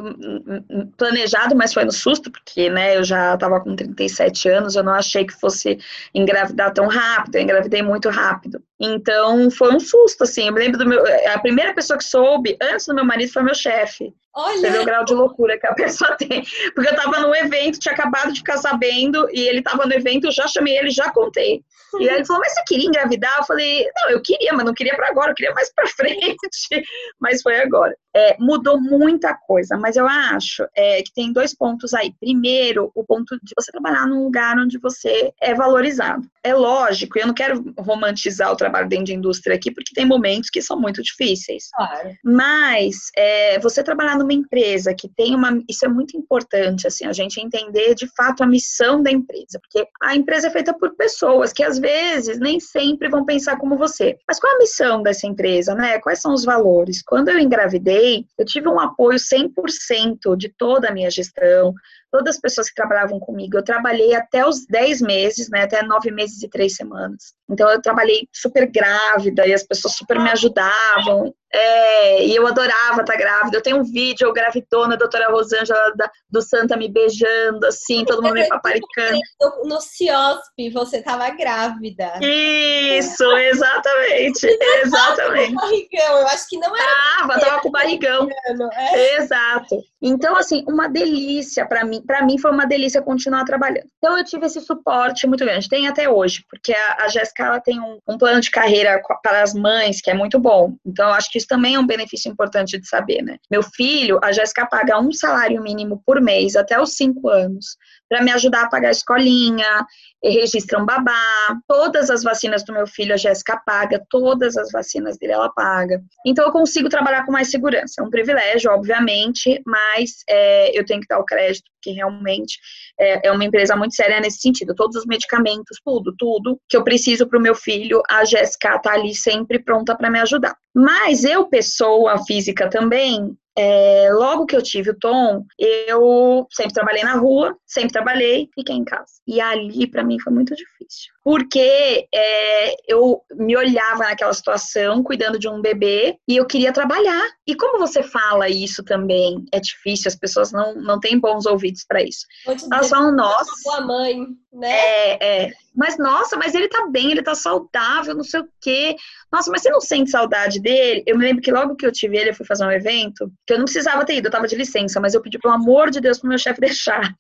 planejado, 0.97 1.57
mas 1.57 1.75
foi 1.75 1.85
no 1.85 1.93
susto, 1.93 2.31
porque, 2.31 2.71
né, 2.71 2.97
eu 2.97 3.05
já 3.05 3.35
estava 3.35 3.61
com 3.61 3.75
37 3.75 4.49
anos, 4.49 4.77
eu 4.77 4.85
não 4.85 4.93
achei 4.93 5.27
que 5.27 5.33
fosse 5.33 5.79
engravidar 6.15 6.73
tão 6.73 6.87
rápido, 6.87 7.37
eu 7.37 7.43
engravidei 7.43 7.83
muito 7.83 8.09
rápido. 8.09 8.63
Então, 8.79 9.51
foi 9.51 9.75
um 9.75 9.81
susto, 9.81 10.23
assim, 10.23 10.47
eu 10.47 10.53
me 10.53 10.61
lembro 10.61 10.79
do 10.79 10.87
meu, 10.87 11.03
a 11.33 11.39
primeira 11.41 11.75
pessoa 11.75 11.99
que 11.99 12.05
soube, 12.05 12.57
antes 12.63 12.87
do 12.87 12.95
meu 12.95 13.05
marido, 13.05 13.33
foi 13.33 13.43
meu 13.43 13.55
chefe. 13.55 14.15
Olha. 14.33 14.59
Você 14.59 14.71
vê 14.71 14.79
o 14.79 14.85
grau 14.85 15.05
de 15.05 15.15
loucura 15.15 15.59
que 15.59 15.67
a 15.67 15.75
pessoa 15.75 16.15
tem. 16.17 16.45
Porque 16.73 16.89
eu 16.89 16.95
tava 16.95 17.19
no 17.19 17.35
evento, 17.35 17.81
tinha 17.81 17.93
acabado 17.93 18.33
de 18.33 18.39
ficar 18.39 18.59
sabendo, 18.59 19.29
e 19.33 19.41
ele 19.41 19.61
tava 19.61 19.85
no 19.85 19.93
evento, 19.93 20.29
eu 20.29 20.33
já 20.33 20.47
chamei 20.47 20.79
ele, 20.79 20.91
já 20.91 21.11
contei. 21.11 21.65
E 22.01 22.09
aí 22.09 22.17
ele 22.17 22.25
falou, 22.25 22.43
mas 22.43 22.55
você 22.55 22.63
queria 22.67 22.87
engravidar? 22.87 23.39
Eu 23.39 23.45
falei, 23.45 23.87
não, 23.97 24.11
eu 24.11 24.23
queria, 24.23 24.53
mas 24.53 24.65
não 24.65 24.75
queria 24.75 24.95
para 24.95 25.09
agora, 25.09 25.31
eu 25.31 25.35
queria 25.35 25.55
mais 25.55 25.73
para 25.73 25.87
frente. 25.97 26.85
mas 27.21 27.43
foi 27.43 27.61
agora. 27.61 27.97
É, 28.15 28.37
mudou 28.39 28.81
muita 28.81 29.35
coisa, 29.35 29.77
mas 29.77 29.97
eu 29.97 30.07
acho 30.07 30.67
é, 30.75 31.03
que 31.03 31.13
tem 31.13 31.33
dois 31.33 31.55
pontos 31.55 31.95
aí. 31.95 32.13
Primeiro, 32.19 32.91
o 32.95 33.05
ponto 33.05 33.39
de 33.43 33.53
você 33.57 33.71
trabalhar 33.71 34.07
num 34.07 34.25
lugar 34.25 34.59
onde 34.59 34.79
você 34.79 35.33
é 35.41 35.55
valorizado. 35.55 36.29
É 36.43 36.55
lógico, 36.55 37.19
eu 37.19 37.27
não 37.27 37.35
quero 37.35 37.63
romantizar 37.79 38.51
o 38.51 38.57
trabalho 38.57 38.89
dentro 38.89 39.07
de 39.07 39.15
indústria 39.15 39.55
aqui, 39.55 39.71
porque 39.71 39.95
tem 39.95 40.07
momentos 40.07 40.51
que 40.51 40.63
são 40.63 40.81
muito 40.81 41.03
difíceis. 41.03 41.69
Claro. 41.75 42.11
Mas 42.25 43.11
é, 43.17 43.59
você 43.61 43.83
trabalhar 43.83 44.17
numa 44.17 44.33
empresa 44.33 44.95
que 44.95 45.09
tem 45.09 45.35
uma. 45.35 45.63
Isso 45.69 45.85
é 45.85 45.89
muito 45.89 46.17
importante, 46.17 46.87
assim, 46.87 47.07
a 47.07 47.13
gente 47.13 47.41
entender 47.41 47.95
de 47.95 48.09
fato 48.17 48.43
a 48.43 48.47
missão 48.47 49.03
da 49.03 49.11
empresa, 49.11 49.61
porque 49.61 49.87
a 50.03 50.17
empresa 50.17 50.49
é 50.49 50.51
feita 50.51 50.73
por 50.73 50.95
pessoas 50.97 51.53
que 51.53 51.63
às 51.63 51.78
vezes 51.79 52.39
nem 52.39 52.61
sempre 52.61 53.09
vão 53.09 53.25
pensar 53.25 53.57
como 53.57 53.79
você. 53.79 54.17
Mas 54.27 54.39
qual 54.39 54.55
a 54.55 54.59
missão 54.59 55.03
dessa 55.03 55.27
empresa, 55.27 55.75
né? 55.75 55.99
Quais 55.99 56.21
são 56.21 56.33
os 56.33 56.45
valores? 56.45 57.03
Quando 57.03 57.29
eu 57.29 57.39
engravidei, 57.39 58.25
eu 58.39 58.45
tive 58.45 58.69
um 58.69 58.81
apoio 58.81 59.19
100% 59.19 60.37
de 60.37 60.49
toda 60.49 60.89
a 60.89 60.93
minha 60.93 61.11
gestão, 61.11 61.75
todas 62.11 62.37
as 62.37 62.41
pessoas 62.41 62.69
que 62.69 62.75
trabalhavam 62.75 63.19
comigo. 63.19 63.57
Eu 63.57 63.65
trabalhei 63.65 64.15
até 64.15 64.47
os 64.47 64.67
10 64.67 65.01
meses, 65.03 65.49
né, 65.51 65.63
até 65.63 65.83
9 65.83 66.11
meses 66.11 66.43
e 66.43 66.49
3 66.49 66.75
semanas. 66.75 67.35
Então 67.51 67.69
eu 67.71 67.81
trabalhei 67.81 68.29
super 68.33 68.71
grávida 68.71 69.47
e 69.47 69.55
as 69.55 69.63
pessoas 69.63 69.95
super 69.95 70.19
me 70.19 70.31
ajudavam. 70.31 71.35
É, 71.51 72.27
e 72.27 72.37
eu 72.37 72.47
adorava 72.47 73.01
estar 73.01 73.17
grávida. 73.17 73.57
Eu 73.57 73.63
tenho 73.63 73.79
um 73.79 73.83
vídeo, 73.83 74.27
eu 74.27 74.33
gravidona, 74.35 74.95
a 74.95 74.99
doutora 74.99 75.31
Rosângela 75.31 75.95
da, 75.97 76.11
do 76.31 76.43
Santa 76.43 76.77
me 76.77 76.91
beijando, 76.91 77.67
assim, 77.67 78.05
todo 78.05 78.23
mundo 78.23 78.35
me 78.35 78.47
paparicando. 78.49 79.19
No 79.65 79.81
CIOSP, 79.81 80.71
você 80.71 80.99
estava 80.99 81.31
grávida. 81.31 82.19
Isso, 82.21 83.25
exatamente. 83.39 84.47
exatamente. 84.83 85.55
Com 85.55 85.61
barrigão, 85.61 86.19
eu 86.19 86.27
acho 86.29 86.49
que 86.49 86.59
não 86.59 86.77
era. 86.77 86.87
Tava, 87.19 87.41
tava 87.41 87.61
com 87.61 87.71
barrigão. 87.71 88.29
É. 88.75 89.17
Exato. 89.17 89.83
Então, 90.01 90.37
assim, 90.37 90.65
uma 90.69 90.89
delícia 90.89 91.67
para 91.67 91.85
mim. 91.85 92.03
Para 92.07 92.25
mim 92.25 92.39
foi 92.39 92.51
uma 92.51 92.67
delícia 92.67 93.03
continuar 93.03 93.45
trabalhando. 93.45 93.87
Então, 93.99 94.17
eu 94.17 94.25
tive 94.25 94.47
esse 94.47 94.61
suporte 94.61 95.27
muito 95.27 95.45
grande. 95.45 95.69
Tem 95.69 95.89
até 95.89 96.09
hoje, 96.09 96.45
porque 96.49 96.73
a, 96.73 97.05
a 97.05 97.09
Jéssica 97.09 97.45
ela 97.45 97.61
tem 97.61 97.81
um, 97.81 97.99
um 98.07 98.17
plano 98.17 98.41
de 98.41 98.51
carreira 98.51 99.01
para 99.23 99.43
as 99.43 99.55
mães 99.55 100.01
que 100.01 100.11
é 100.11 100.15
muito 100.15 100.39
bom. 100.39 100.75
Então, 100.87 101.09
acho 101.11 101.31
que 101.31 101.39
isso 101.39 101.49
também 101.49 101.75
é 101.75 101.79
um 101.81 101.87
benefício 101.87 102.31
importante 102.31 102.79
de 102.79 102.89
saber, 102.89 103.23
né? 103.23 103.37
Meu 103.51 103.63
filho, 103.63 104.21
a 104.23 104.31
Jéssica 104.33 104.67
paga 104.67 105.01
um 105.01 105.13
salário 105.13 105.63
mínimo 105.63 106.03
por 106.07 106.21
mês 106.21 106.55
até 106.55 106.81
os 106.81 106.95
cinco 106.95 107.29
anos 107.29 107.77
para 108.09 108.23
me 108.23 108.33
ajudar 108.33 108.63
a 108.63 108.69
pagar 108.69 108.89
a 108.89 108.93
escolinha, 108.93 109.87
registram 110.23 110.85
babá, 110.85 111.59
todas 111.67 112.11
as 112.11 112.23
vacinas 112.23 112.65
do 112.65 112.73
meu 112.73 112.87
filho 112.87 113.15
a 113.15 113.17
Jéssica 113.17 113.61
paga, 113.65 114.05
todas 114.11 114.57
as 114.57 114.71
vacinas 114.73 115.19
dele 115.19 115.33
ela 115.33 115.51
paga. 115.51 116.01
Então 116.27 116.45
eu 116.47 116.53
consigo 116.53 116.89
trabalhar 116.89 117.25
com 117.25 117.33
mais 117.33 117.51
segurança. 117.51 118.01
É 118.01 118.03
um 118.03 118.11
privilégio, 118.11 118.71
obviamente, 118.71 119.61
mas 119.67 120.23
é, 120.29 120.79
eu 120.79 120.85
tenho 120.85 121.01
que 121.01 121.09
dar 121.09 121.19
o 121.19 121.25
crédito, 121.25 121.71
porque 121.79 121.93
realmente 121.93 122.59
é, 122.99 123.29
é, 123.29 123.33
uma 123.33 123.45
empresa 123.45 123.77
muito 123.77 123.95
séria 123.95 124.21
nesse 124.21 124.41
sentido. 124.41 124.75
Todos 124.75 124.97
os 124.97 125.07
medicamentos, 125.07 125.81
tudo, 125.85 126.15
tudo 126.17 126.61
que 126.69 126.77
eu 126.77 126.85
preciso 126.85 127.27
para 127.27 127.39
o 127.39 127.43
meu 127.43 127.55
filho, 127.55 128.03
a 128.11 128.25
Jéssica 128.25 128.77
está 128.77 128.93
ali 128.93 129.15
sempre 129.15 129.59
pronta 129.59 129.97
para 129.97 130.11
me 130.11 130.19
ajudar. 130.21 130.57
Mas 130.75 131.25
eu, 131.25 131.47
pessoa 131.47 132.25
física 132.25 132.69
também, 132.69 133.37
é, 133.57 134.09
logo 134.13 134.47
que 134.47 134.55
eu 134.55 134.63
tive 134.63 134.91
o 134.91 134.99
Tom, 134.99 135.45
eu 135.59 136.47
sempre 136.51 136.75
trabalhei 136.75 137.03
na 137.03 137.15
rua, 137.15 137.57
sempre 137.67 137.93
trabalhei, 137.93 138.49
fiquei 138.55 138.77
em 138.77 138.85
casa. 138.85 139.15
E 139.27 139.41
ali, 139.41 139.87
para 139.87 140.05
mim, 140.05 140.19
foi 140.21 140.33
muito 140.33 140.55
difícil 140.55 141.18
porque 141.29 142.09
é, 142.15 142.75
eu 142.91 143.21
me 143.35 143.55
olhava 143.55 143.99
naquela 143.99 144.33
situação, 144.33 145.03
cuidando 145.03 145.39
de 145.39 145.47
um 145.47 145.61
bebê, 145.61 146.17
e 146.27 146.39
eu 146.39 146.47
queria 146.47 146.73
trabalhar. 146.73 147.23
E 147.47 147.55
como 147.55 147.79
você 147.79 148.03
fala 148.03 148.49
isso 148.49 148.83
também, 148.83 149.45
é 149.53 149.61
difícil, 149.61 150.09
as 150.09 150.17
pessoas 150.17 150.53
não, 150.53 150.75
não 150.77 150.99
têm 150.99 151.21
bons 151.21 151.45
ouvidos 151.45 151.85
para 151.87 152.03
isso. 152.03 152.25
Elas 152.73 152.89
falam, 152.89 153.15
nossa. 153.15 153.51
Sua 153.63 153.83
mãe, 153.83 154.27
né? 154.53 154.71
É, 154.71 155.45
é. 155.45 155.53
Mas, 155.75 155.97
nossa, 155.97 156.37
mas 156.37 156.55
ele 156.55 156.69
tá 156.69 156.89
bem, 156.89 157.13
ele 157.13 157.23
tá 157.23 157.35
saudável, 157.35 158.15
não 158.15 158.25
sei 158.25 158.41
o 158.41 158.49
quê. 158.61 158.97
Nossa, 159.31 159.51
mas 159.51 159.63
você 159.63 159.71
não 159.71 159.81
sente 159.81 160.11
saudade 160.11 160.61
dele? 160.61 161.05
Eu 161.07 161.17
me 161.17 161.25
lembro 161.25 161.43
que 161.43 161.53
logo 161.53 161.77
que 161.77 161.87
eu 161.87 161.93
tive 161.93 162.17
ele, 162.17 162.31
eu 162.31 162.35
fui 162.35 162.47
fazer 162.47 162.65
um 162.65 162.71
evento, 162.71 163.31
que 163.47 163.53
eu 163.53 163.59
não 163.59 163.65
precisava 163.65 164.05
ter 164.05 164.17
ido, 164.17 164.27
eu 164.27 164.33
tava 164.33 164.49
de 164.49 164.57
licença, 164.57 165.01
mas 165.01 165.15
eu 165.15 165.23
pedi, 165.23 165.39
pelo 165.39 165.55
amor 165.55 165.91
de 165.91 166.01
Deus, 166.01 166.19
pro 166.19 166.29
meu 166.29 166.39
chefe 166.39 166.61
deixar. 166.61 167.15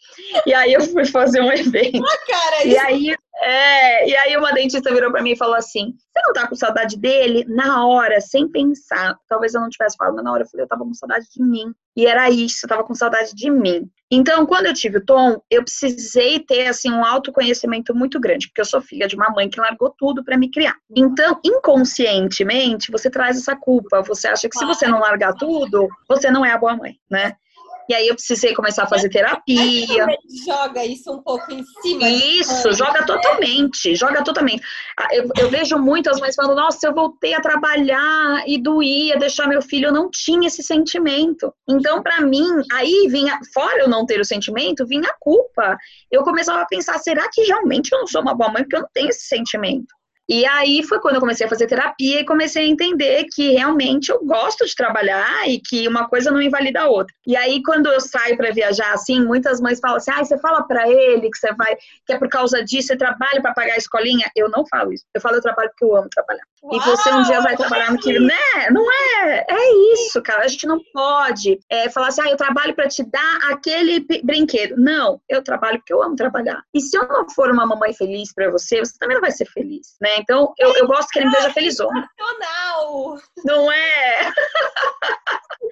E 0.46 0.52
aí 0.52 0.72
eu 0.72 0.80
fui 0.80 1.04
fazer 1.04 1.40
um 1.40 1.52
evento. 1.52 2.02
Ah, 2.04 2.18
cara, 2.26 2.64
e 2.64 2.76
aí 2.78 3.14
é, 3.40 4.08
e 4.08 4.16
aí 4.16 4.36
uma 4.36 4.52
dentista 4.52 4.92
virou 4.92 5.12
para 5.12 5.22
mim 5.22 5.32
e 5.32 5.36
falou 5.36 5.54
assim: 5.54 5.94
Você 6.12 6.26
não 6.26 6.32
tá 6.32 6.48
com 6.48 6.56
saudade 6.56 6.98
dele? 6.98 7.44
Na 7.46 7.86
hora, 7.86 8.20
sem 8.20 8.48
pensar. 8.50 9.16
Talvez 9.28 9.54
eu 9.54 9.60
não 9.60 9.68
tivesse 9.68 9.96
falado, 9.96 10.16
mas 10.16 10.24
na 10.24 10.32
hora 10.32 10.42
eu 10.42 10.48
falei: 10.48 10.64
Eu 10.64 10.68
tava 10.68 10.82
com 10.82 10.92
saudade 10.92 11.26
de 11.32 11.42
mim. 11.42 11.72
E 11.96 12.06
era 12.06 12.28
isso, 12.30 12.64
eu 12.64 12.68
tava 12.68 12.82
com 12.82 12.94
saudade 12.94 13.34
de 13.34 13.50
mim. 13.50 13.88
Então, 14.10 14.46
quando 14.46 14.66
eu 14.66 14.74
tive 14.74 14.98
o 14.98 15.04
Tom, 15.04 15.42
eu 15.50 15.62
precisei 15.62 16.40
ter 16.40 16.66
assim 16.66 16.90
um 16.90 17.04
autoconhecimento 17.04 17.94
muito 17.94 18.18
grande, 18.18 18.48
porque 18.48 18.60
eu 18.60 18.64
sou 18.64 18.80
filha 18.80 19.06
de 19.06 19.14
uma 19.14 19.28
mãe 19.30 19.50
que 19.50 19.60
largou 19.60 19.90
tudo 19.90 20.24
para 20.24 20.38
me 20.38 20.50
criar. 20.50 20.76
Então, 20.96 21.38
inconscientemente, 21.44 22.90
você 22.90 23.10
traz 23.10 23.36
essa 23.36 23.54
culpa. 23.54 24.02
Você 24.02 24.28
acha 24.28 24.48
que 24.48 24.58
se 24.58 24.64
você 24.64 24.86
não 24.86 25.00
largar 25.00 25.34
tudo, 25.34 25.88
você 26.08 26.30
não 26.30 26.44
é 26.44 26.52
a 26.52 26.58
boa 26.58 26.74
mãe, 26.74 26.98
né? 27.10 27.36
E 27.88 27.94
aí 27.94 28.06
eu 28.06 28.14
precisei 28.14 28.54
começar 28.54 28.84
a 28.84 28.86
fazer 28.86 29.08
terapia. 29.08 30.06
Joga 30.44 30.84
isso 30.84 31.10
um 31.10 31.22
pouco 31.22 31.50
em 31.50 31.64
cima. 31.82 32.08
Isso, 32.08 32.72
joga 32.72 33.06
totalmente, 33.06 33.94
joga 33.94 34.22
totalmente. 34.22 34.62
Ah, 34.98 35.08
eu, 35.12 35.28
eu, 35.38 35.48
vejo 35.48 35.78
muitas 35.78 36.20
mães 36.20 36.34
falando, 36.34 36.56
nossa, 36.56 36.86
eu 36.86 36.94
voltei 36.94 37.32
a 37.32 37.40
trabalhar 37.40 38.44
e 38.46 38.60
doía 38.60 39.16
deixar 39.16 39.48
meu 39.48 39.62
filho. 39.62 39.86
Eu 39.86 39.92
não 39.92 40.10
tinha 40.10 40.48
esse 40.48 40.62
sentimento. 40.62 41.52
Então, 41.66 42.02
para 42.02 42.20
mim, 42.20 42.46
aí 42.72 43.08
vinha, 43.08 43.38
fora 43.54 43.80
eu 43.80 43.88
não 43.88 44.04
ter 44.04 44.20
o 44.20 44.24
sentimento, 44.24 44.86
vinha 44.86 45.08
a 45.08 45.16
culpa. 45.18 45.78
Eu 46.10 46.22
começava 46.22 46.60
a 46.60 46.66
pensar, 46.66 46.98
será 46.98 47.28
que 47.32 47.42
realmente 47.42 47.90
eu 47.92 48.00
não 48.00 48.06
sou 48.06 48.20
uma 48.20 48.34
boa 48.34 48.52
mãe 48.52 48.62
porque 48.62 48.76
eu 48.76 48.82
não 48.82 48.88
tenho 48.92 49.08
esse 49.08 49.26
sentimento? 49.26 49.97
E 50.28 50.44
aí 50.44 50.82
foi 50.82 51.00
quando 51.00 51.14
eu 51.14 51.20
comecei 51.20 51.46
a 51.46 51.48
fazer 51.48 51.66
terapia 51.66 52.20
e 52.20 52.24
comecei 52.24 52.64
a 52.64 52.68
entender 52.68 53.24
que 53.32 53.52
realmente 53.52 54.10
eu 54.10 54.22
gosto 54.24 54.66
de 54.66 54.74
trabalhar 54.74 55.48
e 55.48 55.58
que 55.58 55.88
uma 55.88 56.06
coisa 56.06 56.30
não 56.30 56.42
invalida 56.42 56.82
a 56.82 56.88
outra. 56.88 57.14
E 57.26 57.34
aí 57.34 57.62
quando 57.62 57.86
eu 57.86 57.98
saio 57.98 58.36
para 58.36 58.50
viajar 58.52 58.92
assim, 58.92 59.24
muitas 59.24 59.58
mães 59.58 59.80
falam 59.80 59.96
assim: 59.96 60.10
"Ah, 60.12 60.22
você 60.22 60.38
fala 60.38 60.62
para 60.64 60.86
ele 60.86 61.30
que 61.30 61.38
você 61.38 61.52
vai, 61.54 61.74
que 62.06 62.12
é 62.12 62.18
por 62.18 62.28
causa 62.28 62.62
disso, 62.62 62.88
você 62.88 62.96
trabalha 62.96 63.40
para 63.40 63.54
pagar 63.54 63.74
a 63.74 63.78
escolinha". 63.78 64.30
Eu 64.36 64.50
não 64.50 64.66
falo 64.66 64.92
isso. 64.92 65.04
Eu 65.14 65.20
falo 65.20 65.36
eu 65.36 65.42
trabalho 65.42 65.70
porque 65.70 65.84
eu 65.84 65.96
amo 65.96 66.08
trabalhar. 66.10 66.44
Uau, 66.62 66.74
e 66.76 66.80
você 66.80 67.10
um 67.10 67.22
dia 67.22 67.40
vai 67.40 67.56
trabalhar 67.56 67.92
no 67.92 67.98
que, 67.98 68.18
né? 68.18 68.34
Não 68.70 68.84
é? 68.90 69.46
É 69.48 69.92
isso, 69.92 70.20
cara. 70.22 70.44
A 70.44 70.48
gente 70.48 70.66
não 70.66 70.80
pode 70.92 71.58
é, 71.70 71.88
falar 71.88 72.08
assim: 72.08 72.22
"Ah, 72.22 72.30
eu 72.30 72.36
trabalho 72.36 72.74
para 72.74 72.88
te 72.88 73.04
dar 73.04 73.38
aquele 73.50 74.04
brinquedo". 74.24 74.74
Não, 74.76 75.20
eu 75.28 75.42
trabalho 75.42 75.78
porque 75.78 75.92
eu 75.92 76.02
amo 76.02 76.16
trabalhar. 76.16 76.62
E 76.74 76.80
se 76.80 76.96
eu 76.96 77.06
não 77.08 77.28
for 77.30 77.50
uma 77.50 77.66
mamãe 77.66 77.92
feliz 77.92 78.32
para 78.34 78.50
você, 78.50 78.80
você 78.80 78.98
também 78.98 79.14
não 79.14 79.20
vai 79.22 79.30
ser 79.30 79.46
feliz, 79.46 79.96
né? 80.00 80.10
Então, 80.18 80.52
eu, 80.58 80.74
eu 80.76 80.86
gosto 80.86 81.08
que 81.10 81.18
ele 81.18 81.26
me 81.26 81.32
veja 81.32 81.50
felizona. 81.52 82.08
Não 83.44 83.70
é? 83.70 84.32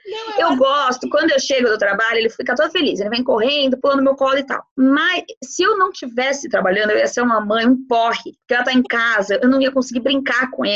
Não, 0.07 0.39
eu, 0.39 0.51
eu 0.51 0.57
gosto, 0.57 1.09
quando 1.09 1.31
eu 1.31 1.41
chego 1.41 1.69
do 1.69 1.79
trabalho, 1.79 2.19
ele 2.19 2.31
fica 2.31 2.55
todo 2.55 2.71
feliz, 2.71 3.01
ele 3.01 3.11
vem 3.11 3.25
correndo, 3.25 3.79
pulando 3.79 3.99
no 3.99 4.05
meu 4.05 4.15
colo 4.15 4.39
e 4.39 4.47
tal. 4.47 4.63
Mas 4.77 5.25
se 5.43 5.63
eu 5.63 5.77
não 5.77 5.91
tivesse 5.91 6.49
trabalhando, 6.49 6.91
eu 6.91 6.99
ia 6.99 7.07
ser 7.07 7.23
uma 7.23 7.41
mãe, 7.41 7.67
um 7.67 7.87
porre, 7.89 8.33
porque 8.41 8.55
ela 8.55 8.65
tá 8.65 8.73
em 8.73 8.83
casa, 8.83 9.39
eu 9.43 9.49
não 9.49 9.61
ia 9.61 9.73
conseguir 9.73 10.01
brincar 10.01 10.51
com 10.51 10.65
ele. 10.65 10.76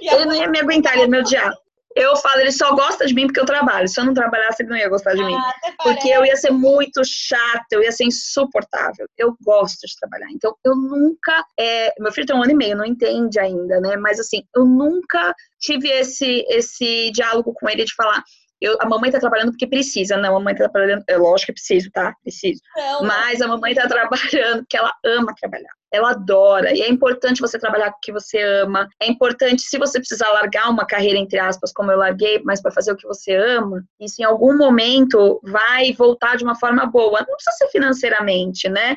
Ele 0.00 0.24
não 0.24 0.34
ia 0.34 0.48
me 0.48 0.58
aguentar, 0.58 0.94
ele 0.94 1.02
ia 1.02 1.08
me 1.08 1.18
odiar. 1.20 1.52
Eu 1.98 2.14
falo, 2.16 2.40
ele 2.40 2.52
só 2.52 2.74
gosta 2.76 3.06
de 3.06 3.14
mim 3.14 3.26
porque 3.26 3.40
eu 3.40 3.44
trabalho. 3.44 3.88
Se 3.88 4.00
eu 4.00 4.04
não 4.04 4.14
trabalhasse, 4.14 4.62
ele 4.62 4.70
não 4.70 4.76
ia 4.76 4.88
gostar 4.88 5.14
de 5.14 5.24
mim. 5.24 5.34
Ah, 5.34 5.54
porque 5.82 6.08
eu 6.08 6.24
ia 6.24 6.36
ser 6.36 6.52
muito 6.52 7.02
chata, 7.04 7.66
eu 7.72 7.82
ia 7.82 7.90
ser 7.90 8.04
insuportável. 8.04 9.06
Eu 9.16 9.36
gosto 9.42 9.84
de 9.84 9.96
trabalhar. 9.98 10.28
Então, 10.30 10.54
eu 10.64 10.76
nunca. 10.76 11.44
É... 11.58 11.92
Meu 11.98 12.12
filho 12.12 12.26
tem 12.26 12.36
um 12.36 12.42
ano 12.42 12.52
e 12.52 12.54
meio, 12.54 12.76
não 12.76 12.84
entende 12.84 13.40
ainda, 13.40 13.80
né? 13.80 13.96
Mas 13.96 14.20
assim, 14.20 14.44
eu 14.54 14.64
nunca 14.64 15.34
tive 15.58 15.88
esse, 15.88 16.44
esse 16.48 17.10
diálogo 17.10 17.52
com 17.52 17.68
ele 17.68 17.84
de 17.84 17.94
falar. 17.94 18.22
Eu, 18.60 18.76
a 18.80 18.88
mamãe 18.88 19.10
tá 19.10 19.18
trabalhando 19.18 19.50
porque 19.50 19.66
precisa. 19.66 20.16
Não, 20.16 20.30
a 20.30 20.38
mamãe 20.38 20.54
tá 20.54 20.68
trabalhando. 20.68 21.02
É 21.08 21.16
lógico 21.16 21.46
que 21.46 21.54
preciso, 21.54 21.90
tá? 21.92 22.14
Preciso. 22.22 22.60
Não, 22.76 23.02
Mas 23.02 23.40
a 23.40 23.48
mamãe 23.48 23.74
tá 23.74 23.88
trabalhando 23.88 24.58
porque 24.58 24.76
ela 24.76 24.92
ama 25.04 25.34
trabalhar 25.40 25.77
ela 25.92 26.10
adora. 26.10 26.74
E 26.74 26.82
é 26.82 26.88
importante 26.88 27.40
você 27.40 27.58
trabalhar 27.58 27.90
com 27.90 27.98
o 27.98 28.00
que 28.00 28.12
você 28.12 28.40
ama. 28.40 28.88
É 29.00 29.08
importante, 29.08 29.62
se 29.62 29.78
você 29.78 29.98
precisar 29.98 30.28
largar 30.30 30.70
uma 30.70 30.86
carreira, 30.86 31.18
entre 31.18 31.38
aspas, 31.38 31.72
como 31.72 31.90
eu 31.90 31.98
larguei, 31.98 32.40
mas 32.44 32.60
para 32.60 32.72
fazer 32.72 32.92
o 32.92 32.96
que 32.96 33.06
você 33.06 33.34
ama, 33.34 33.82
isso 34.00 34.20
em 34.20 34.24
algum 34.24 34.56
momento 34.56 35.40
vai 35.42 35.92
voltar 35.92 36.36
de 36.36 36.44
uma 36.44 36.54
forma 36.54 36.86
boa. 36.86 37.20
Não 37.20 37.34
precisa 37.34 37.56
ser 37.56 37.68
financeiramente, 37.68 38.68
né? 38.68 38.96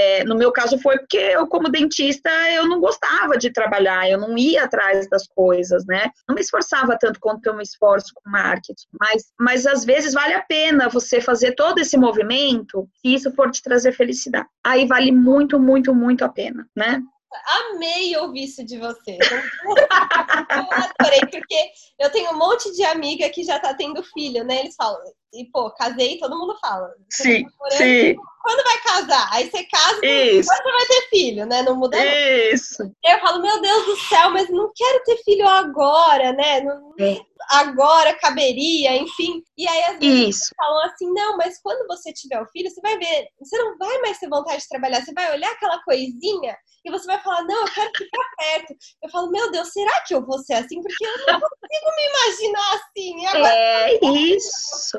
É, 0.00 0.22
no 0.22 0.36
meu 0.36 0.52
caso 0.52 0.78
foi 0.78 0.96
porque 0.96 1.16
eu, 1.16 1.44
como 1.48 1.68
dentista, 1.68 2.30
eu 2.52 2.68
não 2.68 2.78
gostava 2.78 3.36
de 3.36 3.52
trabalhar, 3.52 4.08
eu 4.08 4.16
não 4.16 4.38
ia 4.38 4.62
atrás 4.62 5.10
das 5.10 5.26
coisas, 5.26 5.84
né? 5.86 6.08
Não 6.28 6.36
me 6.36 6.40
esforçava 6.40 6.96
tanto 6.96 7.18
quanto 7.18 7.44
eu 7.44 7.56
me 7.56 7.64
esforço 7.64 8.12
com 8.14 8.30
marketing. 8.30 8.86
Mas, 9.00 9.32
mas 9.36 9.66
às 9.66 9.84
vezes 9.84 10.14
vale 10.14 10.34
a 10.34 10.42
pena 10.42 10.88
você 10.88 11.20
fazer 11.20 11.56
todo 11.56 11.80
esse 11.80 11.96
movimento 11.96 12.88
se 13.00 13.12
isso 13.12 13.32
for 13.34 13.50
te 13.50 13.60
trazer 13.60 13.90
felicidade. 13.90 14.46
Aí 14.64 14.86
vale 14.86 15.10
muito, 15.10 15.58
muito, 15.58 15.92
muito 15.92 16.24
a 16.24 16.28
pena, 16.28 16.64
né? 16.76 17.02
Amei 17.72 18.16
ouvir 18.18 18.44
isso 18.44 18.64
de 18.64 18.78
você. 18.78 19.18
Eu 20.48 20.68
adorei, 20.72 21.20
porque 21.30 21.70
eu 21.98 22.10
tenho 22.10 22.30
um 22.30 22.38
monte 22.38 22.72
de 22.74 22.82
amiga 22.84 23.28
que 23.30 23.42
já 23.42 23.58
tá 23.58 23.74
tendo 23.74 24.02
filho, 24.02 24.44
né? 24.44 24.60
Eles 24.60 24.74
falam, 24.74 24.98
e 25.32 25.44
pô, 25.50 25.70
casei, 25.72 26.18
todo 26.18 26.38
mundo 26.38 26.56
fala. 26.60 26.88
Sim, 27.10 27.44
tá 27.44 27.70
sim. 27.72 28.16
Quando 28.42 28.64
vai 28.64 28.78
casar? 28.78 29.28
Aí 29.32 29.50
você 29.50 29.64
casa, 29.64 30.06
isso. 30.06 30.48
quando 30.48 30.74
vai 30.74 30.86
ter 30.86 31.08
filho, 31.10 31.44
né? 31.44 31.62
Não 31.62 31.76
muda 31.76 31.98
Isso. 32.52 32.82
Eu 33.04 33.18
falo, 33.20 33.42
meu 33.42 33.60
Deus 33.60 33.84
do 33.84 33.96
céu, 33.96 34.30
mas 34.30 34.48
não 34.48 34.70
quero 34.74 35.04
ter 35.04 35.16
filho 35.22 35.46
agora, 35.46 36.32
né? 36.32 36.60
Não, 36.62 36.94
é. 36.98 37.18
Agora 37.50 38.18
caberia, 38.18 38.96
enfim. 38.96 39.42
E 39.56 39.66
aí 39.68 39.98
vezes 39.98 40.36
Isso. 40.36 40.54
falam 40.56 40.84
assim, 40.84 41.12
não, 41.12 41.36
mas 41.36 41.60
quando 41.62 41.86
você 41.86 42.12
tiver 42.12 42.40
o 42.40 42.46
filho, 42.46 42.70
você 42.70 42.80
vai 42.80 42.98
ver, 42.98 43.28
você 43.38 43.56
não 43.58 43.76
vai 43.78 43.98
mais 43.98 44.18
ter 44.18 44.28
vontade 44.28 44.62
de 44.62 44.68
trabalhar, 44.68 45.04
você 45.04 45.12
vai 45.12 45.32
olhar 45.32 45.50
aquela 45.52 45.82
coisinha 45.82 46.56
e 46.84 46.90
você 46.90 47.06
vai 47.06 47.20
falar, 47.20 47.42
não, 47.42 47.60
eu 47.66 47.72
quero 47.72 47.90
ficar 47.96 48.24
perto. 48.38 48.74
Eu 49.02 49.10
falo, 49.10 49.30
meu 49.30 49.50
Deus, 49.50 49.68
será 49.72 50.00
que 50.02 50.14
eu 50.14 50.24
vou 50.24 50.38
ser 50.38 50.54
assim? 50.54 50.80
Porque 50.80 51.04
eu 51.04 51.32
não 51.32 51.40
consigo 51.40 51.96
me 51.96 52.06
imaginar 52.08 52.74
assim. 52.74 53.26
Agora, 53.26 53.54
é 53.54 53.98
isso. 54.04 54.98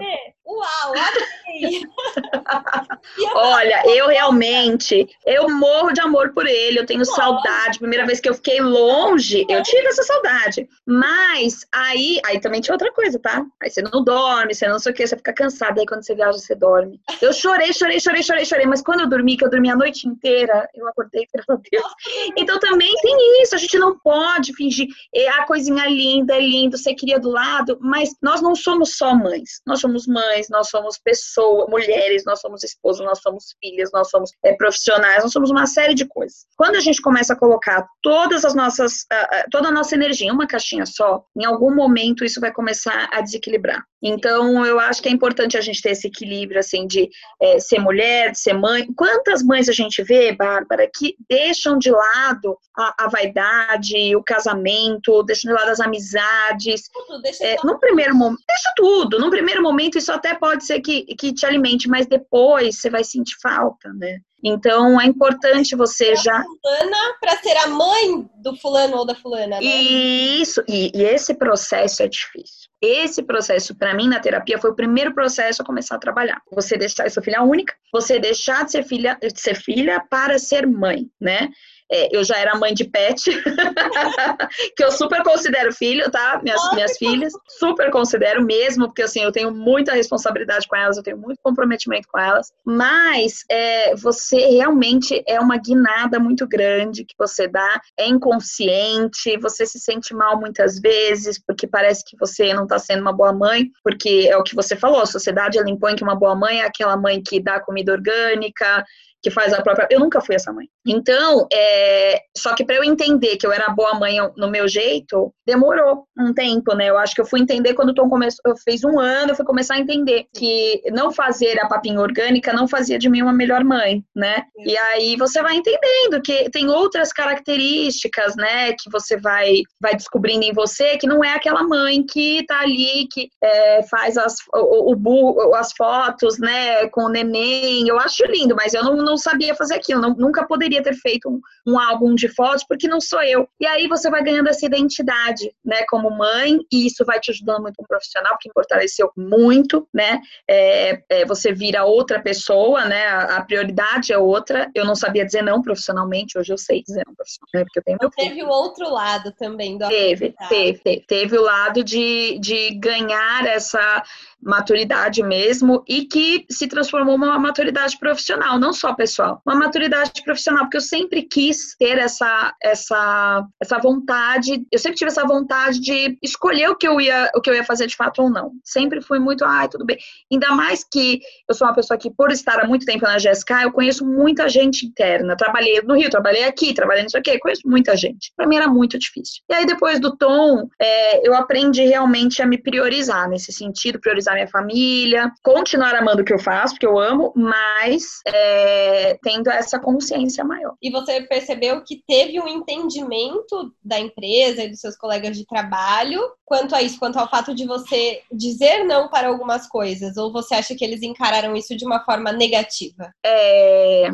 Uau, 0.50 0.94
amei. 0.96 1.84
Olha, 3.36 3.84
eu 3.86 4.08
realmente, 4.08 5.08
eu 5.26 5.48
morro 5.50 5.92
de 5.92 6.02
amor 6.02 6.34
por 6.34 6.48
ele, 6.48 6.80
eu 6.80 6.86
tenho 6.86 7.00
Nossa. 7.00 7.14
saudade. 7.14 7.80
Primeira 7.80 8.06
vez 8.06 8.20
que 8.20 8.28
eu 8.28 8.34
fiquei 8.34 8.60
longe, 8.60 9.46
eu 9.48 9.62
tive 9.62 9.88
essa 9.88 10.02
saudade. 10.04 10.68
Mas 10.86 11.66
aí, 11.72 12.20
aí 12.26 12.40
também 12.40 12.62
tinha 12.62 12.74
outra 12.74 12.92
coisa, 12.92 13.20
tá? 13.20 13.46
Aí 13.62 13.70
você 13.70 13.82
não 13.82 14.04
dorme, 14.04 14.56
você 14.56 14.68
não 14.68 14.80
sei 14.80 14.92
o 14.92 14.96
que, 14.96 15.06
você 15.06 15.16
fica 15.16 15.34
cansada. 15.34 15.80
Aí 15.80 15.86
quando 15.86 16.04
você 16.04 16.16
viaja, 16.16 16.38
você 16.38 16.56
dorme. 16.56 17.00
Eu 17.22 17.32
chorei, 17.32 17.72
chorei, 17.72 18.00
chorei, 18.00 18.24
chorei, 18.24 18.46
chorei. 18.46 18.66
Mas 18.66 18.82
quando 18.82 19.02
eu 19.02 19.10
dormi, 19.10 19.38
que 19.38 19.46
eu 19.46 19.50
dormi 19.50 19.70
a 19.70 19.76
noite 19.76 20.08
inteira, 20.08 20.68
eu 20.74 20.88
acordei, 20.88 21.28
graças 21.32 21.56
a 21.56 21.62
Deus. 21.72 21.94
Então 22.36 22.60
também 22.60 22.94
tem 23.02 23.44
isso, 23.44 23.54
a 23.54 23.60
gente 23.60 23.78
não 23.78 23.98
pode 24.00 24.54
fingir. 24.56 24.88
É 25.14 25.30
a 25.30 25.46
coisinha 25.46 25.86
linda, 25.88 26.36
é 26.36 26.40
lindo, 26.40 26.78
você 26.78 26.94
queria 26.96 27.20
do 27.20 27.30
lado, 27.30 27.78
mas 27.82 28.16
nós 28.22 28.42
não 28.42 28.56
somos 28.56 28.98
só 28.98 29.14
mães. 29.14 29.62
Nós 29.66 29.80
somos 29.80 30.08
mães, 30.10 30.48
nós 30.50 30.70
somos 30.70 30.98
pessoas, 30.98 31.70
mulheres, 31.70 32.24
nós 32.26 32.42
somos 32.42 32.64
esposas, 32.64 33.06
nós 33.06 33.22
somos 33.22 33.56
filhas, 33.64 33.90
nós 33.94 34.10
somos 34.10 34.32
é, 34.44 34.54
profissionais, 34.54 35.24
nós 35.24 35.32
somos 35.32 35.50
uma 35.50 35.66
série 35.66 35.94
de 35.94 36.06
coisas. 36.06 36.46
Quando 36.58 36.76
a 36.76 36.82
gente 36.82 37.02
começa 37.02 37.34
a 37.34 37.40
colocar 37.40 37.88
todas 38.02 38.44
as 38.44 38.54
nossas, 38.54 39.04
uh, 39.14 39.50
toda 39.52 39.70
a 39.70 39.72
nossa 39.72 39.96
energia 39.96 40.28
em 40.28 40.32
uma 40.32 40.48
caixinha 40.48 40.86
só, 40.86 41.24
em 41.38 41.46
algum 41.46 41.74
momento 41.74 42.26
isso 42.26 42.42
vai 42.42 42.52
começar 42.52 43.08
a 43.14 43.22
desequilibrar. 43.22 43.84
Então, 44.02 44.66
eu 44.66 44.80
acho 44.80 45.02
que 45.02 45.10
é 45.10 45.12
importante 45.12 45.58
a 45.58 45.62
gente 45.62 45.82
ter 45.82 45.92
esse 45.92 46.08
equilíbrio, 46.08 46.60
assim, 46.60 46.88
de 46.88 47.10
é, 47.42 47.60
ser 47.60 47.80
mulher, 47.80 48.32
de 48.32 48.40
ser 48.40 48.54
mãe. 48.54 48.88
Quantas 48.96 49.44
mães 49.44 49.68
a 49.68 49.74
gente 49.74 50.02
vê, 50.02 50.32
Bárbara, 50.32 50.90
que 50.94 51.16
deixam 51.30 51.78
de 51.78 51.92
lado 51.92 52.58
a, 52.78 53.06
a 53.06 53.10
vaidade, 53.10 54.16
o 54.16 54.24
casamento, 54.24 55.22
deixam 55.24 55.52
de 55.52 55.60
lado 55.60 55.70
as 55.70 55.82
amizades. 55.82 56.90
Tudo, 56.94 57.22
deixa 57.22 57.46
é, 57.46 57.58
no 57.64 57.78
primeiro 57.78 58.16
momento, 58.16 58.42
deixa 58.48 58.74
tudo. 58.76 59.20
No 59.20 59.30
primeiro 59.30 59.62
momento, 59.62 59.98
isso 60.00 60.12
até 60.12 60.34
pode 60.34 60.66
ser 60.66 60.82
que, 60.82 61.04
que 61.16 61.34
te 61.34 61.46
alimente, 61.46 61.88
mas 61.88 62.08
depois 62.08 62.80
você 62.80 62.90
vai 62.90 63.04
sentir 63.04 63.36
falta, 63.42 63.94
né? 63.94 64.20
Então 64.44 65.00
é 65.00 65.06
importante 65.06 65.76
você 65.76 66.16
já. 66.16 66.44
Fulana 66.62 66.98
para 67.20 67.38
ser 67.38 67.58
a 67.58 67.68
mãe 67.68 68.30
do 68.38 68.56
fulano 68.56 68.98
ou 68.98 69.06
da 69.06 69.14
fulana. 69.14 69.60
Né? 69.60 69.64
Isso, 69.64 70.64
e, 70.68 70.92
e 70.96 71.04
esse 71.04 71.34
processo 71.34 72.04
é 72.04 72.08
difícil. 72.08 72.70
Esse 72.82 73.22
processo, 73.22 73.76
para 73.76 73.94
mim, 73.94 74.08
na 74.08 74.22
terapia, 74.22 74.58
foi 74.58 74.72
o 74.72 74.76
primeiro 74.76 75.14
processo 75.14 75.62
a 75.62 75.66
começar 75.66 75.96
a 75.96 76.00
trabalhar. 76.00 76.42
Você 76.54 76.78
deixar, 76.78 77.06
eu 77.06 77.10
sou 77.10 77.22
filha 77.22 77.44
única, 77.44 77.76
você 77.92 78.20
deixar 78.20 78.64
de 78.64 78.72
ser 78.72 78.84
filha, 78.86 79.18
de 79.22 79.40
ser 79.40 79.56
filha 79.56 80.02
para 80.10 80.40
ser 80.40 80.66
mãe, 80.66 81.10
né? 81.20 81.50
É, 81.92 82.16
eu 82.16 82.24
já 82.24 82.38
era 82.38 82.56
mãe 82.56 82.74
de 82.74 82.86
pet, 82.86 83.24
que 84.76 84.84
eu 84.84 84.92
super 84.92 85.24
considero 85.24 85.74
filho, 85.74 86.10
tá? 86.12 86.40
Minhas, 86.44 86.74
minhas 86.74 86.98
filhas, 86.98 87.34
super 87.58 87.90
considero 87.90 88.44
mesmo, 88.44 88.88
porque 88.88 89.02
assim, 89.02 89.22
eu 89.22 89.32
tenho 89.32 89.52
muita 89.52 89.94
responsabilidade 89.94 90.68
com 90.68 90.76
elas, 90.76 90.98
eu 90.98 91.04
tenho 91.04 91.18
muito 91.18 91.40
comprometimento 91.42 92.08
com 92.08 92.20
elas, 92.20 92.52
mas 92.66 93.44
é, 93.50 93.96
você 93.96 94.38
realmente 94.38 95.24
é 95.28 95.40
uma 95.40 95.58
guinada 95.58 96.20
muito 96.20 96.48
grande 96.48 97.06
que 97.06 97.16
você 97.18 97.48
dá, 97.48 97.82
é 97.98 98.08
inconsciente, 98.08 99.38
você 99.38 99.66
se 99.66 99.80
sente 99.80 100.14
mal 100.14 100.40
muitas 100.40 100.80
vezes, 100.80 101.42
porque 101.44 101.68
parece 101.68 102.04
que 102.06 102.18
você 102.18 102.54
não 102.54 102.64
está 102.64 102.78
sendo 102.78 103.02
uma 103.02 103.14
boa 103.14 103.34
mãe, 103.34 103.70
porque 103.84 104.28
é 104.30 104.38
o 104.38 104.44
que 104.44 104.56
você 104.56 104.76
falou, 104.76 105.02
a 105.02 105.06
sociedade 105.06 105.58
ela 105.58 105.70
impõe 105.70 105.96
que 105.96 106.04
uma 106.04 106.16
boa 106.16 106.36
mãe 106.36 106.62
é 106.62 106.66
aquela 106.66 106.96
mãe 106.96 107.22
que 107.22 107.40
dá 107.42 107.60
comida 107.60 107.92
orgânica, 107.92 108.84
que 109.22 109.30
faz 109.30 109.54
a 109.54 109.62
própria. 109.62 109.88
Eu 109.90 110.00
nunca 110.00 110.22
fui 110.22 110.36
essa 110.36 110.52
mãe. 110.52 110.68
Então, 110.90 111.48
é... 111.54 112.22
só 112.36 112.56
que 112.56 112.66
para 112.66 112.76
eu 112.76 112.84
entender 112.84 113.38
que 113.38 113.46
eu 113.46 113.52
era 113.52 113.70
boa 113.70 113.94
mãe 113.94 114.18
no 114.36 114.50
meu 114.50 114.68
jeito, 114.68 115.34
demorou 115.46 116.06
um 116.18 116.34
tempo, 116.34 116.74
né? 116.76 116.90
Eu 116.90 116.98
acho 116.98 117.16
que 117.16 117.22
eu 117.22 117.26
fui 117.26 117.40
entender 117.40 117.74
quando 117.74 117.90
o 117.90 117.94
Tom 117.94 118.10
começou, 118.10 118.42
eu 118.46 118.56
fiz 118.58 118.84
um 118.84 119.00
ano, 119.00 119.32
eu 119.32 119.36
fui 119.36 119.46
começar 119.46 119.76
a 119.76 119.80
entender 119.80 120.26
que 120.36 120.82
não 120.92 121.12
fazer 121.12 121.60
a 121.60 121.68
papinha 121.68 122.00
orgânica 122.00 122.54
não 122.54 122.68
fazia 122.68 122.98
de 122.98 123.10
mim 123.10 123.22
uma 123.22 123.34
melhor 123.34 123.64
mãe, 123.64 124.04
né? 124.16 124.44
E 124.58 124.78
aí 124.78 125.16
você 125.16 125.42
vai 125.42 125.56
entendendo 125.56 126.22
que 126.24 126.50
tem 126.50 126.70
outras 126.70 127.14
características, 127.14 128.36
né? 128.36 128.74
Que 128.74 128.90
você 128.92 129.18
vai, 129.18 129.62
vai 129.82 129.96
descobrindo 129.96 130.44
em 130.44 130.54
você 130.54 130.98
que 130.98 131.08
não 131.08 131.24
é 131.24 131.34
aquela 131.34 131.64
mãe 131.64 132.04
que 132.04 132.46
tá 132.46 132.62
ali, 132.62 133.08
que 133.12 133.30
é, 133.44 133.84
faz 133.84 134.18
as, 134.18 134.36
o, 134.54 134.96
o, 134.96 135.56
as 135.56 135.72
fotos, 135.74 136.40
né? 136.40 136.88
Com 136.90 137.06
o 137.06 137.10
neném. 137.10 137.88
Eu 137.88 138.00
acho 138.00 138.26
lindo, 138.26 138.56
mas 138.56 138.74
eu 138.74 138.84
não 138.84 138.98
não 138.98 139.18
sabia 139.18 139.56
fazer 139.56 139.76
aquilo, 139.76 140.02
não, 140.02 140.14
nunca 140.14 140.46
poderia 140.46 140.79
ter 140.82 140.96
feito 140.96 141.30
um, 141.30 141.40
um, 141.68 141.80
álbum 141.80 142.16
de 142.16 142.28
fotos 142.28 142.64
porque 142.68 142.88
não 142.88 143.00
sou 143.00 143.22
eu. 143.24 143.48
E 143.60 143.66
aí 143.66 143.88
você 143.88 144.10
vai 144.10 144.24
ganhando 144.24 144.50
essa 144.50 144.66
identidade, 144.66 145.54
né, 145.64 145.84
como 145.90 146.10
mãe, 146.10 146.60
e 146.72 146.86
isso 146.88 147.06
vai 147.06 147.20
te 147.20 147.32
ajudando 147.32 147.62
muito 147.62 147.76
como 147.76 147.88
profissional, 147.88 148.34
porque 148.34 148.52
fortaleceu 148.54 149.12
muito, 149.16 149.88
né? 149.94 150.22
É, 150.50 151.02
é, 151.10 151.26
você 151.26 151.54
vira 151.54 151.84
outra 151.84 152.22
pessoa, 152.22 152.86
né? 152.86 153.08
A, 153.08 153.38
a, 153.38 153.46
prioridade 153.46 154.14
é 154.14 154.18
outra. 154.18 154.70
Eu 154.76 154.86
não 154.86 154.96
sabia 154.96 155.26
dizer 155.26 155.42
não 155.42 155.62
profissionalmente, 155.62 156.38
hoje 156.38 156.52
eu 156.54 156.58
sei 156.58 156.82
dizer 156.82 157.04
não 157.06 157.16
profissionalmente, 157.16 157.58
né, 157.58 157.64
porque 157.64 157.80
eu 157.80 157.84
tenho 157.84 157.98
meu 158.02 158.10
Teve 158.12 158.44
o 158.44 158.50
outro 158.50 158.90
lado 158.90 159.32
também 159.32 159.78
do 159.78 159.88
teve, 159.88 160.36
teve, 160.50 160.80
teve, 160.80 161.06
teve 161.08 161.38
o 161.38 161.42
lado 161.42 161.84
de, 161.84 162.38
de 162.40 162.76
ganhar 162.76 163.46
essa 163.46 164.04
maturidade 164.42 165.22
mesmo 165.22 165.84
e 165.88 166.06
que 166.06 166.46
se 166.50 166.68
transformou 166.68 167.18
numa 167.18 167.38
maturidade 167.40 167.98
profissional, 167.98 168.58
não 168.58 168.74
só 168.74 168.94
pessoal, 168.94 169.42
uma 169.46 169.56
maturidade 169.56 170.24
profissional, 170.24 170.64
porque 170.64 170.78
eu 170.78 170.82
sempre 170.82 171.24
quis 171.24 171.76
ter 171.78 171.98
essa 171.98 172.54
essa 172.62 173.46
essa 173.62 173.78
vontade, 173.80 174.66
eu 174.72 174.80
sempre 174.80 174.98
tive 174.98 175.12
essa 175.12 175.26
vontade 175.26 175.80
de 175.80 176.18
escolher 176.22 176.70
o 176.70 176.76
que 176.76 176.88
eu 176.88 177.00
ia 177.00 177.30
o 177.36 177.42
que 177.42 177.50
eu 177.50 177.54
ia 177.54 177.64
fazer 177.64 177.88
de 177.88 177.96
fato 177.96 178.22
ou 178.22 178.30
não. 178.30 178.52
Sempre 178.64 179.02
fui 179.02 179.20
muito, 179.20 179.44
ai, 179.46 179.68
tudo 179.68 179.86
bem. 179.86 179.98
Ainda 180.32 180.52
mais 180.52 180.84
que 180.84 181.20
eu 181.48 181.56
sou 181.56 181.68
uma 181.68 181.74
pessoa 181.74 181.98
que 181.98 182.10
por 182.12 182.32
estar 182.32 182.60
há 182.60 182.68
muito 182.68 182.86
tempo 182.86 183.06
na 183.06 183.18
GSK, 183.18 183.64
eu 183.64 183.72
conheço 183.72 184.06
muita 184.06 184.48
gente 184.48 184.86
interna. 184.86 185.36
Trabalhei 185.36 185.82
no 185.82 185.96
Rio, 185.96 186.10
trabalhei 186.10 186.46
aqui, 186.46 186.74
trabalhei 186.74 187.04
nisso 187.04 187.18
aqui, 187.18 187.38
conheço 187.40 187.62
muita 187.66 187.96
gente. 187.96 188.32
Para 188.36 188.48
mim 188.48 188.56
era 188.56 188.68
muito 188.68 188.98
difícil. 188.98 189.42
E 189.50 189.54
aí 189.54 189.66
depois 189.66 190.00
do 190.00 190.16
tom, 190.16 190.68
é, 190.80 191.28
eu 191.28 191.34
aprendi 191.34 191.84
realmente 191.84 192.42
a 192.42 192.46
me 192.46 192.58
priorizar 192.58 193.30
nesse 193.30 193.52
sentido, 193.52 194.00
priorizar 194.00 194.29
minha 194.34 194.48
família, 194.48 195.32
continuar 195.44 195.96
amando 195.96 196.22
o 196.22 196.26
que 196.26 196.34
eu 196.34 196.40
faço, 196.40 196.74
porque 196.74 196.86
eu 196.86 197.00
amo, 197.00 197.34
mas 197.36 198.22
é, 198.28 199.18
tendo 199.22 199.50
essa 199.50 199.80
consciência 199.80 200.44
maior. 200.44 200.76
E 200.82 200.92
você 200.92 201.22
percebeu 201.22 201.84
que 201.84 202.04
teve 202.08 202.40
um 202.40 202.48
entendimento 202.48 203.74
da 203.84 204.00
empresa 204.00 204.64
e 204.64 204.70
dos 204.70 204.80
seus 204.80 204.98
colegas 204.98 205.38
de 205.38 205.46
trabalho 205.46 206.22
quanto 206.46 206.74
a 206.76 206.82
isso, 206.82 207.00
quanto 207.00 207.20
ao 207.20 207.30
fato 207.30 207.54
de 207.54 207.66
você 207.66 208.22
dizer 208.32 208.84
não 208.84 209.08
para 209.08 209.28
algumas 209.28 209.68
coisas, 209.68 210.18
ou 210.18 210.34
você 210.34 210.56
acha 210.56 210.76
que 210.76 210.84
eles 210.84 211.04
encararam 211.04 211.56
isso 211.56 211.76
de 211.78 211.86
uma 211.86 212.04
forma 212.04 212.32
negativa? 212.32 213.12
É, 213.24 214.10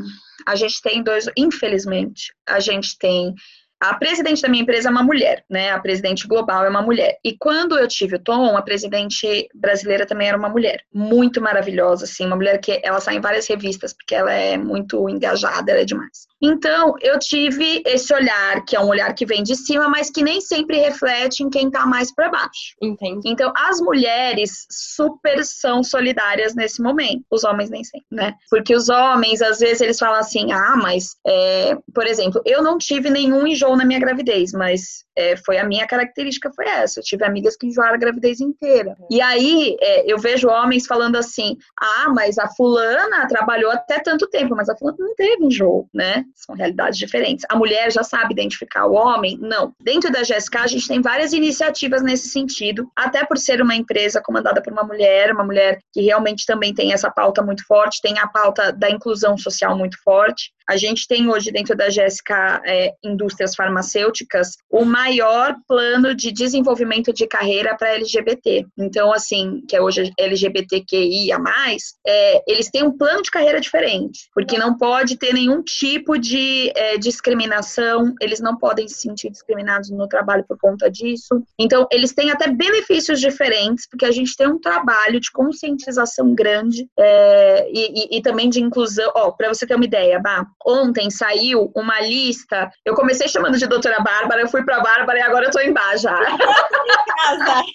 a 0.46 0.56
gente 0.56 0.82
tem 0.82 1.02
dois, 1.02 1.30
infelizmente, 1.38 2.34
a 2.48 2.60
gente 2.60 2.98
tem 2.98 3.34
a 3.90 3.94
presidente 3.96 4.42
da 4.42 4.50
minha 4.50 4.64
empresa 4.64 4.90
é 4.90 4.92
uma 4.92 5.04
mulher, 5.04 5.44
né? 5.50 5.72
A 5.72 5.80
presidente 5.80 6.28
global 6.28 6.66
é 6.66 6.70
uma 6.70 6.82
mulher. 6.82 7.18
E 7.24 7.38
quando 7.38 7.78
eu 7.78 7.88
tive 7.88 8.16
o 8.16 8.20
Tom, 8.20 8.58
a 8.58 8.62
presidente 8.62 9.48
brasileira 9.54 10.06
também 10.06 10.28
era 10.28 10.38
uma 10.38 10.50
mulher. 10.50 10.82
Muito 10.94 11.42
maravilhosa, 11.42 12.06
assim. 12.06 12.26
Uma 12.26 12.36
mulher 12.36 12.60
que 12.60 12.80
ela 12.84 13.00
sai 13.00 13.16
em 13.16 13.22
várias 13.22 13.48
revistas, 13.48 13.94
porque 13.94 14.16
ela 14.16 14.32
é 14.32 14.58
muito 14.58 15.08
engajada, 15.10 15.72
ela 15.72 15.82
é 15.82 15.86
demais. 15.86 16.28
Então, 16.42 16.96
eu 17.02 17.18
tive 17.18 17.82
esse 17.86 18.14
olhar, 18.14 18.64
que 18.66 18.76
é 18.76 18.80
um 18.80 18.88
olhar 18.88 19.14
que 19.14 19.26
vem 19.26 19.42
de 19.42 19.56
cima, 19.56 19.88
mas 19.88 20.10
que 20.10 20.24
nem 20.24 20.42
sempre 20.42 20.78
reflete 20.78 21.42
em 21.42 21.50
quem 21.50 21.72
tá 21.72 21.86
mais 21.86 22.14
para 22.14 22.30
baixo. 22.30 22.76
Entendi. 22.82 23.30
Então, 23.30 23.52
as 23.56 23.80
mulheres 23.80 24.66
super 24.70 25.44
são 25.44 25.84
solidárias 25.84 26.54
nesse 26.56 26.82
momento. 26.82 27.24
Os 27.32 27.44
homens 27.44 27.70
nem 27.70 27.84
sempre, 27.84 28.08
né? 28.12 28.36
Porque 28.50 28.76
os 28.76 28.90
homens, 28.90 29.42
às 29.42 29.60
vezes, 29.60 29.82
eles 29.82 30.00
falam 30.00 30.20
assim: 30.20 30.52
ah, 30.52 30.76
mas, 30.76 31.16
é... 31.26 31.78
por 31.94 32.06
exemplo, 32.06 32.42
eu 32.46 32.62
não 32.62 32.78
tive 32.78 33.10
nenhum 33.10 33.48
enjoo 33.48 33.75
na 33.76 33.86
minha 33.86 34.00
gravidez, 34.00 34.52
mas 34.52 35.06
é, 35.18 35.36
foi 35.38 35.58
a 35.58 35.66
minha 35.66 35.88
característica 35.88 36.52
foi 36.54 36.66
essa. 36.68 37.00
Eu 37.00 37.04
tive 37.04 37.24
amigas 37.26 37.56
que 37.56 37.68
enjoaram 37.68 37.96
a 37.96 37.98
gravidez 37.98 38.42
inteira. 38.42 38.96
E 39.10 39.22
aí 39.22 39.78
é, 39.80 40.12
eu 40.12 40.18
vejo 40.18 40.50
homens 40.50 40.86
falando 40.86 41.16
assim: 41.16 41.58
ah, 41.80 42.10
mas 42.14 42.38
a 42.38 42.48
fulana 42.50 43.28
trabalhou 43.28 43.72
até 43.72 44.00
tanto 44.00 44.28
tempo, 44.28 44.56
mas 44.56 44.70
a 44.70 44.76
fulana 44.76 44.98
não 45.00 45.16
teve 45.16 45.46
enjoo, 45.46 45.88
né? 45.94 46.24
São 46.36 46.56
realidades 46.56 47.00
diferentes. 47.00 47.46
A 47.50 47.56
mulher 47.56 47.92
já 47.92 48.04
sabe 48.04 48.34
identificar 48.34 48.86
o 48.86 48.94
homem? 48.94 49.38
Não. 49.40 49.74
Dentro 49.80 50.12
da 50.12 50.22
GSK, 50.22 50.58
a 50.58 50.68
gente 50.68 50.88
tem 50.88 51.02
várias 51.02 51.34
iniciativas 51.34 52.02
nesse 52.02 52.30
sentido, 52.30 52.90
até 52.96 53.26
por 53.26 53.38
ser 53.38 53.62
uma 53.62 53.76
empresa 53.76 54.22
comandada 54.22 54.62
por 54.62 54.74
uma 54.74 54.84
mulher, 54.84 55.32
uma 55.32 55.44
mulher 55.44 55.80
que 55.94 56.02
realmente 56.02 56.46
também 56.46 56.74
tem 56.74 56.94
essa 56.94 57.10
pauta 57.10 57.42
muito 57.42 57.66
forte, 57.66 58.02
tem 58.02 58.20
a 58.20 58.28
pauta 58.28 58.72
da 58.74 58.90
inclusão 58.90 59.38
social 59.38 59.78
muito 59.78 59.98
forte. 60.04 60.52
A 60.68 60.78
gente 60.78 61.08
tem 61.08 61.30
hoje 61.30 61.52
dentro 61.52 61.76
da 61.76 61.88
GSK 61.88 62.34
é, 62.66 62.94
Indústrias 63.04 63.56
Farmacêuticas 63.56 64.58
o 64.70 64.84
maior 64.84 65.56
plano 65.68 66.16
de 66.16 66.32
desenvolvimento 66.32 67.14
de 67.14 67.28
carreira 67.28 67.76
para 67.78 67.94
LGBT. 67.94 68.66
Então, 68.78 69.14
assim, 69.14 69.62
que 69.68 69.76
é 69.76 69.82
hoje 69.82 70.12
LGBTQIA+, 70.18 71.38
é, 72.06 72.44
eles 72.48 72.70
têm 72.70 72.84
um 72.84 72.98
plano 72.98 73.22
de 73.22 73.32
carreira 73.32 73.60
diferente, 73.60 74.30
porque 74.34 74.58
não 74.58 74.78
pode 74.78 75.18
ter 75.18 75.34
nenhum 75.34 75.62
tipo 75.62 76.18
de 76.18 76.72
é, 76.76 76.98
discriminação, 76.98 78.14
eles 78.20 78.40
não 78.40 78.58
podem 78.58 78.88
se 78.88 78.96
sentir 78.96 79.30
discriminados 79.30 79.90
no 79.92 80.08
trabalho 80.08 80.46
por 80.48 80.58
conta 80.58 80.90
disso. 80.90 81.44
Então, 81.60 81.88
eles 81.92 82.14
têm 82.14 82.32
até 82.32 82.48
benefícios 82.48 83.20
diferentes, 83.20 83.88
porque 83.88 84.06
a 84.06 84.12
gente 84.12 84.36
tem 84.36 84.48
um 84.48 84.60
trabalho 84.60 85.20
de 85.20 85.32
conscientização 85.32 86.34
grande 86.34 86.88
é, 86.98 87.70
e, 87.72 88.16
e, 88.16 88.18
e, 88.18 88.22
também 88.22 88.50
de 88.50 88.62
inclusão. 88.62 89.12
Ó, 89.16 89.32
para 89.32 89.50
você 89.50 89.66
ter 89.66 89.76
uma 89.76 89.86
ideia, 89.86 90.20
Bah, 90.20 90.46
ontem 90.66 91.10
saiu 91.10 91.72
uma 91.76 92.00
lista. 92.02 92.70
Eu 92.84 92.96
comecei 92.96 93.28
chamando 93.28 93.58
de 93.58 93.68
doutora 93.68 94.00
Bárbara, 94.02 94.42
eu 94.42 94.48
fui 94.48 94.64
para 94.64 94.82
Bárbara 94.82 95.20
e 95.20 95.22
agora 95.22 95.46
eu 95.46 95.52
tô 95.52 95.60
embaixo 95.60 96.04
já. 96.04 96.16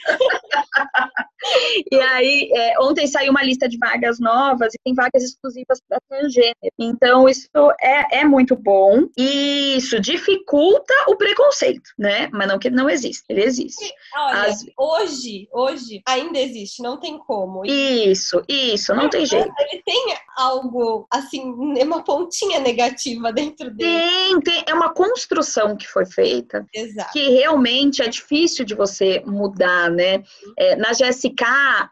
e 1.90 1.98
aí, 2.00 2.50
é, 2.54 2.74
ontem 2.80 3.06
saiu 3.06 3.30
uma 3.30 3.42
lista 3.42 3.68
de 3.68 3.78
vagas 3.78 4.18
novas 4.18 4.74
e 4.74 4.78
tem 4.84 4.94
vagas 4.94 5.22
exclusivas 5.22 5.80
para 5.88 6.00
transgênero. 6.08 6.54
Então, 6.78 7.28
isso 7.28 7.48
é, 7.80 8.20
é 8.20 8.24
muito 8.24 8.56
bom 8.56 9.06
e 9.16 9.76
isso 9.76 10.00
dificulta 10.00 10.94
o 11.08 11.16
preconceito, 11.16 11.90
né? 11.98 12.28
Mas 12.32 12.48
não 12.48 12.58
que 12.58 12.68
ele 12.68 12.76
não 12.76 12.90
existe, 12.90 13.24
ele 13.28 13.42
existe. 13.42 13.92
Olha, 14.16 14.42
As... 14.42 14.64
hoje, 14.76 15.48
hoje 15.52 16.02
ainda 16.06 16.38
existe, 16.38 16.82
não 16.82 16.98
tem 16.98 17.18
como. 17.18 17.64
Isso, 17.64 18.42
isso, 18.48 18.94
não 18.94 19.08
tem 19.08 19.24
jeito. 19.26 19.50
Ele 19.58 19.82
tem 19.84 20.14
algo, 20.36 21.06
assim, 21.10 21.42
uma 21.82 22.02
pontinha 22.02 22.60
negativa 22.70 23.32
dentro 23.32 23.70
dele. 23.70 23.80
Tem, 23.80 24.40
tem, 24.40 24.64
é 24.66 24.74
uma 24.74 24.92
construção 24.92 25.76
que 25.76 25.86
foi 25.86 26.06
feita. 26.06 26.64
Exato. 26.72 27.12
Que 27.12 27.30
realmente 27.30 28.02
é 28.02 28.08
difícil 28.08 28.64
de 28.64 28.74
você 28.74 29.22
mudar, 29.26 29.90
né? 29.90 30.22
É, 30.58 30.76
na 30.76 30.90
GSK, 30.90 31.44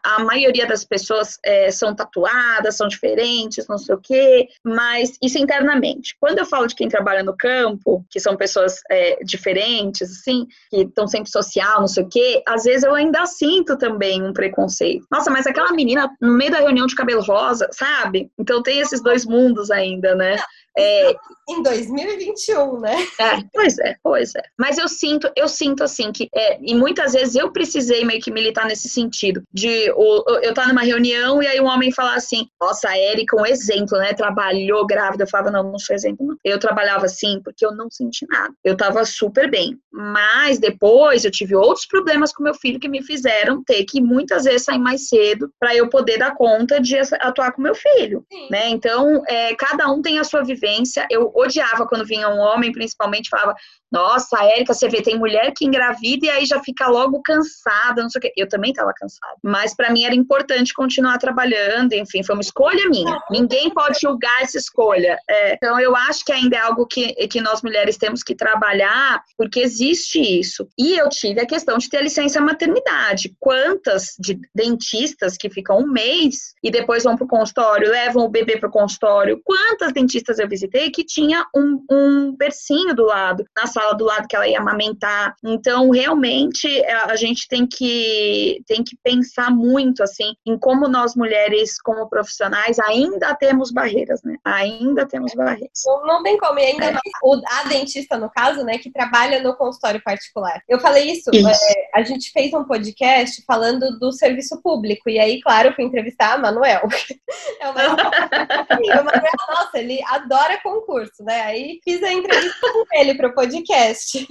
a 0.03 0.23
maioria 0.23 0.65
das 0.65 0.83
pessoas 0.85 1.37
é, 1.43 1.69
são 1.71 1.95
tatuadas, 1.95 2.75
são 2.75 2.87
diferentes, 2.87 3.67
não 3.67 3.77
sei 3.77 3.95
o 3.95 3.99
quê, 3.99 4.47
mas 4.63 5.17
isso 5.21 5.37
internamente. 5.37 6.15
Quando 6.19 6.39
eu 6.39 6.45
falo 6.45 6.67
de 6.67 6.75
quem 6.75 6.87
trabalha 6.87 7.23
no 7.23 7.35
campo, 7.35 8.05
que 8.09 8.19
são 8.19 8.35
pessoas 8.35 8.79
é, 8.89 9.19
diferentes, 9.23 10.09
assim, 10.19 10.47
que 10.69 10.81
estão 10.81 11.07
sempre 11.07 11.29
social, 11.29 11.81
não 11.81 11.87
sei 11.87 12.03
o 12.03 12.09
quê, 12.09 12.41
às 12.47 12.63
vezes 12.63 12.83
eu 12.83 12.95
ainda 12.95 13.25
sinto 13.25 13.77
também 13.77 14.21
um 14.23 14.33
preconceito. 14.33 15.05
Nossa, 15.11 15.29
mas 15.29 15.45
aquela 15.45 15.71
menina 15.71 16.09
no 16.21 16.33
meio 16.33 16.51
da 16.51 16.59
reunião 16.59 16.87
de 16.87 16.95
cabelo 16.95 17.21
rosa, 17.21 17.67
sabe? 17.71 18.31
Então 18.37 18.63
tem 18.63 18.79
esses 18.79 19.01
dois 19.01 19.25
mundos 19.25 19.69
ainda, 19.71 20.15
né? 20.15 20.37
É, 20.77 21.13
em 21.49 21.63
2021, 21.63 22.79
né? 22.79 22.95
É, 23.19 23.39
pois 23.53 23.77
é, 23.79 23.95
pois 24.01 24.35
é. 24.35 24.41
Mas 24.57 24.77
eu 24.77 24.87
sinto, 24.87 25.29
eu 25.35 25.47
sinto 25.47 25.83
assim 25.83 26.11
que, 26.11 26.29
é, 26.33 26.59
e 26.61 26.75
muitas 26.75 27.13
vezes 27.13 27.35
eu 27.35 27.51
precisei 27.51 28.05
meio 28.05 28.21
que 28.21 28.31
militar 28.31 28.65
nesse 28.65 28.87
sentido, 28.87 29.43
de 29.51 29.91
o, 29.91 30.23
eu 30.41 30.51
estar 30.51 30.67
numa 30.67 30.83
reunião 30.83 31.41
e 31.41 31.47
aí 31.47 31.59
um 31.59 31.65
homem 31.65 31.91
falar 31.91 32.15
assim, 32.15 32.47
nossa, 32.61 32.89
a 32.89 32.97
Erika, 32.97 33.35
um 33.35 33.45
exemplo, 33.45 33.97
né? 33.97 34.13
Trabalhou 34.13 34.85
grávida. 34.85 35.23
Eu 35.23 35.29
falava, 35.29 35.51
não, 35.51 35.71
não 35.71 35.79
sou 35.79 35.95
exemplo, 35.95 36.25
não. 36.25 36.37
Eu 36.43 36.59
trabalhava 36.59 37.05
assim 37.05 37.41
porque 37.43 37.65
eu 37.65 37.71
não 37.71 37.89
senti 37.89 38.25
nada. 38.29 38.53
Eu 38.63 38.77
tava 38.77 39.03
super 39.05 39.49
bem. 39.49 39.77
Mas 39.91 40.59
depois 40.59 41.25
eu 41.25 41.31
tive 41.31 41.55
outros 41.55 41.85
problemas 41.85 42.31
com 42.31 42.43
meu 42.43 42.53
filho 42.53 42.79
que 42.79 42.87
me 42.87 43.03
fizeram 43.03 43.63
ter 43.63 43.83
que 43.85 44.01
muitas 44.01 44.43
vezes 44.43 44.63
sair 44.63 44.79
mais 44.79 45.09
cedo 45.09 45.51
para 45.59 45.75
eu 45.75 45.89
poder 45.89 46.17
dar 46.17 46.35
conta 46.35 46.79
de 46.79 46.95
atuar 47.19 47.51
com 47.51 47.61
meu 47.61 47.75
filho, 47.75 48.23
Sim. 48.31 48.47
né? 48.49 48.69
Então, 48.69 49.23
é, 49.27 49.55
cada 49.55 49.91
um 49.91 50.01
tem 50.01 50.19
a 50.19 50.23
sua 50.23 50.43
vivência 50.43 50.68
Eu 51.09 51.31
odiava 51.35 51.87
quando 51.87 52.05
vinha 52.05 52.29
um 52.29 52.37
homem, 52.37 52.71
principalmente, 52.71 53.29
falava: 53.29 53.55
Nossa, 53.91 54.43
Érica, 54.43 54.73
você 54.73 54.87
vê, 54.87 55.01
tem 55.01 55.17
mulher 55.17 55.51
que 55.55 55.65
engravida 55.65 56.25
e 56.25 56.29
aí 56.29 56.45
já 56.45 56.61
fica 56.61 56.87
logo 56.87 57.21
cansada, 57.21 58.01
não 58.01 58.09
sei 58.09 58.19
o 58.19 58.21
quê. 58.21 58.33
Eu 58.35 58.47
também 58.47 58.71
estava 58.71 58.93
cansada. 58.93 59.35
Mas 59.43 59.75
para 59.75 59.91
mim 59.91 60.03
era 60.03 60.15
importante 60.15 60.73
continuar 60.73 61.17
trabalhando, 61.17 61.93
enfim, 61.93 62.23
foi 62.23 62.35
uma 62.35 62.41
escolha 62.41 62.89
minha. 62.89 63.19
Ninguém 63.29 63.69
pode 63.69 63.99
julgar 64.01 64.41
essa 64.41 64.57
escolha. 64.57 65.17
É, 65.29 65.53
então 65.53 65.79
eu 65.79 65.95
acho 65.95 66.25
que 66.25 66.31
ainda 66.31 66.57
é 66.57 66.59
algo 66.59 66.85
que, 66.85 67.13
que 67.27 67.41
nós 67.41 67.61
mulheres 67.61 67.97
temos 67.97 68.23
que 68.23 68.35
trabalhar, 68.35 69.23
porque 69.37 69.59
existe 69.59 70.19
isso. 70.19 70.67
E 70.77 70.97
eu 70.97 71.09
tive 71.09 71.41
a 71.41 71.47
questão 71.47 71.77
de 71.77 71.89
ter 71.89 72.01
licença 72.01 72.41
maternidade. 72.41 73.35
Quantas 73.39 74.15
de 74.19 74.39
dentistas 74.53 75.37
que 75.37 75.49
ficam 75.49 75.79
um 75.79 75.87
mês 75.87 76.53
e 76.63 76.71
depois 76.71 77.03
vão 77.03 77.15
para 77.15 77.25
o 77.25 77.27
consultório, 77.27 77.89
levam 77.89 78.25
o 78.25 78.29
bebê 78.29 78.57
para 78.57 78.69
o 78.69 78.71
consultório? 78.71 79.41
Quantas 79.43 79.93
dentistas 79.93 80.39
eu 80.39 80.47
visitei 80.49 80.89
que 80.89 81.03
tinha 81.03 81.45
um, 81.55 81.85
um 81.89 82.35
bercinho 82.35 82.95
do 82.95 83.05
lado, 83.05 83.45
na 83.55 83.67
sala 83.67 83.93
do 83.93 84.05
lado 84.05 84.27
que 84.27 84.35
ela 84.35 84.47
ia 84.47 84.59
amamentar. 84.59 85.35
Então, 85.43 85.89
realmente, 85.91 86.67
é, 86.81 86.93
a 86.93 87.15
gente 87.15 87.47
tem 87.47 87.67
que, 87.67 88.61
tem 88.67 88.83
que 88.83 88.97
pensar 89.03 89.51
muito, 89.51 90.03
assim, 90.03 90.33
em 90.45 90.57
como 90.57 90.87
nós 90.87 91.15
mulheres, 91.15 91.79
como 91.81 92.09
profissionais, 92.09 92.79
ainda 92.79 93.35
temos 93.35 93.71
barreiras, 93.71 94.21
né? 94.23 94.35
Ainda 94.43 95.07
temos 95.07 95.33
barreiras. 95.33 95.81
Não, 95.85 96.05
não 96.05 96.23
tem 96.23 96.37
como, 96.37 96.59
e 96.59 96.65
ainda 96.65 96.85
é. 96.85 96.91
mais 96.91 97.01
o, 97.23 97.41
a 97.47 97.63
dentista, 97.67 98.17
no 98.17 98.29
caso, 98.29 98.63
né, 98.63 98.77
que 98.77 98.91
trabalha 98.91 99.41
no 99.41 99.55
consultório 99.55 100.01
particular. 100.03 100.61
Eu 100.67 100.79
falei 100.79 101.11
isso, 101.11 101.29
isso. 101.33 101.47
É, 101.47 101.89
a 101.99 102.03
gente 102.03 102.31
fez 102.31 102.53
um 102.53 102.63
podcast 102.63 103.43
falando 103.45 103.99
do 103.99 104.11
serviço 104.11 104.61
público, 104.61 105.09
e 105.09 105.19
aí, 105.19 105.41
claro, 105.41 105.73
fui 105.73 105.85
entrevistar 105.85 106.33
a 106.33 106.37
Manuel. 106.37 106.81
é 107.59 107.69
o 107.69 107.73
Manuel, 107.73 109.31
nossa, 109.49 109.79
ele 109.79 110.01
adora 110.07 110.38
concurso, 110.63 111.23
né? 111.23 111.41
Aí 111.41 111.79
fiz 111.83 112.01
a 112.03 112.13
entrevista 112.13 112.71
com 112.71 112.85
ele 112.93 113.15
para 113.15 113.29
o 113.29 113.33
podcast. 113.33 114.27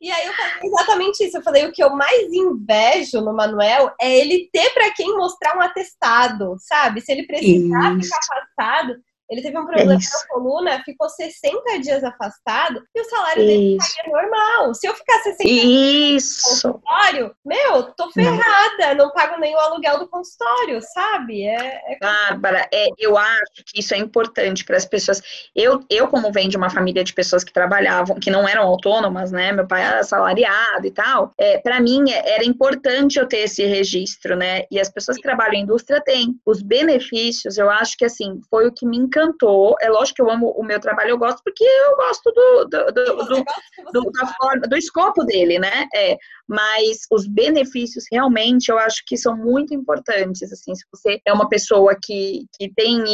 E 0.00 0.10
aí 0.10 0.26
eu 0.26 0.32
falei 0.32 0.54
exatamente 0.62 1.24
isso. 1.24 1.36
Eu 1.36 1.42
falei, 1.42 1.66
o 1.66 1.72
que 1.72 1.82
eu 1.82 1.90
mais 1.90 2.32
invejo 2.32 3.20
no 3.20 3.34
Manuel 3.34 3.92
é 4.00 4.18
ele 4.18 4.48
ter 4.52 4.70
para 4.70 4.92
quem 4.92 5.16
mostrar 5.16 5.56
um 5.56 5.60
atestado, 5.60 6.56
sabe? 6.58 7.00
Se 7.00 7.12
ele 7.12 7.26
precisar 7.26 7.98
isso. 7.98 8.04
ficar 8.04 8.18
afastado, 8.18 8.96
ele 9.30 9.42
teve 9.42 9.56
um 9.56 9.64
problema 9.64 9.94
na 9.94 10.00
coluna, 10.28 10.82
ficou 10.84 11.08
60 11.08 11.78
dias 11.80 12.02
afastado 12.02 12.82
e 12.92 13.00
o 13.00 13.04
salário 13.04 13.46
dele 13.46 13.78
cairia 13.78 14.12
normal. 14.12 14.74
Se 14.74 14.88
eu 14.88 14.94
ficar 14.94 15.22
60 15.22 15.44
dias 15.44 16.42
no 16.42 16.50
consultório, 16.50 17.34
meu, 17.46 17.84
tô 17.96 18.10
ferrada, 18.10 18.94
não. 18.96 19.06
não 19.06 19.12
pago 19.12 19.38
nem 19.38 19.54
o 19.54 19.58
aluguel 19.58 20.00
do 20.00 20.08
consultório, 20.08 20.80
sabe? 20.82 21.46
É, 21.46 21.92
é... 21.92 21.98
Bárbara, 22.00 22.68
é, 22.74 22.88
eu 22.98 23.16
acho 23.16 23.64
que 23.66 23.78
isso 23.78 23.94
é 23.94 23.98
importante 23.98 24.64
para 24.64 24.76
as 24.76 24.84
pessoas. 24.84 25.22
Eu, 25.54 25.84
eu, 25.88 26.08
como 26.08 26.32
venho 26.32 26.50
de 26.50 26.56
uma 26.56 26.68
família 26.68 27.04
de 27.04 27.12
pessoas 27.12 27.44
que 27.44 27.52
trabalhavam, 27.52 28.18
que 28.18 28.32
não 28.32 28.48
eram 28.48 28.64
autônomas, 28.64 29.30
né? 29.30 29.52
Meu 29.52 29.66
pai 29.66 29.84
era 29.84 30.02
salariado 30.02 30.84
e 30.84 30.90
tal. 30.90 31.30
É, 31.38 31.58
para 31.58 31.80
mim, 31.80 32.10
é, 32.10 32.34
era 32.34 32.44
importante 32.44 33.16
eu 33.16 33.28
ter 33.28 33.38
esse 33.38 33.64
registro, 33.64 34.34
né? 34.34 34.64
E 34.72 34.80
as 34.80 34.88
pessoas 34.88 35.16
que 35.16 35.22
trabalham 35.22 35.54
em 35.54 35.62
indústria 35.62 36.00
têm. 36.00 36.34
Os 36.44 36.62
benefícios, 36.62 37.56
eu 37.56 37.70
acho 37.70 37.96
que, 37.96 38.04
assim, 38.04 38.40
foi 38.50 38.66
o 38.66 38.72
que 38.72 38.84
me 38.84 38.96
encantou 38.96 39.19
encantou. 39.20 39.76
É 39.80 39.88
lógico 39.88 40.16
que 40.16 40.22
eu 40.22 40.30
amo 40.30 40.50
o 40.56 40.64
meu 40.64 40.80
trabalho, 40.80 41.10
eu 41.10 41.18
gosto 41.18 41.42
porque 41.44 41.64
eu 41.64 41.96
gosto 41.96 42.32
do, 42.32 42.64
do, 42.64 42.92
do, 42.92 43.16
do, 43.24 43.44
do 43.92 44.12
da 44.12 44.26
forma, 44.34 44.62
do 44.62 44.76
escopo 44.76 45.24
dele, 45.24 45.58
né? 45.58 45.86
É, 45.94 46.16
mas 46.50 47.06
os 47.12 47.28
benefícios 47.28 48.06
realmente 48.10 48.70
eu 48.70 48.78
acho 48.78 49.04
que 49.06 49.16
são 49.16 49.36
muito 49.36 49.72
importantes. 49.72 50.52
Assim, 50.52 50.74
se 50.74 50.84
você 50.92 51.20
é 51.24 51.32
uma 51.32 51.48
pessoa 51.48 51.94
que, 51.94 52.44
que 52.58 52.68
tem. 52.74 53.04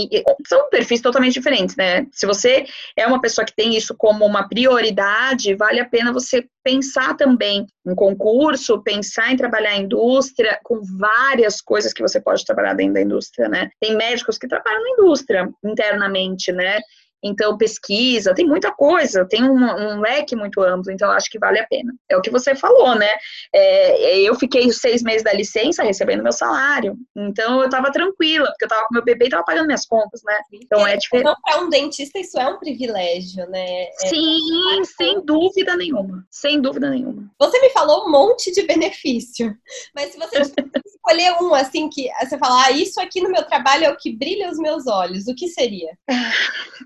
São 0.49 0.71
perfis 0.71 1.03
totalmente 1.03 1.35
diferentes, 1.35 1.77
né? 1.77 2.07
Se 2.13 2.25
você 2.25 2.65
é 2.97 3.07
uma 3.07 3.21
pessoa 3.21 3.45
que 3.45 3.55
tem 3.55 3.77
isso 3.77 3.95
como 3.95 4.25
uma 4.25 4.49
prioridade, 4.49 5.55
vale 5.55 5.81
a 5.81 5.85
pena 5.85 6.15
você 6.15 6.47
pensar 6.65 7.15
também 7.15 7.67
em 7.87 7.95
concurso, 7.95 8.83
pensar 8.83 9.31
em 9.31 9.37
trabalhar 9.37 9.77
em 9.77 9.83
indústria, 9.83 10.59
com 10.65 10.81
várias 10.99 11.61
coisas 11.61 11.93
que 11.93 12.03
você 12.03 12.19
pode 12.19 12.43
trabalhar 12.43 12.73
dentro 12.73 12.95
da 12.95 13.03
indústria, 13.03 13.51
né? 13.51 13.69
Tem 13.79 13.95
médicos 13.95 14.39
que 14.39 14.49
trabalham 14.49 14.83
na 14.83 14.91
indústria 14.91 15.47
internamente, 15.63 16.51
né? 16.53 16.81
Então, 17.23 17.57
pesquisa, 17.57 18.35
tem 18.35 18.47
muita 18.47 18.73
coisa, 18.73 19.27
tem 19.29 19.43
um, 19.43 19.57
um, 19.57 20.01
leque 20.01 20.37
muito 20.37 20.63
amplo, 20.63 20.93
então 20.93 21.11
acho 21.11 21.31
que 21.31 21.39
vale 21.39 21.59
a 21.59 21.67
pena. 21.67 21.93
É 22.09 22.17
o 22.17 22.21
que 22.21 22.31
você 22.31 22.55
falou, 22.55 22.95
né? 22.95 23.09
É, 23.53 24.19
eu 24.21 24.35
fiquei 24.35 24.71
seis 24.73 25.03
meses 25.03 25.25
da 25.25 25.33
licença 25.33 25.83
recebendo 25.83 26.23
meu 26.23 26.33
salário, 26.33 26.97
então 27.17 27.61
eu 27.61 27.67
estava 27.67 27.91
tranquila, 27.91 28.47
porque 28.47 28.65
eu 28.65 28.69
estava 28.69 28.87
com 28.87 28.95
meu 28.95 29.05
bebê 29.05 29.25
e 29.25 29.29
estava 29.29 29.45
pagando 29.45 29.67
minhas 29.67 29.87
contas, 29.87 30.23
né? 30.25 30.39
Então 30.53 30.87
é 30.87 30.97
diferente. 30.97 31.29
Então, 31.29 31.37
para 31.43 31.61
um 31.63 31.69
dentista, 31.69 32.19
isso 32.19 32.39
é 32.39 32.47
um 32.47 32.59
privilégio, 32.59 33.49
né? 33.49 33.85
É, 33.85 33.91
Sim, 34.09 34.85
sem 34.97 35.25
dúvida 35.25 35.77
nenhuma. 35.77 36.27
Sem 36.31 36.61
dúvida 36.61 36.91
nenhuma. 36.91 37.31
Você 37.39 37.61
me 37.61 37.71
falou 37.71 38.07
um 38.07 38.11
monte 38.11 38.53
de 38.53 38.63
benefício, 38.63 39.57
mas 39.95 40.13
se 40.13 40.19
você 40.19 40.37
escolher 40.87 41.33
um, 41.41 41.55
assim, 41.55 41.89
que 41.89 42.09
você 42.21 42.39
falar, 42.39 42.67
ah, 42.67 42.71
isso 42.71 43.01
aqui 43.01 43.21
no 43.21 43.31
meu 43.31 43.43
trabalho 43.45 43.85
é 43.85 43.91
o 43.91 43.97
que 43.97 44.15
brilha 44.15 44.51
os 44.51 44.59
meus 44.59 44.87
olhos, 44.87 45.27
o 45.27 45.35
que 45.35 45.49
seria? 45.49 45.97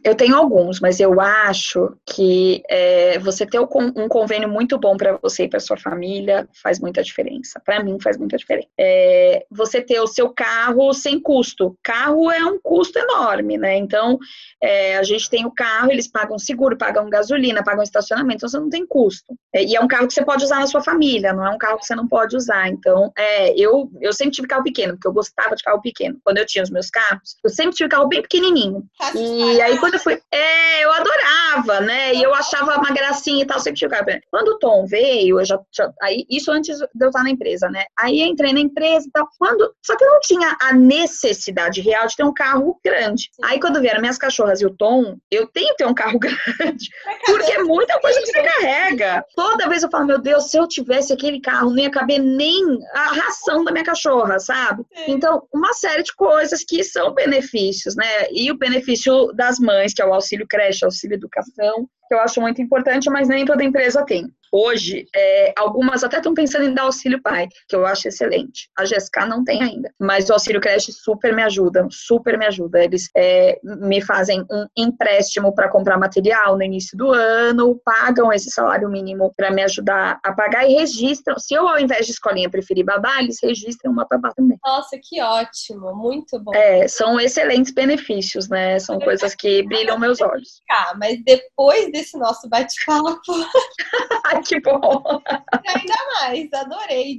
Eu 0.05 0.15
tenho 0.21 0.37
alguns, 0.37 0.81
mas 0.81 1.01
eu 1.01 1.19
acho 1.19 1.97
que 2.05 2.63
é, 2.69 3.19
você 3.21 3.47
ter 3.47 3.59
um 3.59 4.07
convênio 4.07 4.51
muito 4.51 4.79
bom 4.79 4.95
para 4.95 5.17
você 5.17 5.45
e 5.45 5.49
para 5.49 5.59
sua 5.59 5.79
família 5.79 6.47
faz 6.63 6.79
muita 6.79 7.03
diferença. 7.03 7.59
Para 7.65 7.83
mim, 7.83 7.97
faz 8.03 8.19
muita 8.19 8.37
diferença. 8.37 8.69
É, 8.79 9.47
você 9.51 9.81
ter 9.81 9.99
o 9.99 10.07
seu 10.07 10.29
carro 10.29 10.93
sem 10.93 11.19
custo. 11.19 11.75
Carro 11.83 12.31
é 12.31 12.45
um 12.45 12.61
custo 12.61 12.99
enorme, 12.99 13.57
né? 13.57 13.79
Então, 13.79 14.19
é, 14.63 14.99
a 14.99 15.03
gente 15.03 15.31
tem 15.31 15.47
o 15.47 15.51
carro, 15.51 15.91
eles 15.91 16.07
pagam 16.07 16.39
seguro, 16.39 16.77
pagam 16.77 17.09
gasolina, 17.09 17.65
pagam 17.65 17.83
estacionamento, 17.83 18.37
então 18.37 18.49
você 18.51 18.61
não 18.61 18.69
tem 18.69 18.87
custo. 18.87 19.35
É, 19.55 19.65
e 19.65 19.75
é 19.75 19.81
um 19.81 19.89
carro 19.89 20.07
que 20.07 20.13
você 20.13 20.23
pode 20.23 20.45
usar 20.45 20.61
na 20.61 20.67
sua 20.67 20.83
família, 20.83 21.33
não 21.33 21.47
é 21.47 21.51
um 21.51 21.59
carro 21.59 21.79
que 21.79 21.87
você 21.87 21.95
não 21.95 22.07
pode 22.07 22.37
usar. 22.37 22.69
Então, 22.69 23.11
é, 23.17 23.59
eu, 23.59 23.91
eu 24.03 24.13
sempre 24.13 24.33
tive 24.33 24.49
carro 24.49 24.65
pequeno, 24.65 24.93
porque 24.93 25.09
eu 25.09 25.15
gostava 25.15 25.57
de 25.57 25.63
carro 25.63 25.81
pequeno. 25.81 26.19
Quando 26.23 26.37
eu 26.37 26.45
tinha 26.45 26.63
os 26.63 26.71
meus 26.71 26.91
carros, 26.91 27.37
eu 27.43 27.49
sempre 27.49 27.75
tive 27.75 27.89
carro 27.89 28.07
bem 28.07 28.21
pequenininho. 28.21 28.85
E 29.15 29.63
aí, 29.63 29.79
quando 29.79 29.95
eu 29.95 30.01
fui. 30.01 30.10
É, 30.31 30.85
eu 30.85 30.93
adorava, 30.93 31.81
né? 31.81 32.15
E 32.15 32.23
eu 32.23 32.35
achava 32.35 32.77
uma 32.77 32.91
gracinha 32.91 33.43
e 33.43 33.47
tal, 33.47 33.61
sempre 33.61 33.81
pequeno. 33.81 34.21
Quando 34.31 34.49
o 34.49 34.59
Tom 34.59 34.87
veio, 34.87 35.41
eu 35.41 35.45
já, 35.45 35.59
já. 35.73 35.91
aí, 36.03 36.25
isso 36.29 36.51
antes 36.51 36.79
de 36.79 36.87
eu 37.01 37.09
estar 37.09 37.23
na 37.23 37.31
empresa, 37.31 37.69
né? 37.69 37.85
Aí 37.99 38.21
entrei 38.23 38.53
na 38.53 38.61
empresa 38.61 39.07
e 39.07 39.11
tal. 39.11 39.29
Quando, 39.39 39.73
só 39.85 39.97
que 39.97 40.05
eu 40.05 40.09
não 40.09 40.21
tinha 40.21 40.57
a 40.61 40.73
necessidade 40.73 41.81
real 41.81 42.07
de 42.07 42.17
ter 42.17 42.25
um 42.25 42.33
carro 42.33 42.79
grande. 42.85 43.31
Aí, 43.45 43.61
quando 43.61 43.81
vieram 43.81 44.01
minhas 44.01 44.19
cachorras 44.19 44.61
e 44.61 44.67
o 44.67 44.75
Tom, 44.75 45.17
eu 45.31 45.47
tenho 45.47 45.71
que 45.71 45.77
ter 45.77 45.87
um 45.87 45.95
carro 45.95 46.19
grande. 46.21 46.89
Porque 47.27 47.53
é 47.53 47.63
muita 47.63 47.99
coisa 48.01 48.21
que 48.21 48.27
você 48.27 48.43
carrega. 48.43 49.25
Toda 49.35 49.69
vez 49.69 49.83
eu 49.83 49.91
falo, 49.91 50.07
meu 50.07 50.21
Deus, 50.21 50.51
se 50.51 50.57
eu 50.57 50.67
tivesse 50.67 51.13
aquele 51.13 51.41
carro, 51.41 51.71
não 51.71 51.79
ia 51.79 51.91
caber 51.91 52.19
nem 52.19 52.65
a 52.95 53.13
ração 53.13 53.65
da 53.65 53.73
minha 53.73 53.85
cachorra, 53.85 54.39
sabe? 54.39 54.85
Então, 55.07 55.43
uma 55.53 55.73
série 55.73 56.03
de 56.03 56.15
coisas 56.15 56.65
que 56.65 56.83
são 56.85 57.13
benefícios, 57.13 57.95
né? 57.97 58.27
E 58.33 58.51
o 58.51 58.57
benefício 58.57 59.33
das 59.35 59.59
mães, 59.59 59.93
que 60.01 60.03
é 60.03 60.07
o 60.07 60.15
auxílio 60.15 60.47
creche, 60.49 60.83
auxílio 60.83 61.15
educação, 61.15 61.87
que 62.09 62.15
eu 62.15 62.21
acho 62.21 62.41
muito 62.41 62.63
importante, 62.63 63.11
mas 63.11 63.29
nem 63.29 63.45
toda 63.45 63.63
empresa 63.63 64.03
tem. 64.03 64.27
Hoje, 64.53 65.07
é, 65.15 65.53
algumas 65.57 66.03
até 66.03 66.17
estão 66.17 66.35
pensando 66.35 66.65
em 66.65 66.75
dar 66.75 66.83
auxílio 66.83 67.23
pai, 67.23 67.49
que 67.69 67.77
eu 67.77 67.87
acho 67.87 68.09
excelente. 68.09 68.69
A 68.77 68.85
GSK 68.85 69.27
não 69.29 69.45
tem 69.45 69.63
ainda, 69.63 69.93
mas 69.99 70.29
o 70.29 70.33
auxílio 70.33 70.61
creche 70.61 70.93
super 70.93 71.35
me 71.35 71.43
ajuda, 71.43 71.87
super 71.91 72.37
me 72.37 72.47
ajuda. 72.47 72.83
Eles 72.83 73.09
é, 73.17 73.59
me 73.63 74.01
fazem 74.03 74.45
um 74.51 74.67
empréstimo 74.77 75.55
para 75.55 75.69
comprar 75.69 75.99
material 75.99 76.57
no 76.57 76.63
início 76.65 76.99
do 76.99 77.13
ano, 77.13 77.81
pagam 77.85 78.33
esse 78.33 78.51
salário 78.51 78.89
mínimo 78.89 79.33
para 79.37 79.53
me 79.53 79.63
ajudar 79.63 80.19
a 80.25 80.33
pagar 80.33 80.69
e 80.69 80.75
registram. 80.75 81.39
Se 81.39 81.55
eu, 81.55 81.69
ao 81.69 81.79
invés 81.79 82.07
de 82.07 82.13
escolinha, 82.13 82.51
preferir 82.51 82.85
babá, 82.85 83.21
eles 83.21 83.39
registram 83.43 83.93
uma 83.93 84.07
babá 84.09 84.33
também. 84.35 84.59
Nossa, 84.65 84.99
que 85.01 85.23
ótimo, 85.23 85.95
muito 85.95 86.39
bom. 86.41 86.53
É, 86.55 86.89
são 86.89 87.21
excelentes 87.21 87.73
benefícios, 87.73 88.49
né? 88.49 88.79
São 88.81 88.99
coisas 88.99 89.35
que 89.35 89.63
brilham 89.63 89.99
meus 89.99 90.21
olhos. 90.21 90.61
Mas 90.99 91.23
depois 91.25 91.91
desse 91.93 92.19
nosso 92.19 92.49
bate-papo. 92.49 93.21
que 94.47 94.61
bom! 94.61 95.23
Ainda 95.67 95.95
mais, 96.15 96.53
adorei. 96.53 97.17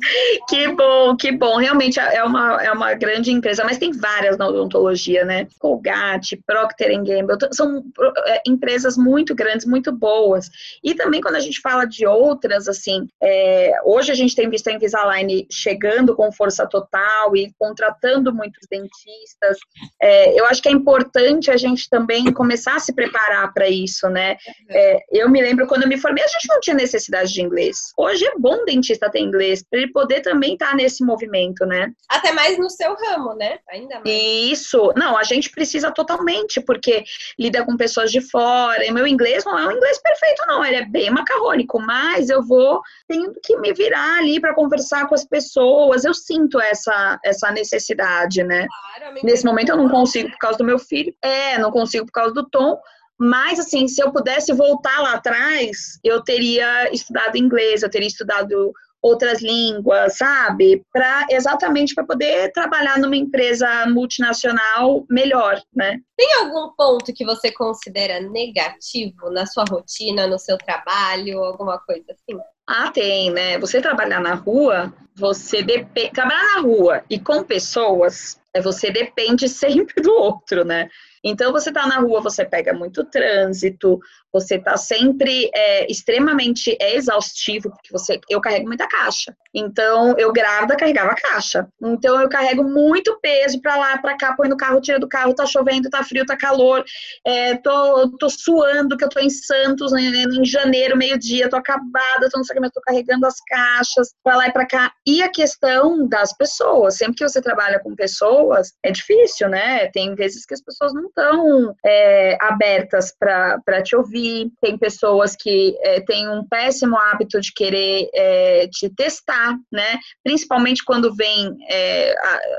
Que 0.50 0.68
bom, 0.74 1.16
que 1.16 1.32
bom. 1.32 1.58
Realmente 1.58 2.00
é 2.00 2.24
uma, 2.24 2.62
é 2.62 2.72
uma 2.72 2.94
grande 2.94 3.32
empresa, 3.32 3.64
mas 3.64 3.78
tem 3.78 3.92
várias 3.92 4.38
na 4.38 4.48
odontologia, 4.48 5.24
né? 5.24 5.48
Colgate, 5.60 6.38
Procter 6.46 6.92
Gamble, 7.04 7.38
são 7.52 7.84
é, 8.26 8.42
empresas 8.46 8.98
muito 8.98 9.34
grandes, 9.34 9.66
muito 9.66 9.92
boas. 9.92 10.50
E 10.84 10.94
também 10.94 11.22
quando 11.22 11.36
a 11.36 11.40
gente 11.40 11.62
fala 11.62 11.86
de 11.86 12.06
outras, 12.06 12.68
assim, 12.68 13.08
é, 13.22 13.74
hoje 13.86 14.12
a 14.12 14.16
gente 14.16 14.36
tem 14.36 14.50
visto 14.50 14.68
a 14.68 14.74
Invisalign 14.74 15.48
chegando 15.52 16.16
com 16.16 16.32
força 16.32 16.68
total 16.68 17.36
e 17.36 17.54
contratando 17.58 18.34
muitos 18.34 18.68
dentistas. 18.70 19.58
É, 20.02 20.40
eu 20.40 20.46
acho 20.46 20.62
que 20.62 20.70
é 20.70 20.72
importante 20.72 21.52
a 21.52 21.58
gente 21.58 21.90
também 21.90 22.32
começar 22.34 22.76
a 22.76 22.80
se 22.80 22.94
preparar 22.94 23.54
para 23.54 23.70
isso, 23.70 24.10
né? 24.10 24.38
É, 24.70 25.00
eu 25.12 25.30
me 25.30 25.42
lembro 25.42 25.68
quando 25.68 25.84
eu 25.84 25.90
me 25.90 25.98
formei, 25.98 26.24
a 26.24 26.28
gente 26.28 26.48
não 26.50 26.60
tinha 26.60 26.76
necessidade 26.76 27.11
de 27.12 27.42
inglês. 27.42 27.92
Hoje 27.98 28.26
é 28.26 28.34
bom 28.38 28.62
o 28.62 28.66
dentista 28.66 29.10
ter 29.10 29.20
inglês, 29.20 29.64
para 29.64 29.80
ele 29.80 29.92
poder 29.92 30.22
também 30.22 30.54
estar 30.54 30.70
tá 30.70 30.76
nesse 30.76 31.04
movimento, 31.04 31.66
né? 31.66 31.92
Até 32.10 32.32
mais 32.32 32.58
no 32.58 32.70
seu 32.70 32.96
ramo, 32.96 33.34
né? 33.36 33.60
Ainda 33.70 33.96
mais. 33.96 34.06
Isso. 34.08 34.94
Não, 34.96 35.18
a 35.18 35.24
gente 35.24 35.50
precisa 35.52 35.92
totalmente, 35.92 36.62
porque 36.62 37.04
lida 37.38 37.66
com 37.66 37.76
pessoas 37.76 38.12
de 38.12 38.22
fora. 38.22 38.86
E 38.86 38.92
meu 38.92 39.06
inglês 39.06 39.44
não 39.46 39.58
é 39.58 39.68
um 39.68 39.72
inglês 39.72 40.00
perfeito, 40.02 40.44
não. 40.48 40.64
Ele 40.64 40.78
é 40.78 40.86
bem 40.86 41.10
macarrônico, 41.12 41.80
mas 41.80 42.30
eu 42.30 42.42
vou 42.42 42.82
tendo 43.08 43.34
que 43.44 43.58
me 43.58 43.74
virar 43.74 44.20
ali 44.20 44.40
para 44.40 44.56
conversar 44.56 45.08
com 45.08 45.16
as 45.16 45.26
pessoas. 45.26 46.06
Eu 46.06 46.14
sinto 46.14 46.60
essa, 46.60 47.20
essa 47.24 47.52
necessidade, 47.52 48.44
né? 48.44 48.68
Claro, 48.68 49.16
Nesse 49.24 49.46
momento 49.46 49.70
eu 49.70 49.78
não 49.78 49.90
consigo 49.90 50.30
por 50.32 50.38
causa 50.38 50.58
do 50.58 50.64
meu 50.64 50.80
filho. 50.80 51.14
É, 51.22 51.58
não 51.58 51.72
consigo 51.72 52.06
por 52.06 52.14
causa 52.14 52.34
do 52.34 52.48
Tom 52.50 52.80
mas, 53.22 53.60
assim, 53.60 53.88
se 53.88 54.02
eu 54.02 54.12
pudesse 54.12 54.52
voltar 54.52 55.00
lá 55.00 55.14
atrás, 55.14 56.00
eu 56.04 56.24
teria 56.24 56.92
estudado 56.92 57.38
inglês, 57.38 57.84
eu 57.84 57.90
teria 57.90 58.08
estudado 58.08 58.74
outras 59.00 59.44
línguas, 59.44 60.18
sabe? 60.18 60.84
Para 60.92 61.28
exatamente 61.30 61.94
para 61.94 62.04
poder 62.04 62.52
trabalhar 62.52 62.98
numa 62.98 63.16
empresa 63.16 63.86
multinacional 63.86 65.06
melhor, 65.08 65.62
né? 65.72 66.00
Tem 66.18 66.34
algum 66.40 66.74
ponto 66.76 67.14
que 67.14 67.24
você 67.24 67.52
considera 67.52 68.20
negativo 68.20 69.30
na 69.30 69.46
sua 69.46 69.66
rotina, 69.70 70.26
no 70.26 70.40
seu 70.40 70.58
trabalho, 70.58 71.44
alguma 71.44 71.78
coisa 71.78 72.06
assim? 72.10 72.40
Ah, 72.68 72.90
tem, 72.90 73.30
né? 73.30 73.60
Você 73.60 73.82
trabalhar 73.82 74.20
na 74.20 74.34
rua, 74.34 74.92
você 75.16 75.62
depende. 75.62 76.10
Trabalhar 76.10 76.56
na 76.56 76.62
rua 76.62 77.04
e 77.08 77.20
com 77.20 77.44
pessoas, 77.44 78.40
é, 78.52 78.60
você 78.60 78.90
depende 78.90 79.48
sempre 79.50 80.02
do 80.02 80.12
outro, 80.12 80.66
né? 80.66 80.90
Então, 81.24 81.52
você 81.52 81.72
tá 81.72 81.86
na 81.88 82.00
rua, 82.00 82.22
você 82.22 82.44
pega 82.46 82.74
muito 82.74 83.04
trânsito, 83.06 84.00
você 84.34 84.56
está 84.56 84.78
sempre 84.78 85.50
é, 85.54 85.92
extremamente 85.92 86.76
é 86.80 86.96
exaustivo, 86.96 87.70
porque 87.70 87.92
você, 87.92 88.20
eu 88.30 88.40
carrego 88.40 88.68
muita 88.68 88.88
caixa. 88.88 89.36
Então, 89.54 90.16
eu 90.18 90.32
grávida 90.32 90.78
carregava 90.78 91.14
caixa. 91.16 91.68
Então, 91.82 92.20
eu 92.22 92.30
carrego 92.30 92.64
muito 92.64 93.20
peso 93.22 93.62
para 93.62 93.76
lá, 93.76 93.98
para 93.98 94.18
cá, 94.18 94.34
põe 94.36 94.48
no 94.48 94.56
carro, 94.56 94.80
tira 94.80 95.00
do 95.00 95.10
carro, 95.10 95.34
tá 95.34 95.46
chovendo, 95.46 95.90
tá 95.90 96.04
frio, 96.04 96.26
tá 96.26 96.38
calor, 96.38 96.84
é, 97.26 97.56
tô, 97.58 98.10
tô 98.18 98.30
suando, 98.30 98.96
que 98.96 99.04
eu 99.04 99.10
tô 99.10 99.20
em 99.20 99.30
Santos, 99.30 99.92
em, 99.94 100.10
né, 100.10 100.24
em 100.24 100.46
janeiro, 100.46 100.98
meio-dia, 100.98 101.50
tô 101.50 101.58
acabada, 101.58 102.30
tô 102.30 102.38
não 102.38 102.44
sei 102.44 102.54
o 102.54 102.56
que, 102.56 102.62
mas 102.62 102.72
tô 102.72 102.82
carregando 102.82 103.26
as 103.26 103.40
caixas 103.42 104.14
para 104.24 104.38
lá 104.38 104.48
e 104.48 104.52
para 104.52 104.66
cá. 104.66 104.92
E 105.06 105.22
a 105.22 105.30
questão 105.30 106.08
das 106.08 106.32
pessoas, 106.34 106.96
sempre 106.96 107.16
que 107.16 107.28
você 107.28 107.42
trabalha 107.42 107.80
com 107.80 107.96
pessoas, 107.96 108.74
é 108.84 108.92
difícil, 108.92 109.50
né? 109.50 109.88
Tem 109.88 110.16
vezes 110.16 110.46
que 110.46 110.54
as 110.54 110.62
pessoas 110.62 110.94
não 110.94 111.08
estão 111.08 111.76
é, 111.86 112.38
abertas 112.42 113.14
para 113.18 113.82
te 113.84 113.96
ouvir 113.96 114.21
tem 114.62 114.78
pessoas 114.78 115.36
que 115.36 115.76
é, 115.82 116.02
têm 116.02 116.30
um 116.30 116.46
péssimo 116.48 116.98
hábito 116.98 117.40
de 117.40 117.52
querer 117.54 118.10
é, 118.14 118.68
te 118.68 118.90
testar, 118.90 119.58
né? 119.72 120.00
Principalmente 120.24 120.84
quando 120.84 121.14
vem, 121.16 121.56
é, 121.70 122.14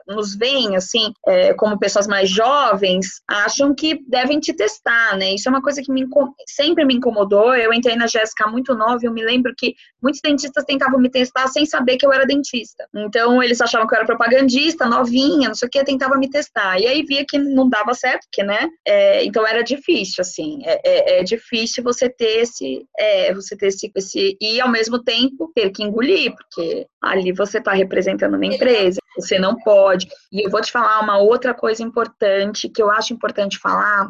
nos 0.08 0.36
veem, 0.36 0.76
assim, 0.76 1.12
como 1.56 1.78
pessoas 1.78 2.06
mais 2.06 2.28
jovens, 2.28 3.06
acham 3.28 3.74
que 3.74 4.00
devem 4.08 4.40
te 4.40 4.52
testar, 4.52 5.16
né? 5.16 5.34
Isso 5.34 5.48
é 5.48 5.50
uma 5.50 5.62
coisa 5.62 5.82
que 5.82 5.92
me, 5.92 6.06
sempre 6.48 6.84
me 6.84 6.94
incomodou. 6.94 7.54
Eu 7.54 7.72
entrei 7.72 7.96
na 7.96 8.06
Jéssica 8.06 8.46
muito 8.46 8.74
nova 8.74 8.98
e 9.02 9.06
eu 9.06 9.12
me 9.12 9.24
lembro 9.24 9.52
que 9.56 9.74
muitos 10.02 10.20
dentistas 10.22 10.64
tentavam 10.64 10.98
me 10.98 11.10
testar 11.10 11.48
sem 11.48 11.64
saber 11.64 11.96
que 11.96 12.06
eu 12.06 12.12
era 12.12 12.26
dentista. 12.26 12.86
Então, 12.94 13.42
eles 13.42 13.60
achavam 13.60 13.86
que 13.86 13.94
eu 13.94 13.98
era 13.98 14.06
propagandista, 14.06 14.86
novinha, 14.86 15.48
não 15.48 15.54
sei 15.54 15.68
o 15.68 15.70
que, 15.70 15.84
tentava 15.84 16.16
me 16.16 16.28
testar. 16.28 16.78
E 16.80 16.86
aí 16.86 17.02
via 17.02 17.24
que 17.28 17.38
não 17.38 17.68
dava 17.68 17.94
certo, 17.94 18.22
porque, 18.24 18.42
né? 18.42 18.68
então, 19.22 19.46
era 19.46 19.62
difícil, 19.62 20.20
assim. 20.20 20.60
é, 20.64 20.80
é, 20.84 21.20
é 21.20 21.22
difícil 21.22 21.51
difícil 21.52 21.84
você 21.84 22.08
ter 22.08 22.40
esse, 22.40 22.86
é, 22.98 23.34
você 23.34 23.56
ter 23.56 23.66
esse, 23.66 23.92
esse, 23.94 24.36
e 24.40 24.60
ao 24.60 24.70
mesmo 24.70 25.02
tempo 25.02 25.52
ter 25.54 25.70
que 25.70 25.82
engolir, 25.82 26.34
porque 26.34 26.86
ali 27.02 27.32
você 27.32 27.58
está 27.58 27.72
representando 27.72 28.34
uma 28.34 28.46
empresa, 28.46 29.00
você 29.16 29.38
não 29.38 29.56
pode. 29.56 30.08
E 30.32 30.46
eu 30.46 30.50
vou 30.50 30.62
te 30.62 30.72
falar 30.72 31.00
uma 31.00 31.18
outra 31.18 31.52
coisa 31.52 31.82
importante, 31.82 32.68
que 32.68 32.82
eu 32.82 32.90
acho 32.90 33.12
importante 33.12 33.58
falar, 33.58 34.08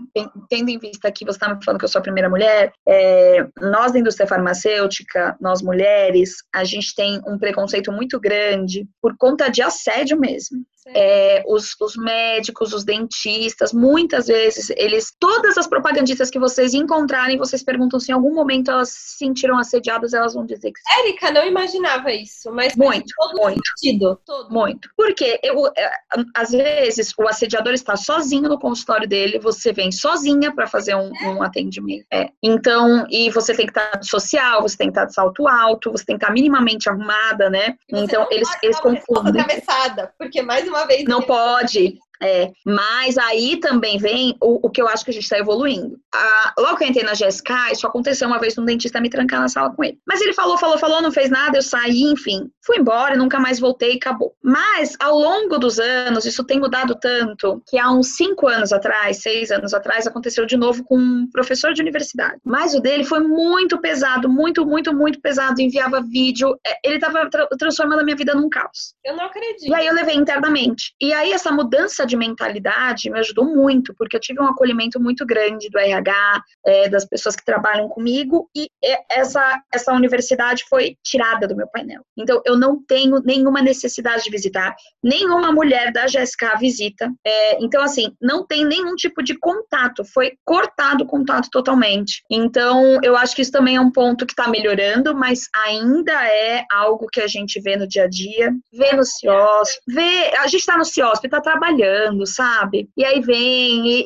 tendo 0.49 0.71
em 0.71 0.79
vista 0.79 1.11
que 1.11 1.25
você 1.25 1.37
está 1.37 1.53
me 1.53 1.63
falando 1.65 1.81
que 1.81 1.85
eu 1.85 1.89
sou 1.89 1.99
a 1.99 2.03
primeira 2.03 2.31
mulher, 2.31 2.73
é, 2.87 3.47
nós 3.61 3.93
da 3.93 3.99
indústria 3.99 4.27
farmacêutica, 4.27 5.37
nós 5.41 5.61
mulheres, 5.63 6.37
a 6.55 6.65
gente 6.65 6.95
tem 6.95 7.21
um 7.27 7.39
preconceito 7.39 7.91
muito 7.91 8.21
grande 8.21 8.87
por 9.01 9.17
conta 9.17 9.49
de 9.49 9.63
assédio 9.63 10.19
mesmo. 10.19 10.65
É, 10.89 11.43
os, 11.47 11.75
os, 11.81 11.97
médicos, 11.97 12.73
os 12.73 12.85
dentistas, 12.85 13.73
muitas 13.73 14.27
vezes, 14.27 14.71
eles, 14.77 15.13
todas 15.19 15.57
as 15.57 15.67
propagandistas 15.67 16.31
que 16.31 16.39
vocês 16.39 16.75
encontrarem, 16.75 17.39
vocês 17.39 17.63
perguntam 17.63 18.01
se 18.01 18.11
em 18.11 18.15
algum 18.15 18.35
momento 18.35 18.71
elas 18.71 18.91
se 18.91 19.19
sentiram 19.19 19.59
assediadas, 19.59 20.13
elas 20.13 20.35
vão 20.35 20.45
dizer 20.45 20.73
que 20.73 20.81
sim. 20.81 21.01
Érica, 21.01 21.31
não 21.31 21.47
imaginava 21.47 22.13
isso, 22.13 22.53
mas 22.53 22.75
muito, 22.77 23.13
todo 23.17 23.41
muito, 23.41 23.61
sentido. 23.79 24.21
Todo. 24.27 24.53
Muito. 24.53 24.89
Porque 24.97 25.39
eu, 25.43 25.67
é, 25.77 25.93
às 26.35 26.51
vezes 26.51 27.13
o 27.19 27.29
assediador 27.29 27.73
está 27.73 27.97
sozinho 27.97 28.49
no 28.49 28.59
consultório 28.59 29.09
dele, 29.09 29.39
você 29.39 29.73
vem 29.73 29.93
sozinha 29.93 30.55
para 30.55 30.67
fazer 30.67 30.95
um, 30.95 31.11
é. 31.17 31.29
um 31.29 31.43
atendimento. 31.43 32.07
É. 32.13 32.29
Então, 32.43 33.07
e 33.09 33.31
você 33.31 33.55
tem 33.55 33.67
que 33.67 33.79
estar 33.79 34.03
social, 34.03 34.63
você 34.63 34.77
tem 34.77 34.89
que 34.89 34.93
estar 34.93 35.07
de 35.07 35.15
salto 35.15 35.47
alto, 35.47 35.93
você 35.93 36.05
tem 36.05 36.19
que 36.19 36.25
estar 36.25 36.33
minimamente 36.33 36.89
arrumada, 36.89 37.49
né? 37.49 37.77
Então, 37.89 38.27
eles, 38.31 38.49
eles 38.63 38.81
confundem. 38.81 39.41
atravessada, 39.41 40.13
porque 40.19 40.43
mais 40.43 40.69
uma 40.73 40.87
vez. 40.87 41.05
Não 41.05 41.23
pode. 41.23 41.99
É, 42.23 42.53
mas 42.65 43.19
aí 43.19 43.59
também 43.59 43.99
vem 43.99 44.37
o, 44.41 44.67
o, 44.67 44.71
que 44.71 44.81
eu 44.81 44.87
acho 44.87 45.05
que 45.05 45.11
a 45.11 45.15
gente 45.15 45.25
está 45.25 45.39
evoluindo. 45.39 45.99
A, 46.15 46.55
logo 46.57 46.77
que 46.77 46.85
eu 46.85 46.89
entrei 46.89 47.05
na 47.05 47.15
GSK, 47.15 47.73
isso 47.73 47.87
aconteceu 47.87 48.29
uma 48.29 48.39
vez 48.39 48.57
um 48.57 48.65
dentista 48.65 49.01
me 49.01 49.11
trancar 49.11 49.41
na 49.41 49.49
sala 49.49 49.75
com 49.75 49.83
ele. 49.83 49.99
Mas 50.07 50.21
ele 50.21 50.33
falou, 50.33 50.57
falou, 50.57 50.79
falou, 50.79 51.03
não 51.03 51.11
fez 51.11 51.31
nada, 51.31 51.59
eu 51.59 51.63
saí, 51.63 52.03
enfim. 52.03 52.49
Fui 52.65 52.79
embora, 52.79 53.17
nunca 53.17 53.41
mais 53.41 53.59
voltei 53.59 53.95
e 53.95 53.97
acabou. 53.97 54.35
Mas 54.43 54.95
ao 55.01 55.19
longo 55.19 55.59
dos 55.59 55.81
anos, 55.81 56.25
isso 56.25 56.45
tem 56.45 56.61
mudado 56.61 56.95
tanto 56.95 57.61
que 57.67 57.77
há 57.77 57.91
uns 57.91 58.17
cinco 58.17 58.47
anos 58.47 58.73
atrás, 58.73 59.21
seis 59.21 59.51
anos 59.51 59.75
atrás, 59.75 60.07
aconteceu 60.07 60.47
de 60.47 60.57
novo 60.57 60.85
com 60.85 60.97
um 60.97 61.29
professor 61.33 61.75
de 61.75 61.83
universidade. 61.83 62.39
Mas 62.45 62.73
o 62.73 62.81
dele 62.81 63.05
foi 63.05 63.21
muito 63.21 63.81
pesado, 63.81 64.29
muito, 64.29 64.65
muito, 64.65 64.95
muito 64.95 65.21
pesado. 65.21 65.61
Enviava 65.61 66.01
vídeo. 66.01 66.57
É, 66.65 66.79
ele 66.85 66.97
estava 66.97 67.29
tra 67.29 67.49
transformando 67.59 68.01
a 68.01 68.05
minha 68.05 68.17
vida 68.17 68.35
num 68.35 68.49
caos. 68.49 68.95
Eu 69.05 69.17
não 69.17 69.25
acredito. 69.25 69.69
E 69.69 69.75
aí 69.75 69.87
eu 69.87 69.95
levei 69.95 70.15
internamente. 70.15 70.95
E 71.01 71.13
aí 71.13 71.33
essa 71.33 71.51
mudança 71.51 72.07
de 72.07 72.12
de 72.13 72.17
mentalidade 72.17 73.11
me 73.11 73.19
ajudou 73.19 73.47
muito, 73.47 73.95
porque 73.95 74.17
eu 74.17 74.21
tive 74.21 74.41
um 74.41 74.47
acolhimento 74.47 75.01
muito 75.01 75.25
grande 75.25 75.71
do 75.71 75.79
RH, 75.79 76.43
é, 76.67 76.89
das 76.89 77.07
pessoas 77.07 77.35
que 77.35 77.45
trabalham 77.45 77.89
comigo, 77.89 78.49
e 78.55 78.69
essa, 79.11 79.61
essa 79.73 79.93
universidade 79.93 80.65
foi 80.69 80.97
tirada 81.03 81.49
do 81.49 81.57
meu 81.57 81.67
painel. 81.67 82.03
Então, 82.17 82.43
eu 82.45 82.57
não 82.57 82.83
tenho 82.85 83.21
nenhuma 83.25 83.63
necessidade 83.63 84.25
de 84.25 84.31
visitar, 84.31 84.75
nenhuma 85.03 85.51
mulher 85.53 85.91
da 85.93 86.05
GSK 86.05 86.59
visita. 86.59 87.11
É, 87.25 87.63
então, 87.65 87.83
assim, 87.83 88.15
não 88.21 88.47
tem 88.47 88.65
nenhum 88.65 88.95
tipo 88.95 89.23
de 89.23 89.39
contato, 89.39 90.05
foi 90.05 90.33
cortado 90.45 91.05
o 91.05 91.07
contato 91.07 91.49
totalmente. 91.51 92.23
Então, 92.31 92.99
eu 93.03 93.17
acho 93.17 93.35
que 93.35 93.43
isso 93.43 93.53
também 93.53 93.77
é 93.77 93.81
um 93.81 93.91
ponto 93.91 94.27
que 94.27 94.33
está 94.33 94.49
melhorando, 94.49 95.15
mas 95.15 95.49
ainda 95.65 96.13
é 96.29 96.65
algo 96.71 97.07
que 97.11 97.21
a 97.21 97.27
gente 97.27 97.61
vê 97.61 97.77
no 97.77 97.89
dia 97.89 98.05
a 98.05 98.09
dia, 98.09 98.53
vê 98.73 98.93
no 98.93 99.05
CIOSP, 99.05 99.81
vê, 99.89 100.37
a 100.37 100.47
gente 100.47 100.61
está 100.61 100.77
no 100.77 100.85
CIOSP, 100.85 101.27
está 101.27 101.41
trabalhando, 101.41 102.02
sabe? 102.27 102.89
E 102.97 103.05
aí 103.05 103.21
vem 103.21 103.87
e, 103.87 104.05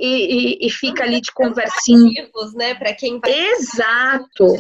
e, 0.63 0.67
e 0.67 0.71
fica 0.71 1.05
ali 1.05 1.21
de 1.21 1.33
conversinha. 1.33 2.29
né? 2.55 2.75
Para 2.75 2.95
quem 2.95 3.19
vai. 3.19 3.33
Exato. 3.33 4.57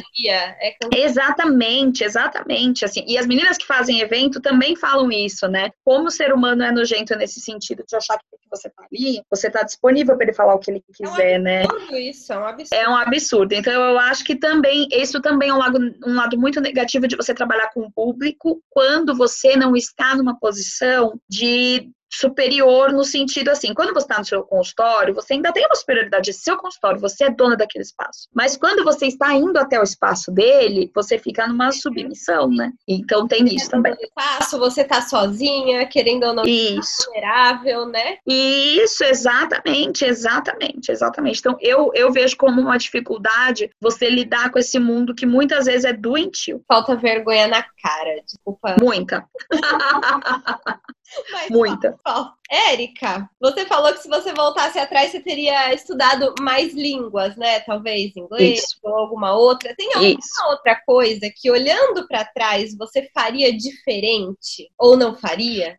É 0.95 1.01
exatamente, 1.01 2.05
exatamente. 2.05 2.85
Assim, 2.85 3.05
e 3.07 3.19
as 3.19 3.27
meninas 3.27 3.57
que 3.57 3.67
fazem 3.67 4.01
evento 4.01 4.41
também 4.41 4.77
falam 4.77 5.11
isso, 5.11 5.47
né? 5.49 5.71
Como 5.85 6.07
o 6.07 6.11
ser 6.11 6.33
humano 6.33 6.63
é 6.63 6.73
nojento 6.73 7.15
nesse 7.17 7.41
sentido 7.41 7.85
de 7.87 7.97
achar 7.97 8.19
que 8.19 8.25
você 8.51 8.69
tá 8.71 8.85
ali, 8.91 9.21
você 9.31 9.51
tá 9.51 9.63
disponível 9.63 10.17
para 10.17 10.27
ele 10.27 10.33
falar 10.35 10.55
o 10.55 10.59
que 10.59 10.71
ele 10.71 10.83
quiser, 10.95 11.35
é 11.35 11.39
um 11.39 11.43
né? 11.43 11.63
Isso, 11.93 12.33
é 12.33 12.39
um 12.39 12.45
absurdo. 12.47 12.75
É 12.75 12.89
um 12.89 12.97
absurdo. 12.97 13.53
Então 13.55 13.73
eu 13.73 13.99
acho 13.99 14.25
que 14.25 14.37
também 14.37 14.89
isso 14.93 15.21
também 15.21 15.51
é 15.51 15.55
um 15.55 15.59
lado, 15.59 15.79
um 16.07 16.15
lado 16.15 16.39
muito 16.39 16.61
negativo 16.61 17.07
de 17.09 17.17
você 17.17 17.35
trabalhar 17.35 17.71
com 17.73 17.81
o 17.81 17.93
público 17.93 18.61
quando 18.71 19.15
você 19.15 19.57
não 19.57 19.77
está 19.77 20.15
numa 20.15 20.39
posição 20.39 21.19
de 21.29 21.91
superior 22.19 22.93
no 22.93 23.05
sentido 23.05 23.51
assim, 23.51 23.75
quando 23.75 23.93
você 23.93 24.05
está 24.05 24.19
no 24.19 24.25
seu 24.25 24.43
consultório, 24.43 25.15
você 25.15 25.35
ainda 25.35 25.53
tem 25.53 25.65
uma 25.67 25.75
superioridade, 25.75 26.33
seu 26.33 26.57
consultório, 26.57 27.01
você 27.01 27.25
é 27.25 27.31
dona 27.31 27.57
daquele 27.57 27.83
espaço. 27.83 28.29
Mas 28.35 28.57
quando 28.57 28.85
você 28.85 29.07
está 29.07 29.33
indo 29.35 29.59
até 29.59 29.79
o 29.79 29.83
espaço 29.83 30.31
dele, 30.33 30.91
você 30.95 31.19
fica 31.19 31.47
numa 31.47 31.71
submissão, 31.73 32.49
né? 32.49 32.73
Então 32.87 33.27
tem 33.27 33.45
isso 33.55 33.71
também. 33.71 33.95
Espaço, 34.01 34.59
você 34.59 34.85
tá 34.85 35.03
sozinha, 35.03 35.87
querendo 35.87 36.25
ou 36.25 36.35
não, 36.35 36.45
isso. 36.45 37.05
vulnerável, 37.07 37.87
né? 37.87 38.19
Isso, 38.27 39.05
exatamente, 39.05 40.05
exatamente, 40.05 40.91
exatamente. 40.91 41.41
Então 41.41 41.57
eu, 41.61 41.91
eu 41.95 42.13
vejo 42.13 42.37
como 42.37 42.61
uma 42.61 42.79
dificuldade 42.79 43.71
você 43.81 44.09
lidar 44.09 44.51
com 44.51 44.59
esse 44.59 44.79
mundo 44.79 45.15
que 45.15 45.27
muitas 45.27 45.67
vezes 45.67 45.85
é 45.85 45.93
doentio. 45.93 46.63
Falta 46.67 46.97
vergonha 46.97 47.47
na 47.49 47.63
cara, 47.63 48.23
desculpa. 48.25 48.77
Muita. 48.81 49.25
Mas, 51.31 51.51
Muita. 51.51 51.99
Ó, 52.07 52.33
Érica, 52.51 53.29
você 53.41 53.67
falou 53.67 53.93
que 53.93 54.01
se 54.01 54.09
você 54.09 54.33
voltasse 54.33 54.79
atrás, 54.79 55.11
você 55.11 55.21
teria 55.21 55.73
estudado 55.75 56.35
mais 56.41 56.73
línguas, 56.75 57.37
né? 57.37 57.61
Talvez 57.61 58.17
inglês 58.17 58.61
Isso. 58.61 58.79
ou 58.83 58.95
alguma 58.95 59.37
outra. 59.37 59.75
Tem 59.77 59.89
alguma 59.95 60.09
Isso. 60.09 60.47
outra 60.49 60.81
coisa 60.87 61.31
que, 61.35 61.51
olhando 61.51 62.07
para 62.07 62.25
trás, 62.25 62.77
você 62.77 63.11
faria 63.15 63.57
diferente 63.57 64.71
ou 64.79 64.97
não 64.97 65.15
faria? 65.15 65.77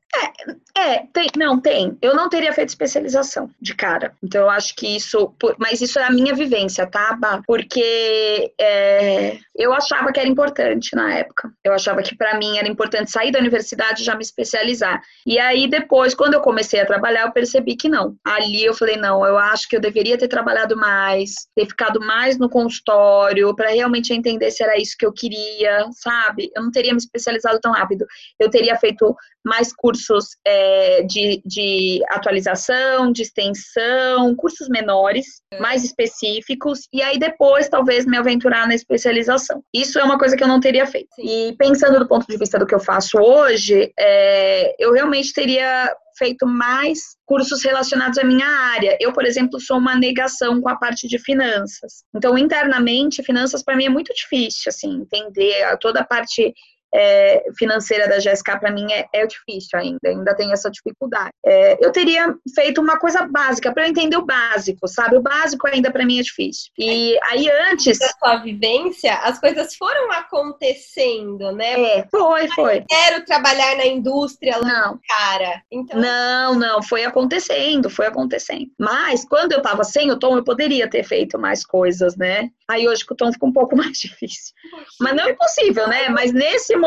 É, 0.76 0.82
é, 0.82 1.04
tem, 1.14 1.28
não, 1.38 1.60
tem. 1.60 1.98
Eu 2.02 2.16
não 2.16 2.30
teria 2.30 2.54
feito 2.54 2.70
especialização 2.70 3.50
de 3.62 3.76
cara. 3.76 4.14
Então, 4.24 4.42
eu 4.42 4.50
acho 4.50 4.76
que 4.76 4.96
isso. 4.96 5.34
Mas 5.58 5.82
isso 5.82 6.00
é 6.00 6.04
a 6.04 6.12
minha 6.12 6.34
vivência, 6.34 6.88
tá, 6.88 7.16
Bah? 7.20 7.42
Porque 7.46 8.54
é, 8.60 9.38
eu 9.56 9.74
achava 9.74 10.12
que 10.12 10.20
era 10.20 10.30
importante 10.30 10.96
na 10.96 11.14
época. 11.14 11.52
Eu 11.64 11.74
achava 11.74 12.02
que 12.02 12.16
para 12.16 12.38
mim 12.38 12.58
era 12.58 12.68
importante 12.68 13.12
sair 13.12 13.32
da 13.32 13.40
universidade 13.40 14.02
e 14.02 14.06
já 14.06 14.16
me 14.16 14.22
especializar. 14.22 15.02
E 15.26 15.40
aí, 15.40 15.68
depois, 15.68 16.14
quando 16.14 16.34
eu 16.34 16.42
comecei 16.42 16.57
a 16.80 16.86
trabalhar, 16.86 17.24
eu 17.24 17.32
percebi 17.32 17.76
que 17.76 17.90
não. 17.90 18.16
Ali 18.26 18.64
eu 18.64 18.74
falei, 18.74 18.98
não, 18.98 19.26
eu 19.26 19.38
acho 19.38 19.68
que 19.68 19.76
eu 19.76 19.82
deveria 19.82 20.18
ter 20.18 20.28
trabalhado 20.28 20.76
mais, 20.76 21.34
ter 21.56 21.66
ficado 21.66 22.00
mais 22.00 22.38
no 22.38 22.50
consultório, 22.50 23.56
para 23.56 23.70
realmente 23.70 24.14
entender 24.14 24.52
se 24.52 24.64
era 24.64 24.78
isso 24.78 24.96
que 24.98 25.06
eu 25.06 25.14
queria, 25.14 25.86
sabe? 25.92 26.50
Eu 26.56 26.64
não 26.64 26.72
teria 26.72 26.92
me 26.92 26.98
especializado 26.98 27.60
tão 27.60 27.72
rápido. 27.72 28.06
Eu 28.40 28.50
teria 28.50 28.76
feito 28.78 29.16
mais 29.46 29.74
cursos 29.74 30.26
é, 30.46 31.04
de, 31.04 31.42
de 31.46 32.02
atualização, 32.10 33.12
de 33.12 33.22
extensão, 33.22 34.36
cursos 34.36 34.68
menores, 34.68 35.26
mais 35.60 35.84
específicos, 35.84 36.82
e 36.92 37.02
aí 37.02 37.18
depois 37.18 37.70
talvez 37.70 38.06
me 38.06 38.18
aventurar 38.18 38.68
na 38.68 38.76
especialização. 38.76 39.64
Isso 39.74 39.98
é 39.98 40.04
uma 40.04 40.20
coisa 40.20 40.36
que 40.36 40.44
eu 40.44 40.48
não 40.48 40.60
teria 40.60 40.86
feito. 40.86 41.10
E 41.20 41.56
pensando 41.58 42.00
do 42.00 42.08
ponto 42.08 42.28
de 42.28 42.38
vista 42.38 42.60
do 42.60 42.66
que 42.66 42.76
eu 42.76 42.80
faço 42.80 43.18
hoje, 43.18 43.92
é, 43.98 44.76
eu 44.78 44.92
realmente 44.92 45.34
teria 45.34 45.90
feito 46.18 46.46
mais 46.46 47.00
cursos 47.26 47.64
relacionados 47.64 48.18
à 48.18 48.24
minha 48.24 48.48
área. 48.48 48.98
Eu, 49.00 49.14
por 49.14 49.26
exemplo, 49.26 49.60
sou 49.60 49.78
uma 49.78 49.96
negação 49.96 50.62
com 50.62 50.70
a 50.70 50.76
parte 50.76 51.08
de 51.08 51.20
finanças. 51.20 52.04
Então, 52.16 52.38
internamente, 52.38 53.24
finanças 53.24 53.64
para 53.64 53.76
mim 53.76 53.86
é 53.86 53.90
muito 53.90 54.14
difícil, 54.14 54.70
assim, 54.70 55.02
entender 55.02 55.78
toda 55.80 56.02
a 56.02 56.06
parte 56.06 56.54
é, 56.98 57.44
financeira 57.56 58.08
da 58.08 58.18
GSK 58.18 58.60
para 58.60 58.72
mim 58.72 58.92
é, 58.92 59.06
é, 59.14 59.28
difícil 59.28 59.78
ainda, 59.78 60.10
ainda 60.10 60.36
tem 60.36 60.52
essa 60.52 60.70
dificuldade. 60.72 61.30
É, 61.46 61.78
eu 61.80 61.92
teria 61.92 62.36
feito 62.56 62.82
uma 62.82 62.98
coisa 62.98 63.28
básica 63.28 63.72
para 63.72 63.84
eu 63.84 63.90
entender 63.90 64.18
o 64.18 64.26
básico, 64.26 64.88
sabe? 64.88 65.16
O 65.16 65.22
básico 65.22 65.68
ainda 65.68 65.92
para 65.92 66.06
mim 66.06 66.20
é 66.20 66.24
difícil. 66.24 66.72
E 66.78 67.18
aí 67.30 67.48
antes 67.70 68.00
da 68.00 68.08
sua 68.08 68.38
vivência, 68.38 69.14
as 69.20 69.40
coisas 69.40 69.76
foram 69.76 70.12
acontecendo, 70.12 71.52
né? 71.52 72.00
É, 72.00 72.08
foi, 72.10 72.48
foi. 72.50 72.84
quero 72.90 73.24
trabalhar 73.26 73.78
na 73.78 73.86
indústria 73.86 74.58
lá 74.58 74.68
não. 74.68 75.00
cara. 75.08 75.62
Então 75.72 76.00
Não, 76.00 76.56
não, 76.56 76.82
foi 76.82 77.06
acontecendo, 77.06 77.90
foi 77.92 78.08
acontecendo. 78.08 78.72
Mas 78.80 79.24
quando 79.24 79.52
eu 79.52 79.62
tava 79.62 79.84
sem 79.84 80.10
o 80.10 80.18
Tom, 80.18 80.38
eu 80.38 80.44
poderia 80.44 80.90
ter 80.90 81.04
feito 81.04 81.38
mais 81.38 81.64
coisas, 81.64 82.16
né? 82.16 82.50
Aí 82.68 82.88
hoje 82.88 83.06
com 83.06 83.14
o 83.14 83.18
Tom 83.18 83.32
fica 83.32 83.46
um 83.46 83.54
pouco 83.54 83.76
mais 83.78 84.00
difícil. 84.00 84.56
Mas 85.00 85.16
não 85.16 85.26
é 85.26 85.32
impossível, 85.32 85.88
né? 85.88 86.10
Mas 86.10 86.34
nesse 86.34 86.76
momento, 86.76 86.87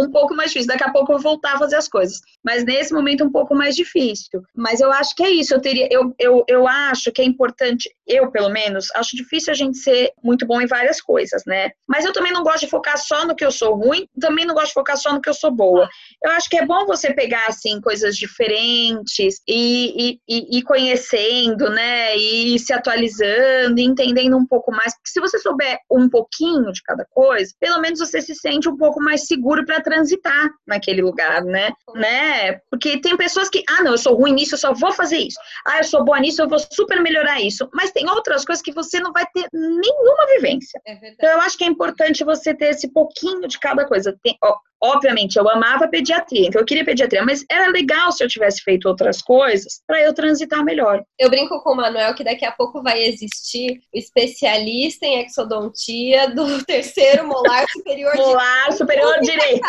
um 0.00 0.10
pouco 0.10 0.34
mais 0.34 0.50
difícil. 0.50 0.68
Daqui 0.68 0.84
a 0.84 0.92
pouco 0.92 1.12
eu 1.12 1.18
vou 1.18 1.32
voltar 1.32 1.54
a 1.54 1.58
fazer 1.58 1.76
as 1.76 1.88
coisas. 1.88 2.20
Mas 2.44 2.64
nesse 2.64 2.92
momento, 2.92 3.24
um 3.24 3.30
pouco 3.30 3.54
mais 3.54 3.74
difícil. 3.74 4.42
Mas 4.54 4.80
eu 4.80 4.92
acho 4.92 5.14
que 5.14 5.22
é 5.22 5.30
isso. 5.30 5.54
Eu 5.54 5.60
teria, 5.60 5.88
eu, 5.90 6.14
eu, 6.18 6.44
eu 6.48 6.68
acho 6.68 7.10
que 7.12 7.22
é 7.22 7.24
importante, 7.24 7.90
eu 8.10 8.30
pelo 8.30 8.50
menos, 8.50 8.88
acho 8.94 9.16
difícil 9.16 9.52
a 9.52 9.56
gente 9.56 9.78
ser 9.78 10.12
muito 10.22 10.46
bom 10.46 10.60
em 10.60 10.66
várias 10.66 11.00
coisas, 11.00 11.42
né? 11.46 11.70
Mas 11.88 12.04
eu 12.04 12.12
também 12.12 12.32
não 12.32 12.42
gosto 12.42 12.60
de 12.60 12.68
focar 12.68 12.98
só 12.98 13.26
no 13.26 13.34
que 13.34 13.44
eu 13.44 13.50
sou 13.50 13.74
ruim, 13.74 14.06
também 14.20 14.44
não 14.44 14.54
gosto 14.54 14.68
de 14.68 14.74
focar 14.74 14.96
só 14.96 15.12
no 15.12 15.20
que 15.20 15.28
eu 15.28 15.34
sou 15.34 15.50
boa. 15.50 15.88
Eu 16.22 16.32
acho 16.32 16.48
que 16.48 16.58
é 16.58 16.66
bom 16.66 16.86
você 16.86 17.12
pegar, 17.12 17.46
assim, 17.46 17.80
coisas 17.80 18.16
diferentes 18.16 19.40
e, 19.48 20.18
e, 20.28 20.58
e 20.58 20.62
conhecendo, 20.62 21.70
né? 21.70 22.16
E 22.16 22.58
se 22.58 22.72
atualizando, 22.72 23.80
entendendo 23.80 24.36
um 24.36 24.46
pouco 24.46 24.70
mais. 24.70 24.94
Porque 24.94 25.10
se 25.10 25.20
você 25.20 25.38
souber 25.38 25.78
um 25.90 26.08
pouquinho 26.08 26.70
de 26.72 26.82
cada 26.82 27.06
coisa, 27.10 27.50
pelo 27.58 27.80
menos 27.80 27.98
você 27.98 28.20
se 28.20 28.34
sente 28.34 28.68
um 28.68 28.76
pouco 28.76 28.90
pouco 28.90 29.00
mais 29.00 29.26
seguro 29.26 29.64
para 29.64 29.80
transitar 29.80 30.50
naquele 30.66 31.00
lugar, 31.00 31.44
né? 31.44 31.70
né? 31.94 32.58
Porque 32.70 33.00
tem 33.00 33.16
pessoas 33.16 33.48
que, 33.48 33.62
ah, 33.68 33.82
não, 33.82 33.92
eu 33.92 33.98
sou 33.98 34.16
ruim 34.16 34.32
nisso, 34.32 34.54
eu 34.54 34.58
só 34.58 34.74
vou 34.74 34.92
fazer 34.92 35.18
isso. 35.18 35.38
Ah, 35.66 35.78
eu 35.78 35.84
sou 35.84 36.04
boa 36.04 36.18
nisso, 36.18 36.42
eu 36.42 36.48
vou 36.48 36.58
super 36.58 37.00
melhorar 37.00 37.40
isso. 37.40 37.68
Mas 37.72 37.92
tem 37.92 37.99
outras 38.08 38.44
coisas 38.44 38.62
que 38.62 38.72
você 38.72 39.00
não 39.00 39.12
vai 39.12 39.26
ter 39.26 39.46
nenhuma 39.52 40.26
vivência. 40.34 40.80
É 40.86 41.10
então 41.12 41.30
eu 41.30 41.40
acho 41.40 41.56
que 41.56 41.64
é 41.64 41.66
importante 41.66 42.24
você 42.24 42.54
ter 42.54 42.70
esse 42.70 42.88
pouquinho 42.92 43.46
de 43.46 43.58
cada 43.58 43.86
coisa. 43.86 44.16
Tem, 44.22 44.36
ó, 44.42 44.56
Obviamente, 44.82 45.36
eu 45.36 45.48
amava 45.48 45.88
pediatria, 45.88 46.46
então 46.48 46.60
eu 46.60 46.66
queria 46.66 46.84
pediatria, 46.84 47.22
mas 47.22 47.44
era 47.50 47.68
legal 47.68 48.10
se 48.12 48.24
eu 48.24 48.28
tivesse 48.28 48.62
feito 48.62 48.88
outras 48.88 49.20
coisas 49.20 49.82
para 49.86 50.00
eu 50.00 50.14
transitar 50.14 50.64
melhor. 50.64 51.04
Eu 51.18 51.28
brinco 51.28 51.62
com 51.62 51.72
o 51.72 51.76
Manuel 51.76 52.14
que 52.14 52.24
daqui 52.24 52.46
a 52.46 52.52
pouco 52.52 52.82
vai 52.82 53.02
existir 53.02 53.80
o 53.94 53.98
especialista 53.98 55.04
em 55.04 55.24
exodontia 55.24 56.30
do 56.34 56.64
terceiro 56.64 57.26
molar 57.26 57.66
superior 57.70 58.16
molar 58.16 58.72
superior 58.72 59.20
direito. 59.20 59.60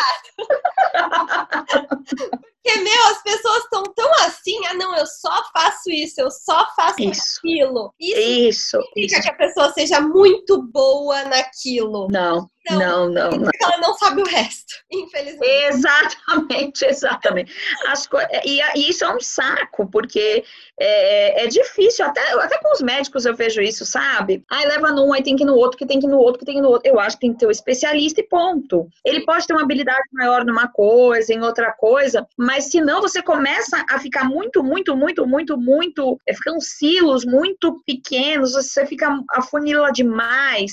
Porque, 2.62 2.78
meu, 2.78 3.06
as 3.08 3.22
pessoas 3.22 3.64
estão 3.64 3.82
tão 3.82 4.08
assim, 4.24 4.56
ah, 4.66 4.74
não, 4.74 4.96
eu 4.96 5.04
só 5.04 5.42
faço 5.52 5.90
isso, 5.90 6.20
eu 6.20 6.30
só 6.30 6.64
faço 6.76 7.02
isso. 7.02 7.38
aquilo. 7.38 7.92
Isso, 7.98 8.20
isso 8.20 8.82
significa 8.94 9.18
isso. 9.18 9.22
que 9.22 9.28
a 9.28 9.34
pessoa 9.34 9.72
seja 9.72 10.00
muito 10.00 10.62
boa 10.62 11.24
naquilo. 11.24 12.06
Não, 12.08 12.48
não, 12.70 13.08
não, 13.08 13.30
não. 13.30 13.50
Ela 13.60 13.78
não 13.78 13.94
sabe 13.94 14.22
o 14.22 14.24
resto, 14.24 14.74
infelizmente. 14.90 15.66
Exatamente, 15.66 16.84
exatamente. 16.86 17.52
As 17.88 18.06
co... 18.06 18.18
e, 18.44 18.60
e 18.76 18.88
isso 18.88 19.04
é 19.04 19.14
um 19.14 19.20
saco, 19.20 19.88
porque 19.90 20.44
é, 20.78 21.44
é, 21.44 21.46
difícil, 21.48 22.04
até, 22.04 22.20
até 22.40 22.58
com 22.58 22.72
os 22.72 22.80
médicos 22.80 23.26
eu 23.26 23.34
vejo 23.34 23.60
isso, 23.60 23.84
sabe? 23.84 24.44
Aí 24.50 24.66
leva 24.66 24.92
num, 24.92 25.12
aí 25.12 25.22
tem 25.22 25.34
que 25.34 25.42
ir 25.42 25.46
no 25.46 25.56
outro, 25.56 25.76
que 25.76 25.86
tem 25.86 25.98
que 25.98 26.06
ir 26.06 26.10
no 26.10 26.18
outro, 26.18 26.38
que 26.38 26.44
tem 26.44 26.54
que 26.54 26.60
ir 26.60 26.62
no 26.62 26.68
outro. 26.68 26.88
Eu 26.88 27.00
acho 27.00 27.16
que 27.16 27.22
tem 27.22 27.32
que 27.32 27.38
ter 27.40 27.46
o 27.46 27.48
um 27.48 27.52
especialista 27.52 28.20
e 28.20 28.28
ponto. 28.28 28.88
Ele 29.04 29.24
pode 29.24 29.46
ter 29.46 29.54
uma 29.54 29.62
habilidade 29.62 30.08
maior 30.12 30.44
numa 30.44 30.68
coisa, 30.68 31.32
em 31.32 31.42
outra 31.42 31.72
coisa, 31.72 32.26
mas 32.36 32.64
se 32.64 32.80
não, 32.80 33.00
você 33.00 33.22
começa 33.22 33.84
a 33.90 33.98
ficar 33.98 34.24
muito, 34.24 34.62
muito, 34.62 34.96
muito, 34.96 35.26
muito, 35.26 35.56
muito, 35.56 36.20
é, 36.26 36.34
ficam 36.34 36.60
silos 36.60 37.24
muito 37.24 37.82
pequenos, 37.84 38.52
você 38.52 38.86
fica 38.86 39.18
afunila 39.30 39.90
demais. 39.92 40.72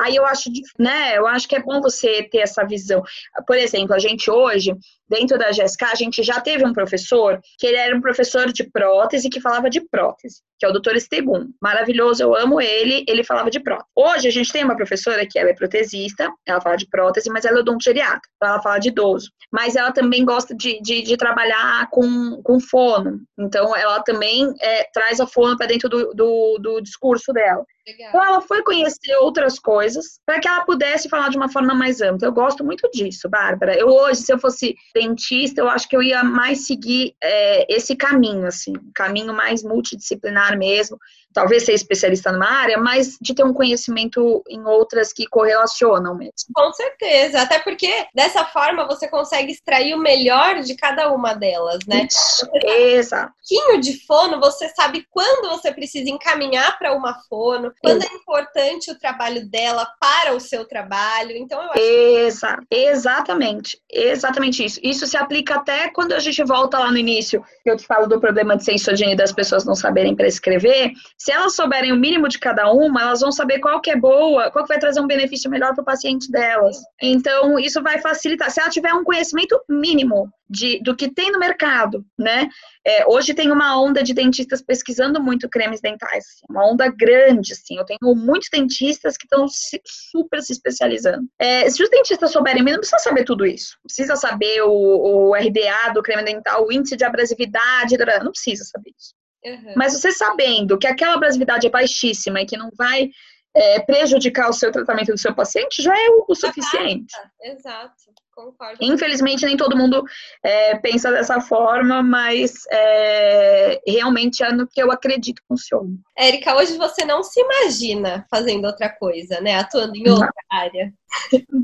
Aí 0.00 0.14
eu 0.14 0.24
acho, 0.24 0.50
né? 0.78 1.20
Eu 1.24 1.28
acho 1.28 1.48
que 1.48 1.56
é 1.56 1.62
bom 1.62 1.80
você 1.80 2.22
ter 2.24 2.38
essa 2.38 2.64
visão. 2.64 3.02
Por 3.46 3.56
exemplo, 3.56 3.94
a 3.94 3.98
gente 3.98 4.30
hoje, 4.30 4.74
dentro 5.14 5.38
da 5.38 5.50
GSK, 5.50 5.84
a 5.84 5.94
gente 5.94 6.22
já 6.22 6.40
teve 6.40 6.66
um 6.66 6.72
professor 6.72 7.40
que 7.58 7.66
ele 7.66 7.76
era 7.76 7.96
um 7.96 8.00
professor 8.00 8.52
de 8.52 8.64
prótese 8.64 9.30
que 9.30 9.40
falava 9.40 9.70
de 9.70 9.80
prótese, 9.80 10.42
que 10.58 10.66
é 10.66 10.68
o 10.68 10.72
Dr. 10.72 10.96
Estebum. 10.96 11.48
Maravilhoso, 11.62 12.22
eu 12.22 12.34
amo 12.34 12.60
ele, 12.60 13.04
ele 13.06 13.22
falava 13.22 13.48
de 13.48 13.60
prótese. 13.60 13.88
Hoje 13.94 14.28
a 14.28 14.32
gente 14.32 14.52
tem 14.52 14.64
uma 14.64 14.76
professora 14.76 15.24
que 15.24 15.38
ela 15.38 15.50
é 15.50 15.54
protesista, 15.54 16.28
ela 16.46 16.60
fala 16.60 16.76
de 16.76 16.88
prótese, 16.88 17.30
mas 17.30 17.44
ela 17.44 17.58
é 17.58 17.60
odontogeriatra, 17.60 18.28
então 18.36 18.48
ela 18.48 18.62
fala 18.62 18.78
de 18.78 18.88
idoso. 18.88 19.30
Mas 19.52 19.76
ela 19.76 19.92
também 19.92 20.24
gosta 20.24 20.54
de, 20.54 20.80
de, 20.82 21.02
de 21.02 21.16
trabalhar 21.16 21.88
com, 21.90 22.42
com 22.42 22.58
fono, 22.58 23.20
então 23.38 23.74
ela 23.76 24.02
também 24.02 24.52
é, 24.60 24.84
traz 24.92 25.20
a 25.20 25.26
fono 25.26 25.56
para 25.56 25.66
dentro 25.66 25.88
do, 25.88 26.12
do, 26.12 26.58
do 26.58 26.80
discurso 26.80 27.32
dela. 27.32 27.64
Legal. 27.86 28.08
Então 28.08 28.24
ela 28.24 28.40
foi 28.40 28.62
conhecer 28.62 29.14
outras 29.20 29.58
coisas 29.58 30.18
para 30.24 30.40
que 30.40 30.48
ela 30.48 30.64
pudesse 30.64 31.08
falar 31.08 31.28
de 31.28 31.36
uma 31.36 31.50
forma 31.50 31.74
mais 31.74 32.00
ampla. 32.00 32.26
Eu 32.26 32.32
gosto 32.32 32.64
muito 32.64 32.88
disso, 32.90 33.28
Bárbara. 33.28 33.76
Eu 33.78 33.88
hoje, 33.88 34.22
se 34.22 34.32
eu 34.32 34.38
fosse 34.38 34.74
dentista, 35.06 35.60
eu 35.60 35.68
acho 35.68 35.88
que 35.88 35.96
eu 35.96 36.02
ia 36.02 36.24
mais 36.24 36.66
seguir 36.66 37.14
é, 37.22 37.74
esse 37.74 37.94
caminho, 37.94 38.46
assim, 38.46 38.72
caminho 38.94 39.32
mais 39.32 39.62
multidisciplinar 39.62 40.58
mesmo, 40.58 40.98
talvez 41.34 41.64
ser 41.64 41.72
especialista 41.72 42.32
numa 42.32 42.48
área, 42.48 42.78
mas 42.78 43.18
de 43.20 43.34
ter 43.34 43.44
um 43.44 43.52
conhecimento 43.52 44.42
em 44.48 44.64
outras 44.64 45.12
que 45.12 45.26
correlacionam 45.26 46.14
mesmo. 46.14 46.32
Com 46.54 46.72
certeza, 46.72 47.42
até 47.42 47.58
porque 47.58 48.06
dessa 48.14 48.44
forma 48.44 48.86
você 48.86 49.08
consegue 49.08 49.52
extrair 49.52 49.94
o 49.94 49.98
melhor 49.98 50.60
de 50.60 50.76
cada 50.76 51.12
uma 51.12 51.34
delas, 51.34 51.80
né? 51.86 52.06
Isso, 52.10 52.48
exato. 52.52 53.32
Um 53.74 53.80
de 53.80 54.04
fono, 54.06 54.38
você 54.40 54.68
sabe 54.68 55.06
quando 55.10 55.50
você 55.50 55.72
precisa 55.72 56.08
encaminhar 56.08 56.78
para 56.78 56.94
uma 56.94 57.18
fono, 57.28 57.72
quando 57.82 58.02
é 58.02 58.14
importante 58.14 58.90
o 58.90 58.98
trabalho 58.98 59.48
dela 59.48 59.86
para 60.00 60.34
o 60.34 60.40
seu 60.40 60.64
trabalho. 60.64 61.32
Então 61.32 61.60
eu 61.60 61.70
acho 61.70 61.80
Exa 61.80 62.58
exatamente, 62.70 63.78
exatamente 63.90 64.64
isso. 64.64 64.78
Isso 64.82 65.06
se 65.06 65.16
aplica 65.16 65.56
até 65.56 65.88
quando 65.90 66.12
a 66.12 66.20
gente 66.20 66.42
volta 66.44 66.78
lá 66.78 66.92
no 66.92 66.98
início, 66.98 67.44
que 67.62 67.70
eu 67.70 67.76
te 67.76 67.86
falo 67.86 68.06
do 68.06 68.20
problema 68.20 68.56
de 68.56 68.64
sensogenia 68.64 69.16
das 69.16 69.32
pessoas 69.32 69.64
não 69.64 69.74
saberem 69.74 70.14
prescrever 70.14 70.92
se 71.24 71.32
elas 71.32 71.56
souberem 71.56 71.90
o 71.90 71.96
mínimo 71.96 72.28
de 72.28 72.38
cada 72.38 72.70
uma, 72.70 73.00
elas 73.00 73.20
vão 73.20 73.32
saber 73.32 73.58
qual 73.58 73.80
que 73.80 73.90
é 73.90 73.96
boa, 73.96 74.50
qual 74.50 74.62
que 74.62 74.68
vai 74.68 74.78
trazer 74.78 75.00
um 75.00 75.06
benefício 75.06 75.50
melhor 75.50 75.72
para 75.72 75.80
o 75.80 75.84
paciente 75.84 76.30
delas. 76.30 76.76
Então, 77.00 77.58
isso 77.58 77.82
vai 77.82 77.98
facilitar. 77.98 78.50
Se 78.50 78.60
ela 78.60 78.68
tiver 78.68 78.92
um 78.92 79.02
conhecimento 79.02 79.58
mínimo 79.66 80.30
de, 80.50 80.82
do 80.82 80.94
que 80.94 81.10
tem 81.10 81.32
no 81.32 81.38
mercado, 81.38 82.04
né? 82.18 82.50
É, 82.86 83.06
hoje 83.06 83.32
tem 83.32 83.50
uma 83.50 83.80
onda 83.80 84.02
de 84.02 84.12
dentistas 84.12 84.60
pesquisando 84.60 85.18
muito 85.18 85.48
cremes 85.48 85.80
dentais, 85.80 86.26
assim, 86.26 86.44
uma 86.50 86.70
onda 86.70 86.92
grande, 86.94 87.54
assim. 87.54 87.78
Eu 87.78 87.86
tenho 87.86 88.14
muitos 88.14 88.50
dentistas 88.52 89.16
que 89.16 89.24
estão 89.24 89.46
super 89.48 90.42
se 90.42 90.52
especializando. 90.52 91.26
É, 91.38 91.70
se 91.70 91.82
os 91.82 91.88
dentistas 91.88 92.32
souberem, 92.32 92.62
não 92.62 92.80
precisa 92.80 92.98
saber 92.98 93.24
tudo 93.24 93.46
isso. 93.46 93.78
Precisa 93.82 94.14
saber 94.14 94.60
o, 94.60 95.30
o 95.30 95.34
RDA 95.34 95.94
do 95.94 96.02
creme 96.02 96.22
dental, 96.22 96.66
o 96.66 96.70
índice 96.70 96.98
de 96.98 97.04
abrasividade, 97.04 97.96
não 98.22 98.30
precisa 98.30 98.62
saber 98.64 98.90
isso. 98.90 99.14
Uhum. 99.44 99.74
Mas 99.76 99.92
você 99.92 100.10
sabendo 100.10 100.78
que 100.78 100.86
aquela 100.86 101.14
abrasividade 101.14 101.66
é 101.66 101.70
baixíssima 101.70 102.40
e 102.40 102.46
que 102.46 102.56
não 102.56 102.70
vai 102.76 103.10
é, 103.54 103.80
prejudicar 103.80 104.50
o 104.50 104.52
seu 104.52 104.72
tratamento 104.72 105.12
do 105.12 105.18
seu 105.18 105.34
paciente 105.34 105.80
já 105.82 105.94
é 105.94 106.08
o, 106.26 106.34
suficiente. 106.34 107.14
Exato, 107.40 107.94
concordo. 108.34 108.78
Infelizmente, 108.80 109.46
nem 109.46 109.56
todo 109.56 109.76
mundo 109.76 110.04
é, 110.42 110.76
pensa 110.78 111.12
dessa 111.12 111.40
forma, 111.40 112.02
mas 112.02 112.52
é, 112.70 113.80
realmente 113.86 114.42
é 114.42 114.52
no 114.52 114.66
que 114.66 114.82
eu 114.82 114.90
acredito 114.90 115.40
que 115.40 115.46
funciona. 115.46 115.94
Érica, 116.18 116.56
hoje 116.56 116.76
você 116.76 117.04
não 117.04 117.22
se 117.22 117.40
imagina 117.40 118.26
fazendo 118.28 118.64
outra 118.64 118.88
coisa, 118.88 119.40
né? 119.40 119.54
Atuando 119.54 119.96
em 119.96 120.08
outra 120.08 120.26
não. 120.50 120.58
área. 120.58 120.92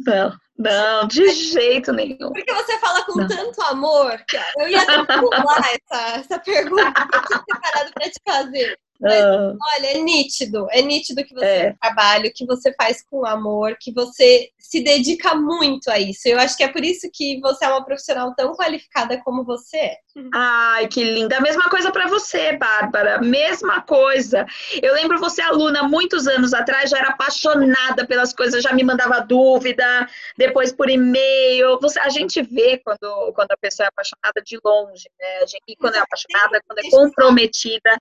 Não. 0.06 0.32
Não, 0.60 1.08
de 1.08 1.26
jeito 1.30 1.90
nenhum. 1.90 2.32
Porque 2.34 2.52
você 2.52 2.78
fala 2.78 3.02
com 3.06 3.16
não. 3.16 3.26
tanto 3.26 3.62
amor 3.62 4.22
eu 4.58 4.68
ia 4.68 4.84
pular 5.06 5.58
essa, 5.58 6.18
essa 6.18 6.38
pergunta 6.38 6.92
que 6.92 7.16
eu 7.16 7.22
tinha 7.22 7.42
preparado 7.46 7.92
para 7.94 8.10
te 8.10 8.20
fazer. 8.28 8.78
Mas, 9.00 9.24
uh, 9.24 9.56
olha, 9.76 9.86
é 9.86 9.98
nítido, 9.98 10.66
é 10.70 10.82
nítido 10.82 11.24
que 11.24 11.32
você 11.32 11.44
é. 11.44 11.76
trabalha, 11.80 12.30
que 12.34 12.44
você 12.44 12.72
faz 12.74 13.02
com 13.08 13.24
amor, 13.24 13.76
que 13.80 13.92
você 13.92 14.50
se 14.58 14.82
dedica 14.84 15.34
muito 15.34 15.90
a 15.90 15.98
isso. 15.98 16.28
Eu 16.28 16.38
acho 16.38 16.56
que 16.56 16.62
é 16.62 16.68
por 16.68 16.84
isso 16.84 17.08
que 17.12 17.40
você 17.40 17.64
é 17.64 17.68
uma 17.68 17.84
profissional 17.84 18.34
tão 18.36 18.54
qualificada 18.54 19.20
como 19.24 19.42
você 19.42 19.76
é. 19.76 19.96
Ai, 20.34 20.86
que 20.86 21.02
linda. 21.02 21.38
A 21.38 21.40
mesma 21.40 21.70
coisa 21.70 21.90
para 21.90 22.08
você, 22.08 22.56
Bárbara. 22.56 23.20
Mesma 23.22 23.80
coisa. 23.80 24.46
Eu 24.82 24.94
lembro 24.94 25.18
você, 25.18 25.40
aluna, 25.40 25.82
muitos 25.82 26.28
anos 26.28 26.52
atrás, 26.52 26.90
já 26.90 26.98
era 26.98 27.08
apaixonada 27.08 28.06
pelas 28.06 28.34
coisas, 28.34 28.62
já 28.62 28.72
me 28.72 28.84
mandava 28.84 29.20
dúvida, 29.20 30.08
depois 30.36 30.72
por 30.72 30.90
e-mail. 30.90 31.78
Você, 31.80 31.98
a 32.00 32.10
gente 32.10 32.42
vê 32.42 32.80
quando, 32.84 33.32
quando 33.32 33.52
a 33.52 33.56
pessoa 33.56 33.86
é 33.86 33.88
apaixonada 33.88 34.42
de 34.44 34.58
longe, 34.64 35.08
né? 35.18 35.46
E 35.66 35.74
quando 35.76 35.94
é 35.94 36.00
apaixonada, 36.00 36.60
quando 36.66 36.78
é 36.78 36.90
comprometida. 36.90 37.96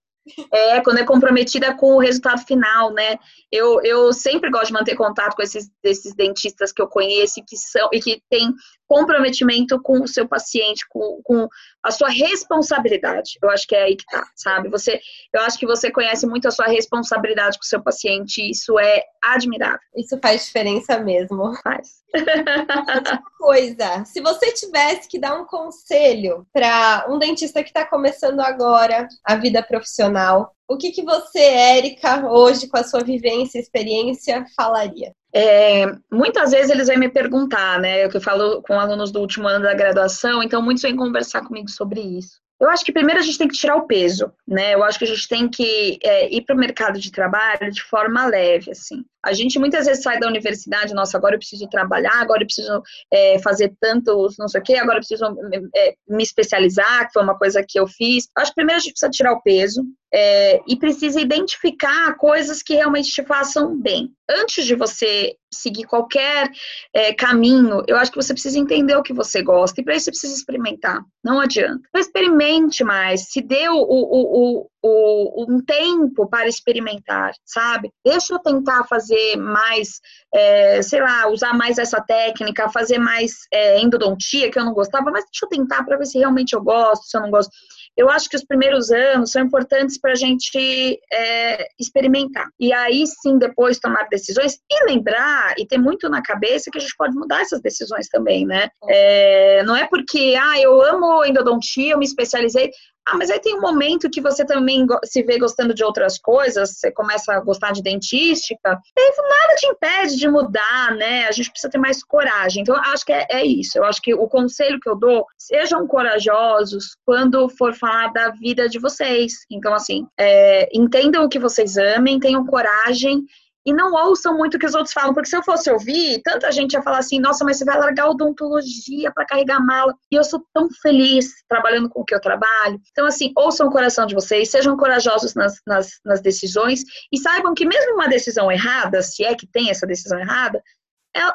É, 0.51 0.81
quando 0.81 0.99
é 0.99 1.05
comprometida 1.05 1.73
com 1.75 1.95
o 1.95 1.99
resultado 1.99 2.45
final, 2.45 2.91
né? 2.93 3.17
Eu, 3.51 3.81
eu 3.83 4.13
sempre 4.13 4.49
gosto 4.49 4.67
de 4.67 4.73
manter 4.73 4.95
contato 4.95 5.35
com 5.35 5.41
esses, 5.41 5.69
esses 5.83 6.13
dentistas 6.15 6.71
que 6.71 6.81
eu 6.81 6.87
conheço 6.87 7.39
e 7.39 7.43
que 7.43 7.57
são 7.57 7.89
e 7.91 7.99
que 7.99 8.21
têm 8.29 8.53
comprometimento 8.87 9.79
com 9.81 10.01
o 10.01 10.07
seu 10.07 10.27
paciente, 10.27 10.85
com, 10.89 11.21
com 11.23 11.47
a 11.83 11.91
sua 11.91 12.09
responsabilidade. 12.09 13.37
Eu 13.41 13.49
acho 13.49 13.67
que 13.67 13.75
é 13.75 13.83
aí 13.83 13.95
que 13.95 14.05
tá, 14.05 14.25
sabe? 14.35 14.69
Você, 14.69 14.99
eu 15.33 15.41
acho 15.41 15.57
que 15.57 15.65
você 15.65 15.91
conhece 15.91 16.25
muito 16.27 16.47
a 16.47 16.51
sua 16.51 16.67
responsabilidade 16.67 17.57
com 17.57 17.63
o 17.63 17.67
seu 17.67 17.81
paciente, 17.81 18.49
isso 18.49 18.77
é 18.79 19.03
admirável. 19.23 19.79
Isso 19.95 20.17
faz 20.21 20.45
diferença 20.45 20.99
mesmo. 20.99 21.53
Faz. 21.63 21.99
Outra 22.15 23.21
coisa, 23.37 24.03
se 24.05 24.19
você 24.21 24.51
tivesse 24.53 25.07
que 25.07 25.19
dar 25.19 25.39
um 25.39 25.45
conselho 25.45 26.45
para 26.51 27.05
um 27.09 27.19
dentista 27.19 27.61
que 27.63 27.69
está 27.69 27.85
começando 27.85 28.39
agora 28.39 29.07
a 29.23 29.35
vida 29.35 29.61
profissional, 29.61 30.53
o 30.67 30.77
que, 30.77 30.91
que 30.91 31.03
você, 31.03 31.39
Érica, 31.39 32.27
hoje 32.29 32.67
com 32.67 32.77
a 32.77 32.83
sua 32.83 33.03
vivência 33.03 33.57
e 33.57 33.61
experiência, 33.61 34.45
falaria? 34.55 35.13
É, 35.33 35.85
muitas 36.11 36.51
vezes 36.51 36.71
eles 36.71 36.87
vêm 36.87 36.97
me 36.97 37.09
perguntar, 37.09 37.79
né? 37.79 38.05
Eu 38.05 38.21
falo 38.21 38.61
com 38.63 38.79
alunos 38.79 39.11
do 39.11 39.19
último 39.19 39.47
ano 39.47 39.63
da 39.63 39.73
graduação, 39.73 40.41
então 40.41 40.61
muitos 40.61 40.81
vêm 40.81 40.95
conversar 40.95 41.41
comigo 41.41 41.69
sobre 41.69 42.01
isso. 42.01 42.39
Eu 42.59 42.69
acho 42.69 42.83
que 42.83 42.91
primeiro 42.91 43.21
a 43.21 43.23
gente 43.23 43.37
tem 43.37 43.47
que 43.47 43.55
tirar 43.55 43.77
o 43.77 43.87
peso, 43.87 44.33
né? 44.45 44.73
Eu 44.73 44.83
acho 44.83 44.99
que 44.99 45.05
a 45.05 45.07
gente 45.07 45.29
tem 45.29 45.47
que 45.47 45.97
é, 46.03 46.33
ir 46.33 46.41
para 46.41 46.53
o 46.53 46.59
mercado 46.59 46.99
de 46.99 47.09
trabalho 47.09 47.71
de 47.71 47.81
forma 47.81 48.25
leve, 48.25 48.71
assim. 48.71 49.05
A 49.23 49.31
gente 49.31 49.57
muitas 49.57 49.85
vezes 49.85 50.03
sai 50.03 50.19
da 50.19 50.27
universidade, 50.27 50.93
nossa, 50.93 51.17
agora 51.17 51.35
eu 51.35 51.39
preciso 51.39 51.69
trabalhar, 51.69 52.15
agora 52.15 52.41
eu 52.41 52.45
preciso 52.45 52.81
é, 53.13 53.39
fazer 53.39 53.73
tantos, 53.79 54.35
não 54.37 54.49
sei 54.49 54.59
o 54.59 54.63
quê, 54.63 54.75
agora 54.75 54.97
eu 54.97 55.01
preciso 55.01 55.25
é, 55.73 55.95
me 56.09 56.21
especializar, 56.21 57.07
que 57.07 57.13
foi 57.13 57.23
uma 57.23 57.37
coisa 57.37 57.63
que 57.65 57.79
eu 57.79 57.87
fiz. 57.87 58.27
Acho 58.37 58.51
que 58.51 58.55
primeiro 58.55 58.77
a 58.77 58.81
gente 58.81 58.91
precisa 58.91 59.09
tirar 59.09 59.31
o 59.31 59.41
peso, 59.41 59.81
é, 60.13 60.59
e 60.67 60.75
precisa 60.77 61.21
identificar 61.21 62.15
coisas 62.15 62.63
que 62.63 62.73
realmente 62.73 63.11
te 63.11 63.23
façam 63.23 63.79
bem. 63.79 64.11
Antes 64.29 64.65
de 64.65 64.75
você 64.75 65.35
seguir 65.51 65.85
qualquer 65.85 66.49
é, 66.93 67.13
caminho, 67.13 67.83
eu 67.87 67.97
acho 67.97 68.11
que 68.11 68.21
você 68.21 68.33
precisa 68.33 68.59
entender 68.59 68.95
o 68.95 69.01
que 69.01 69.13
você 69.13 69.41
gosta, 69.41 69.81
e 69.81 69.83
para 69.83 69.95
isso 69.95 70.05
você 70.05 70.11
precisa 70.11 70.35
experimentar. 70.35 71.01
Não 71.23 71.39
adianta. 71.39 71.81
Então, 71.89 72.01
experimente 72.01 72.83
mais, 72.83 73.29
se 73.29 73.41
dê 73.41 73.67
o, 73.69 73.75
o, 73.75 74.61
o, 74.61 74.67
o, 74.83 75.45
um 75.51 75.63
tempo 75.63 76.27
para 76.29 76.47
experimentar, 76.47 77.31
sabe? 77.45 77.91
Deixa 78.05 78.33
eu 78.33 78.39
tentar 78.39 78.85
fazer 78.85 79.35
mais, 79.37 79.99
é, 80.33 80.81
sei 80.81 81.01
lá, 81.01 81.27
usar 81.27 81.53
mais 81.53 81.77
essa 81.77 81.99
técnica, 82.01 82.69
fazer 82.69 82.99
mais 82.99 83.33
é, 83.51 83.79
endodontia, 83.79 84.51
que 84.51 84.59
eu 84.59 84.65
não 84.65 84.73
gostava, 84.73 85.11
mas 85.11 85.25
deixa 85.25 85.45
eu 85.45 85.49
tentar 85.49 85.83
para 85.83 85.97
ver 85.97 86.05
se 86.05 86.19
realmente 86.19 86.53
eu 86.53 86.61
gosto, 86.61 87.05
se 87.05 87.17
eu 87.17 87.21
não 87.21 87.31
gosto. 87.31 87.51
Eu 87.99 88.09
acho 88.09 88.29
que 88.29 88.37
os 88.37 88.45
primeiros 88.45 88.91
anos 88.91 89.29
são 89.33 89.41
importantes 89.41 89.99
para 89.99 90.13
a 90.13 90.15
gente 90.15 90.97
é, 91.11 91.67
experimentar. 91.77 92.47
E 92.57 92.71
aí 92.71 93.05
sim, 93.05 93.37
depois 93.37 93.77
tomar 93.77 94.07
decisões 94.09 94.57
e 94.71 94.85
lembrar 94.85 95.53
e 95.57 95.67
ter 95.67 95.77
muito 95.77 96.07
na 96.07 96.21
cabeça 96.21 96.71
que 96.71 96.77
a 96.77 96.81
gente 96.81 96.95
pode 96.97 97.13
mudar 97.13 97.41
essas 97.41 97.61
decisões 97.61 98.07
também, 98.07 98.45
né? 98.45 98.69
É, 98.87 99.63
não 99.65 99.75
é 99.75 99.85
porque, 99.85 100.33
ah, 100.41 100.57
eu 100.61 100.81
amo 100.81 101.25
endodontia, 101.25 101.91
eu 101.91 101.99
me 101.99 102.05
especializei. 102.05 102.71
Ah, 103.11 103.17
mas 103.17 103.31
aí 103.31 103.39
tem 103.39 103.57
um 103.57 103.61
momento 103.61 104.09
que 104.09 104.21
você 104.21 104.45
também 104.45 104.85
se 105.03 105.23
vê 105.23 105.39
gostando 105.39 105.73
de 105.73 105.83
outras 105.83 106.19
coisas, 106.19 106.77
você 106.77 106.91
começa 106.91 107.33
a 107.33 107.39
gostar 107.39 107.71
de 107.71 107.81
dentística, 107.81 108.79
e 108.95 109.21
nada 109.21 109.55
te 109.55 109.65
impede 109.65 110.15
de 110.15 110.27
mudar, 110.27 110.95
né? 110.95 111.27
A 111.27 111.31
gente 111.31 111.49
precisa 111.49 111.71
ter 111.71 111.79
mais 111.79 112.03
coragem. 112.03 112.61
Então, 112.61 112.75
acho 112.75 113.03
que 113.05 113.11
é, 113.11 113.25
é 113.29 113.45
isso. 113.45 113.77
Eu 113.77 113.83
acho 113.83 113.99
que 114.01 114.13
o 114.13 114.27
conselho 114.27 114.79
que 114.79 114.89
eu 114.89 114.95
dou, 114.95 115.25
sejam 115.37 115.87
corajosos 115.87 116.95
quando 117.03 117.49
for 117.49 117.73
falar 117.73 118.13
da 118.13 118.29
vida 118.29 118.69
de 118.69 118.77
vocês. 118.77 119.33
Então, 119.51 119.73
assim, 119.73 120.05
é, 120.19 120.69
entendam 120.71 121.23
o 121.23 121.29
que 121.29 121.39
vocês 121.39 121.77
amem, 121.77 122.19
tenham 122.19 122.45
coragem 122.45 123.23
e 123.69 123.73
não 123.73 123.93
ouçam 123.93 124.35
muito 124.35 124.55
o 124.55 124.59
que 124.59 124.65
os 124.65 124.73
outros 124.73 124.91
falam, 124.91 125.13
porque 125.13 125.29
se 125.29 125.37
eu 125.37 125.43
fosse 125.43 125.71
ouvir, 125.71 126.21
tanta 126.23 126.51
gente 126.51 126.73
ia 126.73 126.81
falar 126.81 126.97
assim: 126.97 127.19
nossa, 127.19 127.45
mas 127.45 127.57
você 127.57 127.65
vai 127.65 127.77
largar 127.77 128.09
odontologia 128.09 129.11
para 129.13 129.27
carregar 129.27 129.63
mala. 129.63 129.93
E 130.11 130.15
eu 130.15 130.23
sou 130.23 130.43
tão 130.51 130.67
feliz 130.81 131.27
trabalhando 131.47 131.87
com 131.87 132.01
o 132.01 132.05
que 132.05 132.15
eu 132.15 132.19
trabalho. 132.19 132.81
Então, 132.91 133.05
assim, 133.05 133.31
ouçam 133.37 133.67
o 133.67 133.71
coração 133.71 134.07
de 134.07 134.15
vocês, 134.15 134.49
sejam 134.49 134.75
corajosos 134.75 135.35
nas, 135.35 135.61
nas, 135.67 135.99
nas 136.03 136.19
decisões 136.19 136.81
e 137.13 137.19
saibam 137.19 137.53
que, 137.53 137.63
mesmo 137.63 137.93
uma 137.93 138.07
decisão 138.07 138.51
errada, 138.51 139.03
se 139.03 139.23
é 139.23 139.35
que 139.35 139.45
tem 139.45 139.69
essa 139.69 139.85
decisão 139.85 140.19
errada, 140.19 140.63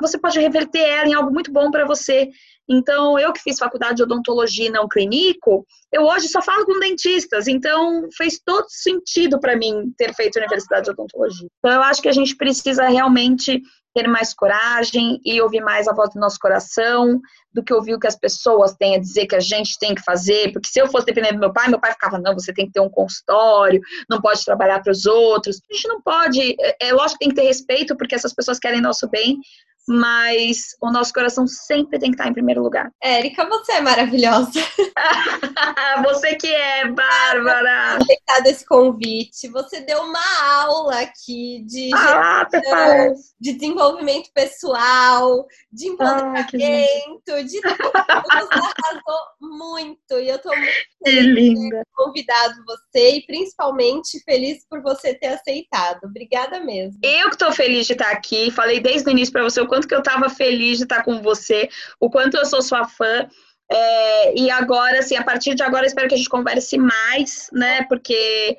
você 0.01 0.19
pode 0.19 0.39
reverter 0.39 0.81
ela 0.81 1.09
em 1.09 1.15
algo 1.15 1.33
muito 1.33 1.53
bom 1.53 1.71
para 1.71 1.85
você. 1.85 2.31
Então, 2.69 3.19
eu 3.19 3.33
que 3.33 3.43
fiz 3.43 3.59
faculdade 3.59 3.97
de 3.97 4.03
odontologia 4.03 4.67
e 4.67 4.71
não 4.71 4.89
clínico, 4.89 5.67
eu 5.93 6.03
hoje 6.03 6.29
só 6.29 6.41
falo 6.41 6.65
com 6.65 6.79
dentistas, 6.79 7.47
então 7.47 8.09
fez 8.17 8.41
todo 8.45 8.65
sentido 8.69 9.39
para 9.39 9.57
mim 9.57 9.93
ter 9.99 10.15
feito 10.15 10.39
a 10.39 10.41
universidade 10.41 10.85
de 10.85 10.91
odontologia. 10.93 11.49
Então, 11.59 11.73
eu 11.73 11.83
acho 11.83 12.01
que 12.01 12.09
a 12.09 12.13
gente 12.13 12.35
precisa 12.37 12.89
realmente 12.89 13.61
ter 13.95 14.09
mais 14.09 14.35
coragem 14.35 15.21
e 15.25 15.41
ouvir 15.41 15.61
mais 15.61 15.87
a 15.87 15.93
voz 15.93 16.11
do 16.13 16.21
nosso 16.21 16.39
coração 16.39 17.21
do 17.55 17.63
que 17.63 17.73
ouvir 17.73 17.95
o 17.95 18.01
que 18.01 18.09
as 18.09 18.17
pessoas 18.17 18.75
têm 18.75 18.97
a 18.97 19.01
dizer 19.01 19.27
que 19.27 19.37
a 19.37 19.41
gente 19.41 19.79
tem 19.79 19.95
que 19.95 20.03
fazer. 20.03 20.53
Porque 20.53 20.69
se 20.69 20.81
eu 20.81 20.89
fosse 20.89 21.07
dependendo 21.07 21.35
do 21.35 21.41
meu 21.41 21.53
pai, 21.53 21.69
meu 21.69 21.81
pai 21.81 21.93
ficava, 21.93 22.19
não, 22.19 22.35
você 22.35 22.53
tem 22.53 22.67
que 22.67 22.73
ter 22.73 22.81
um 22.81 22.91
consultório, 22.91 23.81
não 24.11 24.21
pode 24.21 24.45
trabalhar 24.45 24.83
para 24.83 24.91
os 24.91 25.07
outros. 25.07 25.61
A 25.71 25.75
gente 25.75 25.87
não 25.87 26.03
pode, 26.03 26.57
é, 26.61 26.89
é 26.89 26.93
lógico 26.93 27.21
que 27.21 27.27
tem 27.27 27.29
que 27.29 27.41
ter 27.41 27.47
respeito, 27.47 27.97
porque 27.97 28.17
essas 28.17 28.35
pessoas 28.35 28.59
querem 28.59 28.81
nosso 28.81 29.09
bem, 29.09 29.39
mas 29.87 30.77
o 30.81 30.91
nosso 30.91 31.13
coração 31.13 31.47
sempre 31.47 31.99
tem 31.99 32.11
que 32.11 32.17
estar 32.17 32.29
em 32.29 32.33
primeiro 32.33 32.63
lugar. 32.63 32.91
Érica, 33.03 33.47
você 33.47 33.73
é 33.73 33.81
maravilhosa. 33.81 34.51
você 36.05 36.35
que 36.37 36.47
é, 36.47 36.89
Bárbara. 36.89 37.97
Aceitado 37.97 38.47
esse 38.47 38.65
convite. 38.65 39.49
Você 39.49 39.81
deu 39.81 40.01
uma 40.03 40.63
aula 40.63 41.01
aqui 41.01 41.63
de, 41.67 41.91
ah, 41.95 42.49
gestão, 42.51 43.15
de 43.41 43.53
desenvolvimento 43.53 44.31
pessoal, 44.35 45.47
de 45.71 45.89
empoderamento, 45.89 47.31
ah, 47.31 47.43
de 47.43 47.61
tudo. 47.61 47.83
Você 47.83 48.59
arrasou 48.59 49.21
muito 49.41 50.19
e 50.19 50.29
eu 50.29 50.37
estou 50.37 50.57
muito 50.57 50.73
feliz 51.05 51.59
de 51.59 51.71
ter 51.71 51.87
convidado 51.95 52.55
você 52.67 53.17
e 53.17 53.27
principalmente 53.27 54.23
feliz 54.25 54.65
por 54.69 54.83
você 54.83 55.15
ter 55.15 55.29
aceitado. 55.29 56.05
Obrigada 56.05 56.61
mesmo. 56.61 56.99
Eu 57.03 57.29
que 57.29 57.35
estou 57.35 57.53
feliz 57.53 57.87
de 57.87 57.93
estar 57.93 58.11
aqui. 58.11 58.51
Falei 58.51 58.81
desde 58.81 59.09
o 59.09 59.13
início 59.13 59.33
para 59.33 59.43
você 59.43 59.61
o 59.61 59.74
quanto 59.75 59.89
que 59.89 59.95
eu 59.95 59.99
estava 59.99 60.29
feliz 60.31 60.79
de 60.79 60.85
estar 60.85 61.03
com 61.03 61.21
você, 61.21 61.69
o 61.99 62.09
quanto 62.09 62.37
eu 62.37 62.47
sou 62.47 62.63
sua 62.63 62.87
fã. 62.87 63.29
É, 63.71 64.39
e 64.39 64.51
agora, 64.51 65.01
assim, 65.01 65.17
a 65.17 65.25
partir 65.25 65.55
de 65.55 65.63
agora, 65.63 65.87
espero 65.87 66.09
que 66.09 66.15
a 66.15 66.17
gente 66.17 66.29
converse 66.29 66.79
mais, 66.79 67.49
né? 67.53 67.85
Porque 67.89 68.57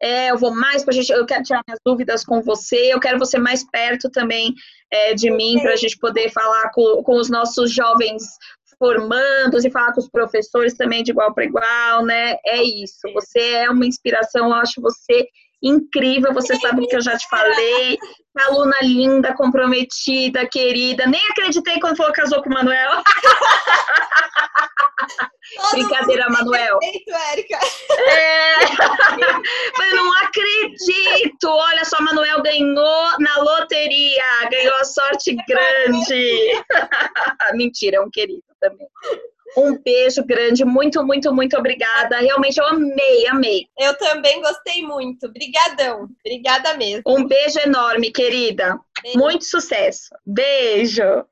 é, 0.00 0.30
eu 0.30 0.36
vou 0.36 0.54
mais 0.54 0.84
para 0.84 0.92
a 0.92 0.94
gente, 0.94 1.10
eu 1.10 1.24
quero 1.24 1.42
tirar 1.42 1.62
minhas 1.66 1.80
dúvidas 1.84 2.24
com 2.24 2.42
você, 2.42 2.92
eu 2.92 3.00
quero 3.00 3.18
você 3.18 3.38
mais 3.38 3.64
perto 3.70 4.10
também 4.10 4.54
é, 4.90 5.14
de 5.14 5.30
mim, 5.30 5.58
para 5.60 5.72
a 5.72 5.76
gente 5.76 5.98
poder 5.98 6.30
falar 6.30 6.70
com, 6.72 7.02
com 7.02 7.16
os 7.16 7.30
nossos 7.30 7.72
jovens 7.72 8.24
formandos 8.78 9.64
e 9.64 9.70
falar 9.70 9.92
com 9.92 10.00
os 10.00 10.08
professores 10.08 10.74
também 10.74 11.02
de 11.02 11.12
igual 11.12 11.32
para 11.34 11.44
igual, 11.44 12.04
né? 12.04 12.36
É 12.44 12.62
isso. 12.62 13.00
Você 13.14 13.40
é 13.40 13.70
uma 13.70 13.86
inspiração, 13.86 14.46
eu 14.46 14.54
acho 14.54 14.80
você 14.80 15.26
incrível, 15.62 16.32
você 16.32 16.56
sabe 16.56 16.86
que 16.86 16.96
eu 16.96 17.00
já 17.00 17.16
te 17.16 17.28
falei. 17.28 17.98
Aluna 18.38 18.76
linda, 18.82 19.34
comprometida, 19.34 20.46
querida. 20.46 21.06
Nem 21.06 21.20
acreditei 21.30 21.80
quando 21.80 21.96
falou 21.96 22.12
que 22.12 22.20
casou 22.20 22.42
com 22.42 22.50
o 22.50 22.54
Manuel. 22.54 23.02
Todo 25.56 25.70
Brincadeira, 25.72 26.28
Manuel. 26.28 26.78
Perfeito, 26.78 27.10
Érica. 27.32 27.58
É. 28.06 28.58
Mas 29.78 29.94
não 29.94 30.12
acredito! 30.18 31.48
Olha 31.48 31.84
só, 31.84 32.00
Manuel 32.00 32.42
ganhou 32.42 33.18
na 33.18 33.38
loteria, 33.38 34.48
ganhou 34.50 34.76
a 34.76 34.84
sorte 34.84 35.36
grande. 35.48 36.64
Mentira, 37.54 37.96
é 37.96 38.00
um 38.00 38.10
querido 38.10 38.44
também. 38.60 38.86
Um 39.56 39.78
beijo 39.78 40.24
grande, 40.24 40.64
muito, 40.64 41.02
muito, 41.04 41.32
muito 41.32 41.56
obrigada. 41.56 42.18
Realmente 42.18 42.58
eu 42.58 42.66
amei, 42.66 43.26
amei. 43.28 43.66
Eu 43.78 43.96
também 43.96 44.40
gostei 44.40 44.82
muito. 44.82 45.26
Obrigadão. 45.26 46.08
Obrigada 46.24 46.74
mesmo. 46.76 47.02
Um 47.06 47.26
beijo 47.26 47.58
enorme, 47.60 48.10
querida. 48.10 48.78
Beijo. 49.02 49.18
Muito 49.18 49.44
sucesso. 49.44 50.10
Beijo. 50.26 51.24